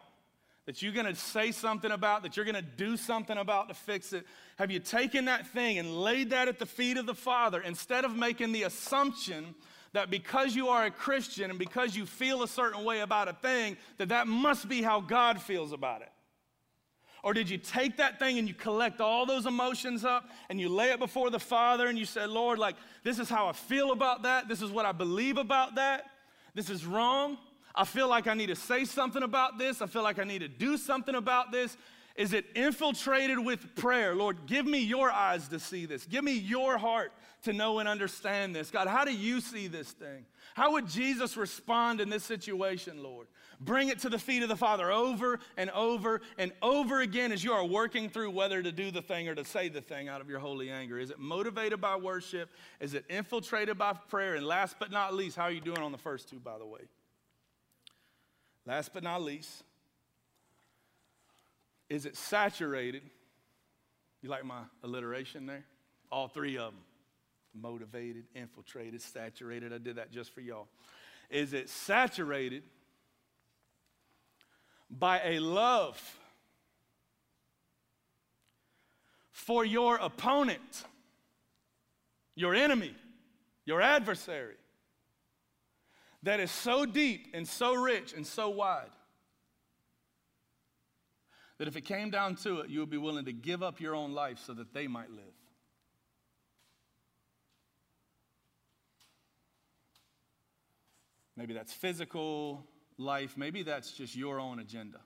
that 0.66 0.82
you're 0.82 0.92
gonna 0.92 1.14
say 1.14 1.52
something 1.52 1.90
about, 1.90 2.22
that 2.22 2.36
you're 2.36 2.46
gonna 2.46 2.62
do 2.62 2.96
something 2.96 3.36
about 3.36 3.68
to 3.68 3.74
fix 3.74 4.12
it? 4.12 4.26
Have 4.56 4.70
you 4.70 4.80
taken 4.80 5.26
that 5.26 5.46
thing 5.46 5.78
and 5.78 5.96
laid 6.00 6.30
that 6.30 6.48
at 6.48 6.58
the 6.58 6.66
feet 6.66 6.96
of 6.96 7.06
the 7.06 7.14
Father 7.14 7.60
instead 7.60 8.04
of 8.04 8.16
making 8.16 8.52
the 8.52 8.64
assumption 8.64 9.54
that 9.92 10.10
because 10.10 10.54
you 10.54 10.68
are 10.68 10.86
a 10.86 10.90
Christian 10.90 11.50
and 11.50 11.58
because 11.58 11.94
you 11.94 12.06
feel 12.06 12.42
a 12.42 12.48
certain 12.48 12.84
way 12.84 13.00
about 13.00 13.28
a 13.28 13.34
thing, 13.34 13.76
that 13.98 14.08
that 14.08 14.26
must 14.26 14.68
be 14.68 14.82
how 14.82 15.00
God 15.00 15.40
feels 15.40 15.72
about 15.72 16.02
it? 16.02 16.08
Or 17.22 17.32
did 17.32 17.48
you 17.48 17.56
take 17.56 17.98
that 17.98 18.18
thing 18.18 18.38
and 18.38 18.48
you 18.48 18.54
collect 18.54 19.00
all 19.00 19.26
those 19.26 19.46
emotions 19.46 20.04
up 20.04 20.28
and 20.48 20.58
you 20.58 20.68
lay 20.68 20.90
it 20.90 20.98
before 20.98 21.30
the 21.30 21.38
Father 21.38 21.86
and 21.86 21.96
you 21.96 22.04
say, 22.04 22.26
Lord, 22.26 22.58
like, 22.58 22.74
this 23.04 23.20
is 23.20 23.28
how 23.28 23.46
I 23.46 23.52
feel 23.52 23.92
about 23.92 24.24
that. 24.24 24.48
This 24.48 24.60
is 24.60 24.70
what 24.70 24.86
I 24.86 24.92
believe 24.92 25.38
about 25.38 25.76
that. 25.76 26.06
This 26.54 26.68
is 26.68 26.84
wrong. 26.84 27.38
I 27.74 27.84
feel 27.84 28.08
like 28.08 28.26
I 28.26 28.34
need 28.34 28.48
to 28.48 28.56
say 28.56 28.84
something 28.84 29.22
about 29.22 29.56
this. 29.56 29.80
I 29.80 29.86
feel 29.86 30.02
like 30.02 30.18
I 30.18 30.24
need 30.24 30.40
to 30.40 30.48
do 30.48 30.76
something 30.76 31.14
about 31.14 31.52
this. 31.52 31.76
Is 32.16 32.32
it 32.32 32.44
infiltrated 32.54 33.38
with 33.38 33.74
prayer? 33.74 34.14
Lord, 34.14 34.46
give 34.46 34.66
me 34.66 34.80
your 34.80 35.10
eyes 35.10 35.48
to 35.48 35.58
see 35.58 35.86
this. 35.86 36.04
Give 36.04 36.22
me 36.22 36.32
your 36.32 36.76
heart 36.76 37.12
to 37.44 37.52
know 37.52 37.78
and 37.78 37.88
understand 37.88 38.54
this. 38.54 38.70
God, 38.70 38.86
how 38.86 39.04
do 39.04 39.12
you 39.12 39.40
see 39.40 39.66
this 39.66 39.90
thing? 39.90 40.26
How 40.54 40.72
would 40.72 40.86
Jesus 40.86 41.36
respond 41.36 42.00
in 42.00 42.10
this 42.10 42.22
situation, 42.22 43.02
Lord? 43.02 43.26
Bring 43.60 43.88
it 43.88 44.00
to 44.00 44.08
the 44.08 44.18
feet 44.18 44.42
of 44.42 44.48
the 44.48 44.56
Father 44.56 44.90
over 44.90 45.40
and 45.56 45.70
over 45.70 46.20
and 46.36 46.52
over 46.60 47.00
again 47.00 47.32
as 47.32 47.42
you 47.42 47.52
are 47.52 47.64
working 47.64 48.08
through 48.08 48.30
whether 48.30 48.62
to 48.62 48.72
do 48.72 48.90
the 48.90 49.02
thing 49.02 49.28
or 49.28 49.34
to 49.34 49.44
say 49.44 49.68
the 49.68 49.80
thing 49.80 50.08
out 50.08 50.20
of 50.20 50.28
your 50.28 50.40
holy 50.40 50.70
anger. 50.70 50.98
Is 50.98 51.10
it 51.10 51.18
motivated 51.18 51.80
by 51.80 51.96
worship? 51.96 52.50
Is 52.80 52.94
it 52.94 53.04
infiltrated 53.08 53.78
by 53.78 53.94
prayer? 53.94 54.34
And 54.34 54.46
last 54.46 54.76
but 54.78 54.90
not 54.90 55.14
least, 55.14 55.36
how 55.36 55.44
are 55.44 55.50
you 55.50 55.60
doing 55.60 55.78
on 55.78 55.92
the 55.92 55.98
first 55.98 56.28
two, 56.28 56.38
by 56.38 56.58
the 56.58 56.66
way? 56.66 56.80
Last 58.66 58.92
but 58.92 59.02
not 59.02 59.22
least, 59.22 59.64
is 61.92 62.06
it 62.06 62.16
saturated? 62.16 63.02
You 64.22 64.30
like 64.30 64.46
my 64.46 64.62
alliteration 64.82 65.44
there? 65.44 65.62
All 66.10 66.26
three 66.26 66.56
of 66.56 66.72
them 66.72 66.80
motivated, 67.54 68.24
infiltrated, 68.34 69.02
saturated. 69.02 69.74
I 69.74 69.78
did 69.78 69.96
that 69.96 70.10
just 70.10 70.32
for 70.32 70.40
y'all. 70.40 70.68
Is 71.28 71.52
it 71.52 71.68
saturated 71.68 72.62
by 74.88 75.20
a 75.22 75.38
love 75.40 76.00
for 79.30 79.62
your 79.62 79.96
opponent, 79.96 80.84
your 82.34 82.54
enemy, 82.54 82.94
your 83.66 83.82
adversary, 83.82 84.56
that 86.22 86.40
is 86.40 86.50
so 86.50 86.86
deep 86.86 87.26
and 87.34 87.46
so 87.46 87.74
rich 87.74 88.14
and 88.14 88.26
so 88.26 88.48
wide 88.48 88.88
that 91.62 91.68
if 91.68 91.76
it 91.76 91.84
came 91.84 92.10
down 92.10 92.34
to 92.34 92.58
it, 92.58 92.70
you 92.70 92.80
would 92.80 92.90
be 92.90 92.98
willing 92.98 93.24
to 93.24 93.32
give 93.32 93.62
up 93.62 93.80
your 93.80 93.94
own 93.94 94.14
life 94.14 94.40
so 94.44 94.52
that 94.52 94.74
they 94.74 94.88
might 94.88 95.12
live? 95.12 95.22
Maybe 101.36 101.54
that's 101.54 101.72
physical 101.72 102.66
life. 102.98 103.34
Maybe 103.36 103.62
that's 103.62 103.92
just 103.92 104.16
your 104.16 104.40
own 104.40 104.58
agenda. 104.58 104.98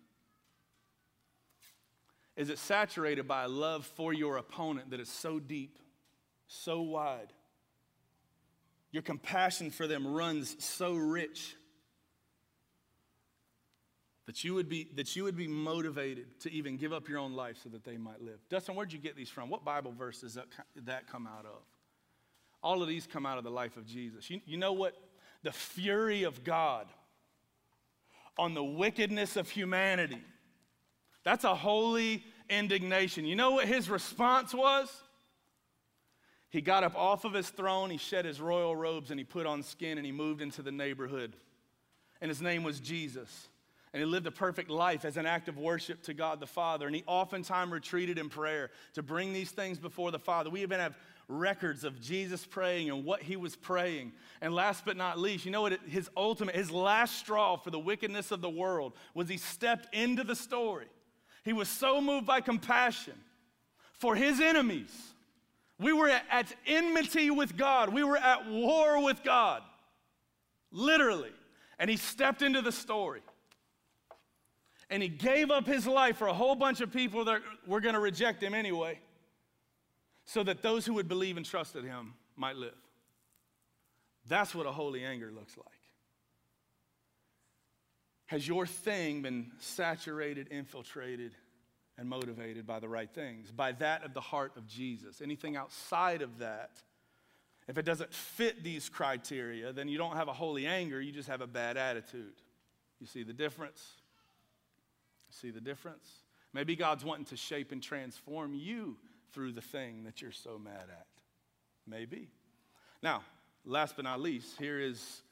Is 2.37 2.49
it 2.49 2.59
saturated 2.59 3.29
by 3.29 3.45
a 3.45 3.49
love 3.49 3.85
for 3.85 4.15
your 4.15 4.39
opponent 4.39 4.93
that 4.93 5.01
is 5.01 5.11
so 5.11 5.39
deep, 5.39 5.79
so 6.49 6.81
wide? 6.81 7.35
Your 8.93 9.03
compassion 9.03 9.71
for 9.71 9.87
them 9.87 10.07
runs 10.07 10.57
so 10.65 10.95
rich 10.95 11.55
that 14.27 14.43
you 14.45 14.55
would 14.55 14.69
be, 14.69 14.89
that 14.97 15.15
you 15.15 15.25
would 15.25 15.37
be 15.37 15.47
motivated 15.47 16.41
to 16.41 16.53
even 16.53 16.77
give 16.77 16.93
up 16.93 17.09
your 17.09 17.19
own 17.19 17.35
life 17.35 17.59
so 17.63 17.69
that 17.69 17.85
they 17.85 17.97
might 17.97 18.21
live. 18.21 18.39
Dustin, 18.49 18.75
where'd 18.75 18.93
you 18.93 18.99
get 18.99 19.17
these 19.17 19.31
from? 19.31 19.49
What 19.49 19.65
Bible 19.65 19.93
verse 19.97 20.21
does 20.21 20.35
that, 20.35 20.47
that 20.85 21.07
come 21.07 21.27
out 21.27 21.47
of? 21.47 21.63
All 22.63 22.83
of 22.83 22.89
these 22.89 23.07
come 23.07 23.25
out 23.25 23.39
of 23.39 23.45
the 23.45 23.51
life 23.51 23.77
of 23.77 23.87
Jesus. 23.87 24.29
You, 24.29 24.41
you 24.45 24.57
know 24.57 24.73
what 24.73 24.95
the 25.43 25.53
fury 25.53 26.25
of 26.25 26.43
God 26.43 26.87
on 28.37 28.55
the 28.55 28.65
wickedness 28.65 29.37
of 29.37 29.49
humanity 29.49 30.23
That's 31.25 31.43
a 31.43 31.57
holy 31.57 32.23
indignation. 32.49 33.25
You 33.25 33.35
know 33.35 33.53
what 33.53 33.67
his 33.67 33.91
response 33.91 34.55
was? 34.55 34.89
He 36.51 36.61
got 36.61 36.85
up 36.85 36.97
off 36.97 37.25
of 37.25 37.33
his 37.33 37.49
throne, 37.49 37.91
he 37.91 37.97
shed 37.97 38.25
his 38.25 38.41
royal 38.41 38.77
robes, 38.77 39.11
and 39.11 39.19
he 39.19 39.25
put 39.25 39.45
on 39.45 39.65
skin, 39.65 39.99
and 39.99 40.07
he 40.07 40.13
moved 40.13 40.41
into 40.41 40.63
the 40.63 40.71
neighborhood. 40.71 41.35
And 42.21 42.29
his 42.29 42.41
name 42.41 42.63
was 42.63 42.79
Jesus. 42.79 43.49
And 43.97 44.03
he 44.03 44.11
lived 44.11 44.27
a 44.27 44.31
perfect 44.31 44.69
life 44.69 45.07
as 45.07 45.17
an 45.17 45.25
act 45.25 45.49
of 45.49 45.57
worship 45.57 46.03
to 46.03 46.13
God 46.13 46.39
the 46.39 46.47
Father. 46.47 46.87
And 46.87 46.95
he 46.95 47.03
oftentimes 47.07 47.73
retreated 47.73 48.19
in 48.19 48.29
prayer 48.29 48.69
to 48.93 49.03
bring 49.03 49.33
these 49.33 49.51
things 49.51 49.79
before 49.79 50.11
the 50.11 50.19
Father. 50.19 50.51
We 50.51 50.61
even 50.61 50.81
have 50.81 50.99
records 51.29 51.83
of 51.83 51.99
Jesus 51.99 52.45
praying 52.45 52.91
and 52.91 53.07
what 53.07 53.23
he 53.23 53.37
was 53.37 53.57
praying. 53.57 54.13
And 54.43 54.55
last 54.55 54.85
but 54.85 54.99
not 54.99 55.19
least, 55.19 55.47
you 55.47 55.51
know 55.51 55.63
what? 55.63 55.81
His 55.89 56.11
ultimate, 56.15 56.55
his 56.55 56.71
last 56.71 57.17
straw 57.17 57.57
for 57.57 57.71
the 57.71 57.79
wickedness 57.79 58.33
of 58.33 58.43
the 58.43 58.51
world 58.51 58.93
was 59.15 59.31
he 59.31 59.39
stepped 59.39 59.95
into 59.95 60.25
the 60.25 60.37
story. 60.37 60.89
He 61.43 61.55
was 61.55 61.71
so 61.71 62.03
moved 62.03 62.27
by 62.27 62.43
compassion 62.43 63.15
for 63.95 64.15
his 64.15 64.43
enemies. 64.43 64.93
We 65.81 65.95
were 65.95 66.11
at 66.11 66.55
enmity 66.67 67.31
with 67.31 67.57
God, 67.57 67.95
we 67.95 68.05
were 68.05 68.19
at 68.19 68.47
war 68.47 69.03
with 69.03 69.25
God, 69.25 69.63
literally. 70.71 71.33
And 71.79 71.89
he 71.89 71.97
stepped 71.97 72.43
into 72.43 72.61
the 72.61 72.73
story. 72.73 73.23
And 74.89 75.03
he 75.03 75.09
gave 75.09 75.51
up 75.51 75.67
his 75.67 75.87
life 75.87 76.17
for 76.17 76.29
a 76.29 76.35
whole 76.35 76.55
bunch 76.55 76.81
of 76.81 76.93
people 76.93 77.25
that 77.25 77.41
were 77.67 77.81
going 77.81 77.95
to 77.95 78.01
reject 78.01 78.43
him 78.43 78.55
anyway 78.55 79.01
so 80.25 80.43
that 80.43 80.63
those 80.63 80.87
who 80.87 80.95
would 80.95 81.09
believe 81.09 81.37
and 81.37 81.47
trusted 81.47 81.85
him 81.85 82.15
might 82.37 82.57
live. 82.57 82.75
That's 84.29 84.55
what 84.55 84.67
a 84.67 84.73
holy 84.73 85.05
anger 85.05 85.31
looks 85.33 85.57
like. 85.57 85.67
Has 88.27 88.47
your 88.47 88.67
thing 88.67 89.23
been 89.23 89.53
saturated, 89.59 90.49
infiltrated, 90.51 91.33
and 91.97 92.09
motivated 92.09 92.67
by 92.67 92.81
the 92.81 92.89
right 92.89 93.11
things? 93.11 93.53
By 93.53 93.73
that 93.73 94.05
of 94.05 94.15
the 94.15 94.21
heart 94.21 94.53
of 94.57 94.67
Jesus? 94.67 95.23
Anything 95.23 95.57
outside 95.57 96.23
of 96.23 96.39
that, 96.39 96.83
if 97.69 97.79
it 97.79 97.85
doesn't 97.85 98.13
fit 98.13 98.65
these 98.65 98.89
criteria, 98.89 99.73
then 99.73 99.89
you 99.89 99.97
don't 99.97 100.17
have 100.17 100.29
a 100.29 100.33
holy 100.33 100.67
anger, 100.67 101.01
you 101.01 101.13
just 101.13 101.29
have 101.29 101.41
a 101.41 101.47
bad 101.47 101.77
attitude. 101.77 102.35
You 103.01 103.07
see 103.07 103.23
the 103.23 103.33
difference? 103.33 103.93
See 105.41 105.51
the 105.51 105.61
difference? 105.61 106.09
Maybe 106.53 106.77
God's 106.77 107.05
wanting 107.05 107.27
to 107.27 107.37
shape 107.37 107.71
and 107.73 107.83
transform 107.83 108.55
you 108.55 108.97
through 109.33 109.53
the 109.53 109.61
thing 109.61 110.05
that 110.05 110.23
you're 110.23 110.33
so 110.33 110.59
mad 110.59 110.85
at. 110.89 111.07
Maybe. 111.87 112.29
Now, 113.03 113.23
last 113.65 113.97
but 113.97 114.05
not 114.05 114.21
least, 114.21 114.59
here 114.59 114.81
is 114.81 115.23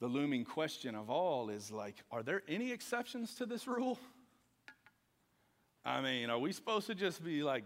the 0.00 0.08
looming 0.08 0.44
question 0.44 0.96
of 0.96 1.10
all 1.10 1.48
is 1.48 1.70
like, 1.70 1.94
are 2.10 2.24
there 2.24 2.42
any 2.48 2.72
exceptions 2.72 3.34
to 3.36 3.46
this 3.46 3.68
rule? 3.68 3.98
I 5.84 6.00
mean, 6.00 6.28
are 6.28 6.38
we 6.38 6.52
supposed 6.52 6.88
to 6.88 6.94
just 6.94 7.24
be 7.24 7.42
like 7.44 7.64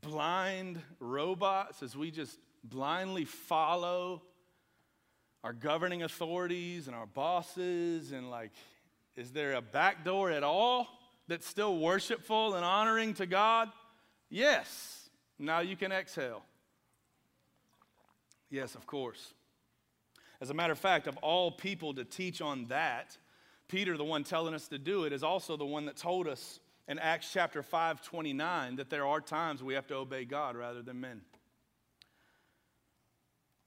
blind 0.00 0.80
robots 1.00 1.82
as 1.82 1.96
we 1.96 2.10
just 2.12 2.38
blindly 2.62 3.24
follow 3.24 4.22
our 5.42 5.52
governing 5.52 6.04
authorities 6.04 6.86
and 6.86 6.94
our 6.94 7.06
bosses? 7.06 8.12
And 8.12 8.30
like, 8.30 8.52
is 9.16 9.32
there 9.32 9.54
a 9.54 9.62
back 9.62 10.04
door 10.04 10.30
at 10.30 10.42
all 10.42 10.86
that's 11.28 11.46
still 11.46 11.78
worshipful 11.78 12.54
and 12.54 12.64
honoring 12.64 13.14
to 13.14 13.26
God? 13.26 13.70
Yes. 14.28 15.08
Now 15.38 15.60
you 15.60 15.76
can 15.76 15.92
exhale. 15.92 16.42
Yes, 18.50 18.74
of 18.74 18.86
course. 18.86 19.34
As 20.40 20.50
a 20.50 20.54
matter 20.54 20.72
of 20.72 20.78
fact, 20.78 21.06
of 21.06 21.16
all 21.18 21.50
people 21.50 21.94
to 21.94 22.04
teach 22.04 22.40
on 22.40 22.66
that, 22.66 23.16
Peter, 23.68 23.96
the 23.96 24.04
one 24.04 24.22
telling 24.22 24.54
us 24.54 24.68
to 24.68 24.78
do 24.78 25.04
it, 25.04 25.12
is 25.12 25.22
also 25.22 25.56
the 25.56 25.66
one 25.66 25.86
that 25.86 25.96
told 25.96 26.28
us 26.28 26.60
in 26.88 26.98
Acts 26.98 27.30
chapter 27.32 27.62
5 27.62 28.02
29 28.02 28.76
that 28.76 28.90
there 28.90 29.06
are 29.06 29.20
times 29.20 29.62
we 29.62 29.74
have 29.74 29.86
to 29.88 29.94
obey 29.94 30.24
God 30.24 30.56
rather 30.56 30.82
than 30.82 31.00
men. 31.00 31.22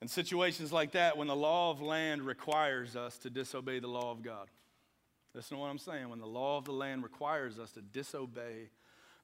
In 0.01 0.07
situations 0.07 0.71
like 0.71 0.91
that, 0.91 1.17
when 1.17 1.27
the 1.27 1.35
law 1.35 1.71
of 1.71 1.81
land 1.81 2.21
requires 2.21 2.95
us 2.95 3.17
to 3.19 3.29
disobey 3.29 3.79
the 3.79 3.87
law 3.87 4.11
of 4.11 4.21
God. 4.21 4.47
Listen 5.33 5.57
to 5.57 5.61
what 5.61 5.67
I'm 5.67 5.77
saying. 5.77 6.09
When 6.09 6.19
the 6.19 6.27
law 6.27 6.57
of 6.57 6.65
the 6.65 6.71
land 6.71 7.03
requires 7.03 7.59
us 7.59 7.71
to 7.73 7.81
disobey 7.81 8.69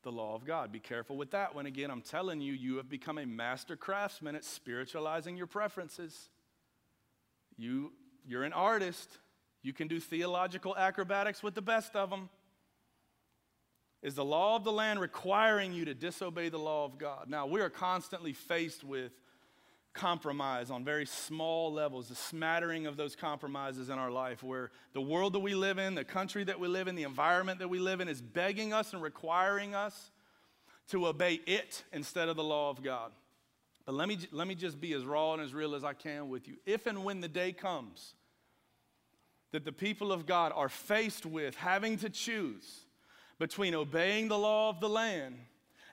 the 0.06 0.12
law 0.12 0.36
of 0.36 0.46
God. 0.46 0.72
Be 0.72 0.80
careful 0.80 1.18
with 1.18 1.32
that 1.32 1.56
one. 1.56 1.66
Again, 1.66 1.90
I'm 1.90 2.02
telling 2.02 2.40
you, 2.40 2.54
you 2.54 2.78
have 2.78 2.88
become 2.88 3.18
a 3.18 3.26
master 3.26 3.76
craftsman 3.76 4.36
at 4.36 4.46
spiritualizing 4.46 5.36
your 5.36 5.48
preferences. 5.48 6.30
You, 7.58 7.92
you're 8.26 8.44
an 8.44 8.54
artist. 8.54 9.10
You 9.64 9.74
can 9.74 9.88
do 9.88 10.00
theological 10.00 10.78
acrobatics 10.78 11.42
with 11.42 11.56
the 11.56 11.62
best 11.62 11.96
of 11.96 12.12
them. 12.12 12.30
Is 14.04 14.14
the 14.14 14.24
law 14.24 14.56
of 14.56 14.64
the 14.64 14.72
land 14.72 15.02
requiring 15.02 15.74
you 15.74 15.86
to 15.86 15.96
disobey 15.96 16.50
the 16.50 16.60
law 16.60 16.86
of 16.86 17.00
God? 17.00 17.28
Now, 17.28 17.48
we 17.48 17.60
are 17.62 17.72
constantly 17.72 18.34
faced 18.34 18.84
with 18.84 19.12
compromise 19.96 20.70
on 20.70 20.84
very 20.84 21.06
small 21.06 21.74
levels, 21.74 22.10
the 22.10 22.16
smattering 22.16 22.86
of 22.86 22.98
those 22.98 23.16
compromises 23.16 23.90
in 23.90 23.98
our 23.98 24.12
life, 24.12 24.44
where 24.44 24.70
the 24.94 25.02
world 25.02 25.34
that 25.34 25.40
we 25.40 25.56
live 25.56 25.80
in, 25.80 25.96
the 25.96 26.04
country 26.04 26.44
that 26.44 26.60
we 26.60 26.68
live 26.68 26.88
in, 26.88 26.96
the 26.96 27.04
environment 27.04 27.60
that 27.60 27.70
we 27.70 27.80
live 27.80 28.02
in 28.02 28.08
is 28.08 28.22
begging 28.22 28.74
us 28.74 28.94
and 28.94 29.02
requiring 29.02 29.74
us 29.74 30.12
to 30.90 31.08
obey 31.08 31.42
it 31.48 31.84
instead 31.92 32.30
of 32.30 32.36
the 32.36 32.44
law 32.44 32.70
of 32.70 32.84
God. 32.84 33.12
But 33.86 33.96
let 33.96 34.08
me, 34.08 34.20
let 34.32 34.48
me 34.48 34.56
just 34.56 34.80
be 34.80 34.94
as 34.94 35.06
raw 35.06 35.34
and 35.34 35.42
as 35.42 35.54
real 35.54 35.76
as 35.76 35.84
I 35.84 35.94
can 35.94 36.30
with 36.30 36.48
you. 36.48 36.56
If 36.66 36.86
and 36.88 37.04
when 37.04 37.22
the 37.22 37.28
day 37.28 37.52
comes 37.52 38.14
that 39.52 39.64
the 39.64 39.72
people 39.72 40.12
of 40.12 40.26
God 40.26 40.52
are 40.56 40.70
faced 40.70 41.26
with 41.26 41.56
having 41.56 41.98
to 42.00 42.10
choose 42.10 42.86
between 43.40 43.74
obeying 43.74 44.28
the 44.28 44.38
law 44.38 44.70
of 44.70 44.80
the 44.80 44.90
land 44.90 45.36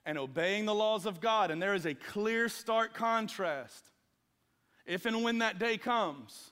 and 0.05 0.19
obeying 0.19 0.65
the 0.67 0.75
laws 0.75 1.07
of 1.07 1.21
God, 1.21 1.51
and 1.51 1.63
there 1.63 1.75
is 1.75 1.87
a 1.87 1.95
clear, 1.95 2.49
stark 2.49 2.93
contrast, 2.95 3.92
if 4.87 5.07
and 5.07 5.23
when 5.23 5.39
that 5.39 5.59
day 5.59 5.79
comes, 5.79 6.51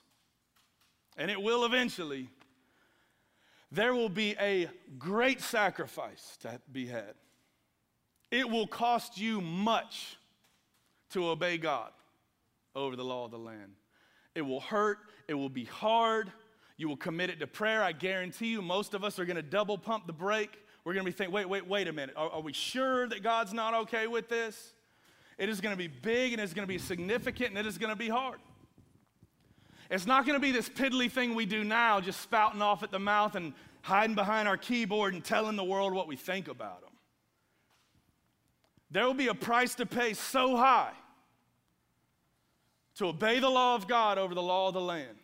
and 1.16 1.30
it 1.30 1.40
will 1.40 1.64
eventually, 1.64 2.28
there 3.72 3.94
will 3.94 4.08
be 4.08 4.34
a 4.40 4.68
great 4.98 5.40
sacrifice 5.40 6.36
to 6.40 6.60
be 6.72 6.86
had. 6.86 7.14
It 8.30 8.48
will 8.48 8.66
cost 8.66 9.18
you 9.18 9.40
much 9.40 10.16
to 11.10 11.28
obey 11.28 11.58
God 11.58 11.90
over 12.74 12.96
the 12.96 13.04
law 13.04 13.24
of 13.24 13.30
the 13.30 13.38
land. 13.38 13.72
It 14.34 14.42
will 14.42 14.60
hurt, 14.60 14.98
it 15.28 15.34
will 15.34 15.48
be 15.48 15.64
hard. 15.64 16.32
You 16.76 16.88
will 16.88 16.96
commit 16.96 17.28
it 17.28 17.40
to 17.40 17.46
prayer. 17.46 17.82
I 17.82 17.92
guarantee 17.92 18.46
you, 18.46 18.62
most 18.62 18.94
of 18.94 19.04
us 19.04 19.18
are 19.18 19.26
going 19.26 19.36
to 19.36 19.42
double 19.42 19.76
pump 19.76 20.06
the 20.06 20.14
brake. 20.14 20.58
We're 20.82 20.94
going 20.94 21.04
to 21.04 21.12
be 21.12 21.14
thinking, 21.14 21.34
wait, 21.34 21.46
wait, 21.46 21.66
wait 21.66 21.88
a 21.88 21.92
minute. 21.92 22.14
Are, 22.16 22.30
are 22.30 22.40
we 22.40 22.54
sure 22.54 23.06
that 23.06 23.22
God's 23.22 23.52
not 23.52 23.74
okay 23.74 24.06
with 24.06 24.30
this? 24.30 24.72
It 25.40 25.48
is 25.48 25.62
going 25.62 25.72
to 25.72 25.78
be 25.78 25.88
big 25.88 26.34
and 26.34 26.40
it's 26.40 26.52
going 26.52 26.68
to 26.68 26.72
be 26.72 26.76
significant 26.76 27.48
and 27.48 27.58
it 27.58 27.64
is 27.64 27.78
going 27.78 27.88
to 27.88 27.96
be 27.96 28.10
hard. 28.10 28.38
It's 29.90 30.06
not 30.06 30.26
going 30.26 30.38
to 30.38 30.40
be 30.40 30.52
this 30.52 30.68
piddly 30.68 31.10
thing 31.10 31.34
we 31.34 31.46
do 31.46 31.64
now, 31.64 31.98
just 31.98 32.20
spouting 32.20 32.60
off 32.60 32.82
at 32.82 32.90
the 32.90 32.98
mouth 32.98 33.34
and 33.34 33.54
hiding 33.80 34.14
behind 34.14 34.46
our 34.46 34.58
keyboard 34.58 35.14
and 35.14 35.24
telling 35.24 35.56
the 35.56 35.64
world 35.64 35.94
what 35.94 36.06
we 36.06 36.14
think 36.14 36.46
about 36.46 36.82
them. 36.82 36.90
There 38.90 39.06
will 39.06 39.14
be 39.14 39.28
a 39.28 39.34
price 39.34 39.74
to 39.76 39.86
pay 39.86 40.12
so 40.12 40.56
high 40.56 40.92
to 42.96 43.06
obey 43.06 43.38
the 43.38 43.48
law 43.48 43.76
of 43.76 43.88
God 43.88 44.18
over 44.18 44.34
the 44.34 44.42
law 44.42 44.68
of 44.68 44.74
the 44.74 44.80
land 44.80 45.16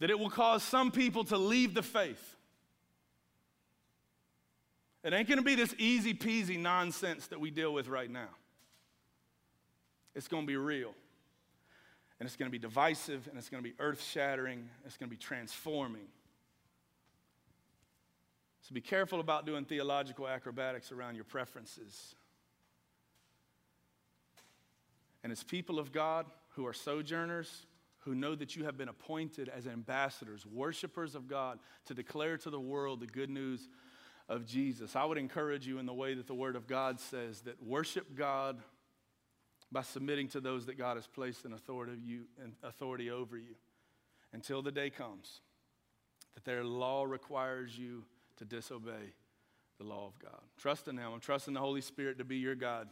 that 0.00 0.10
it 0.10 0.18
will 0.18 0.30
cause 0.30 0.64
some 0.64 0.90
people 0.90 1.22
to 1.24 1.38
leave 1.38 1.74
the 1.74 1.82
faith. 1.82 2.34
It 5.04 5.12
ain't 5.12 5.28
going 5.28 5.38
to 5.38 5.44
be 5.44 5.54
this 5.54 5.76
easy 5.78 6.12
peasy 6.12 6.58
nonsense 6.58 7.28
that 7.28 7.38
we 7.38 7.52
deal 7.52 7.72
with 7.72 7.86
right 7.86 8.10
now. 8.10 8.30
It's 10.14 10.28
going 10.28 10.44
to 10.44 10.46
be 10.46 10.56
real. 10.56 10.94
And 12.18 12.26
it's 12.26 12.36
going 12.36 12.48
to 12.48 12.52
be 12.52 12.58
divisive, 12.58 13.28
and 13.28 13.38
it's 13.38 13.48
going 13.48 13.62
to 13.62 13.68
be 13.68 13.76
earth 13.78 14.02
shattering, 14.02 14.68
it's 14.84 14.96
going 14.96 15.08
to 15.08 15.16
be 15.16 15.20
transforming. 15.20 16.06
So 18.62 18.74
be 18.74 18.80
careful 18.80 19.20
about 19.20 19.46
doing 19.46 19.64
theological 19.64 20.28
acrobatics 20.28 20.92
around 20.92 21.14
your 21.14 21.24
preferences. 21.24 22.14
And 25.22 25.32
as 25.32 25.42
people 25.42 25.78
of 25.78 25.92
God 25.92 26.26
who 26.50 26.66
are 26.66 26.72
sojourners, 26.72 27.66
who 28.00 28.14
know 28.14 28.34
that 28.34 28.56
you 28.56 28.64
have 28.64 28.76
been 28.76 28.88
appointed 28.88 29.48
as 29.48 29.66
ambassadors, 29.66 30.44
worshipers 30.46 31.14
of 31.14 31.28
God, 31.28 31.58
to 31.86 31.94
declare 31.94 32.36
to 32.38 32.50
the 32.50 32.60
world 32.60 33.00
the 33.00 33.06
good 33.06 33.30
news 33.30 33.68
of 34.28 34.44
Jesus, 34.44 34.96
I 34.96 35.04
would 35.04 35.18
encourage 35.18 35.66
you 35.66 35.78
in 35.78 35.86
the 35.86 35.94
way 35.94 36.14
that 36.14 36.26
the 36.26 36.34
Word 36.34 36.56
of 36.56 36.66
God 36.66 37.00
says 37.00 37.42
that 37.42 37.62
worship 37.62 38.14
God 38.14 38.58
by 39.70 39.82
submitting 39.82 40.28
to 40.28 40.40
those 40.40 40.66
that 40.66 40.78
God 40.78 40.96
has 40.96 41.06
placed 41.06 41.44
in 41.44 41.52
authority, 41.52 41.92
you, 42.02 42.22
in 42.42 42.54
authority 42.62 43.10
over 43.10 43.36
you 43.36 43.54
until 44.32 44.62
the 44.62 44.72
day 44.72 44.90
comes 44.90 45.40
that 46.34 46.44
their 46.44 46.64
law 46.64 47.04
requires 47.04 47.76
you 47.76 48.04
to 48.36 48.44
disobey 48.44 49.12
the 49.78 49.84
law 49.84 50.06
of 50.06 50.18
God. 50.18 50.40
Trust 50.56 50.88
in 50.88 50.96
Him. 50.96 51.12
I'm 51.12 51.20
trusting 51.20 51.54
the 51.54 51.60
Holy 51.60 51.80
Spirit 51.80 52.18
to 52.18 52.24
be 52.24 52.36
your 52.36 52.54
God. 52.54 52.88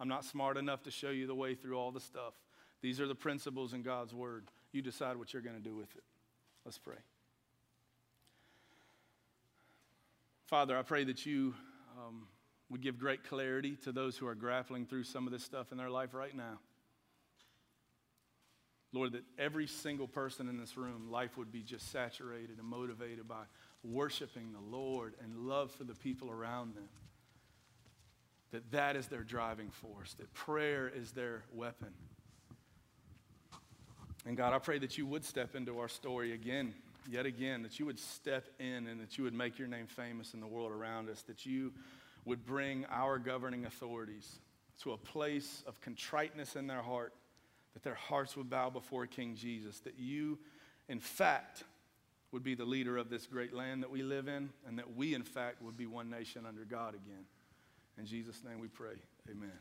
I'm 0.00 0.08
not 0.08 0.24
smart 0.24 0.56
enough 0.56 0.82
to 0.84 0.90
show 0.90 1.10
you 1.10 1.26
the 1.26 1.34
way 1.34 1.54
through 1.54 1.78
all 1.78 1.90
the 1.90 2.00
stuff. 2.00 2.34
These 2.82 3.00
are 3.00 3.06
the 3.06 3.14
principles 3.14 3.74
in 3.74 3.82
God's 3.82 4.14
Word. 4.14 4.48
You 4.72 4.82
decide 4.82 5.16
what 5.16 5.32
you're 5.32 5.42
going 5.42 5.56
to 5.56 5.62
do 5.62 5.74
with 5.74 5.94
it. 5.96 6.04
Let's 6.64 6.78
pray. 6.78 6.96
Father, 10.46 10.78
I 10.78 10.82
pray 10.82 11.04
that 11.04 11.26
you 11.26 11.54
um, 11.96 12.26
would 12.70 12.82
give 12.82 12.98
great 12.98 13.24
clarity 13.24 13.76
to 13.84 13.92
those 13.92 14.16
who 14.16 14.26
are 14.26 14.34
grappling 14.34 14.86
through 14.86 15.04
some 15.04 15.26
of 15.26 15.32
this 15.32 15.42
stuff 15.42 15.72
in 15.72 15.78
their 15.78 15.90
life 15.90 16.12
right 16.12 16.36
now. 16.36 16.58
Lord, 18.92 19.12
that 19.12 19.24
every 19.38 19.66
single 19.66 20.08
person 20.08 20.48
in 20.48 20.58
this 20.58 20.76
room, 20.76 21.10
life 21.10 21.36
would 21.36 21.52
be 21.52 21.62
just 21.62 21.92
saturated 21.92 22.58
and 22.58 22.66
motivated 22.66 23.28
by 23.28 23.42
worshiping 23.84 24.52
the 24.52 24.76
Lord 24.76 25.14
and 25.22 25.46
love 25.46 25.70
for 25.72 25.84
the 25.84 25.94
people 25.94 26.30
around 26.30 26.74
them. 26.74 26.88
That 28.50 28.70
that 28.70 28.96
is 28.96 29.08
their 29.08 29.24
driving 29.24 29.70
force, 29.70 30.14
that 30.14 30.32
prayer 30.32 30.88
is 30.88 31.12
their 31.12 31.44
weapon. 31.52 31.92
And 34.24 34.36
God, 34.36 34.54
I 34.54 34.58
pray 34.58 34.78
that 34.78 34.96
you 34.96 35.06
would 35.06 35.24
step 35.24 35.54
into 35.54 35.78
our 35.78 35.88
story 35.88 36.32
again, 36.32 36.74
yet 37.10 37.26
again, 37.26 37.62
that 37.62 37.78
you 37.78 37.84
would 37.84 37.98
step 37.98 38.46
in 38.58 38.86
and 38.86 39.00
that 39.00 39.18
you 39.18 39.24
would 39.24 39.34
make 39.34 39.58
your 39.58 39.68
name 39.68 39.86
famous 39.86 40.32
in 40.32 40.40
the 40.40 40.46
world 40.46 40.72
around 40.72 41.10
us, 41.10 41.22
that 41.22 41.44
you 41.44 41.72
would 42.24 42.44
bring 42.44 42.84
our 42.90 43.18
governing 43.18 43.64
authorities 43.64 44.40
to 44.82 44.92
a 44.92 44.96
place 44.96 45.62
of 45.66 45.80
contriteness 45.80 46.56
in 46.56 46.66
their 46.66 46.82
heart 46.82 47.14
that 47.74 47.82
their 47.82 47.94
hearts 47.94 48.36
would 48.36 48.50
bow 48.50 48.70
before 48.70 49.06
King 49.06 49.36
Jesus, 49.36 49.78
that 49.80 49.98
you, 49.98 50.38
in 50.88 50.98
fact, 50.98 51.62
would 52.32 52.42
be 52.42 52.54
the 52.54 52.64
leader 52.64 52.96
of 52.96 53.08
this 53.08 53.26
great 53.26 53.54
land 53.54 53.82
that 53.82 53.90
we 53.90 54.02
live 54.02 54.26
in, 54.26 54.50
and 54.66 54.78
that 54.78 54.96
we, 54.96 55.14
in 55.14 55.22
fact, 55.22 55.62
would 55.62 55.76
be 55.76 55.86
one 55.86 56.10
nation 56.10 56.44
under 56.46 56.64
God 56.64 56.94
again. 56.94 57.24
In 57.96 58.06
Jesus' 58.06 58.42
name 58.44 58.58
we 58.58 58.68
pray. 58.68 58.96
Amen. 59.30 59.58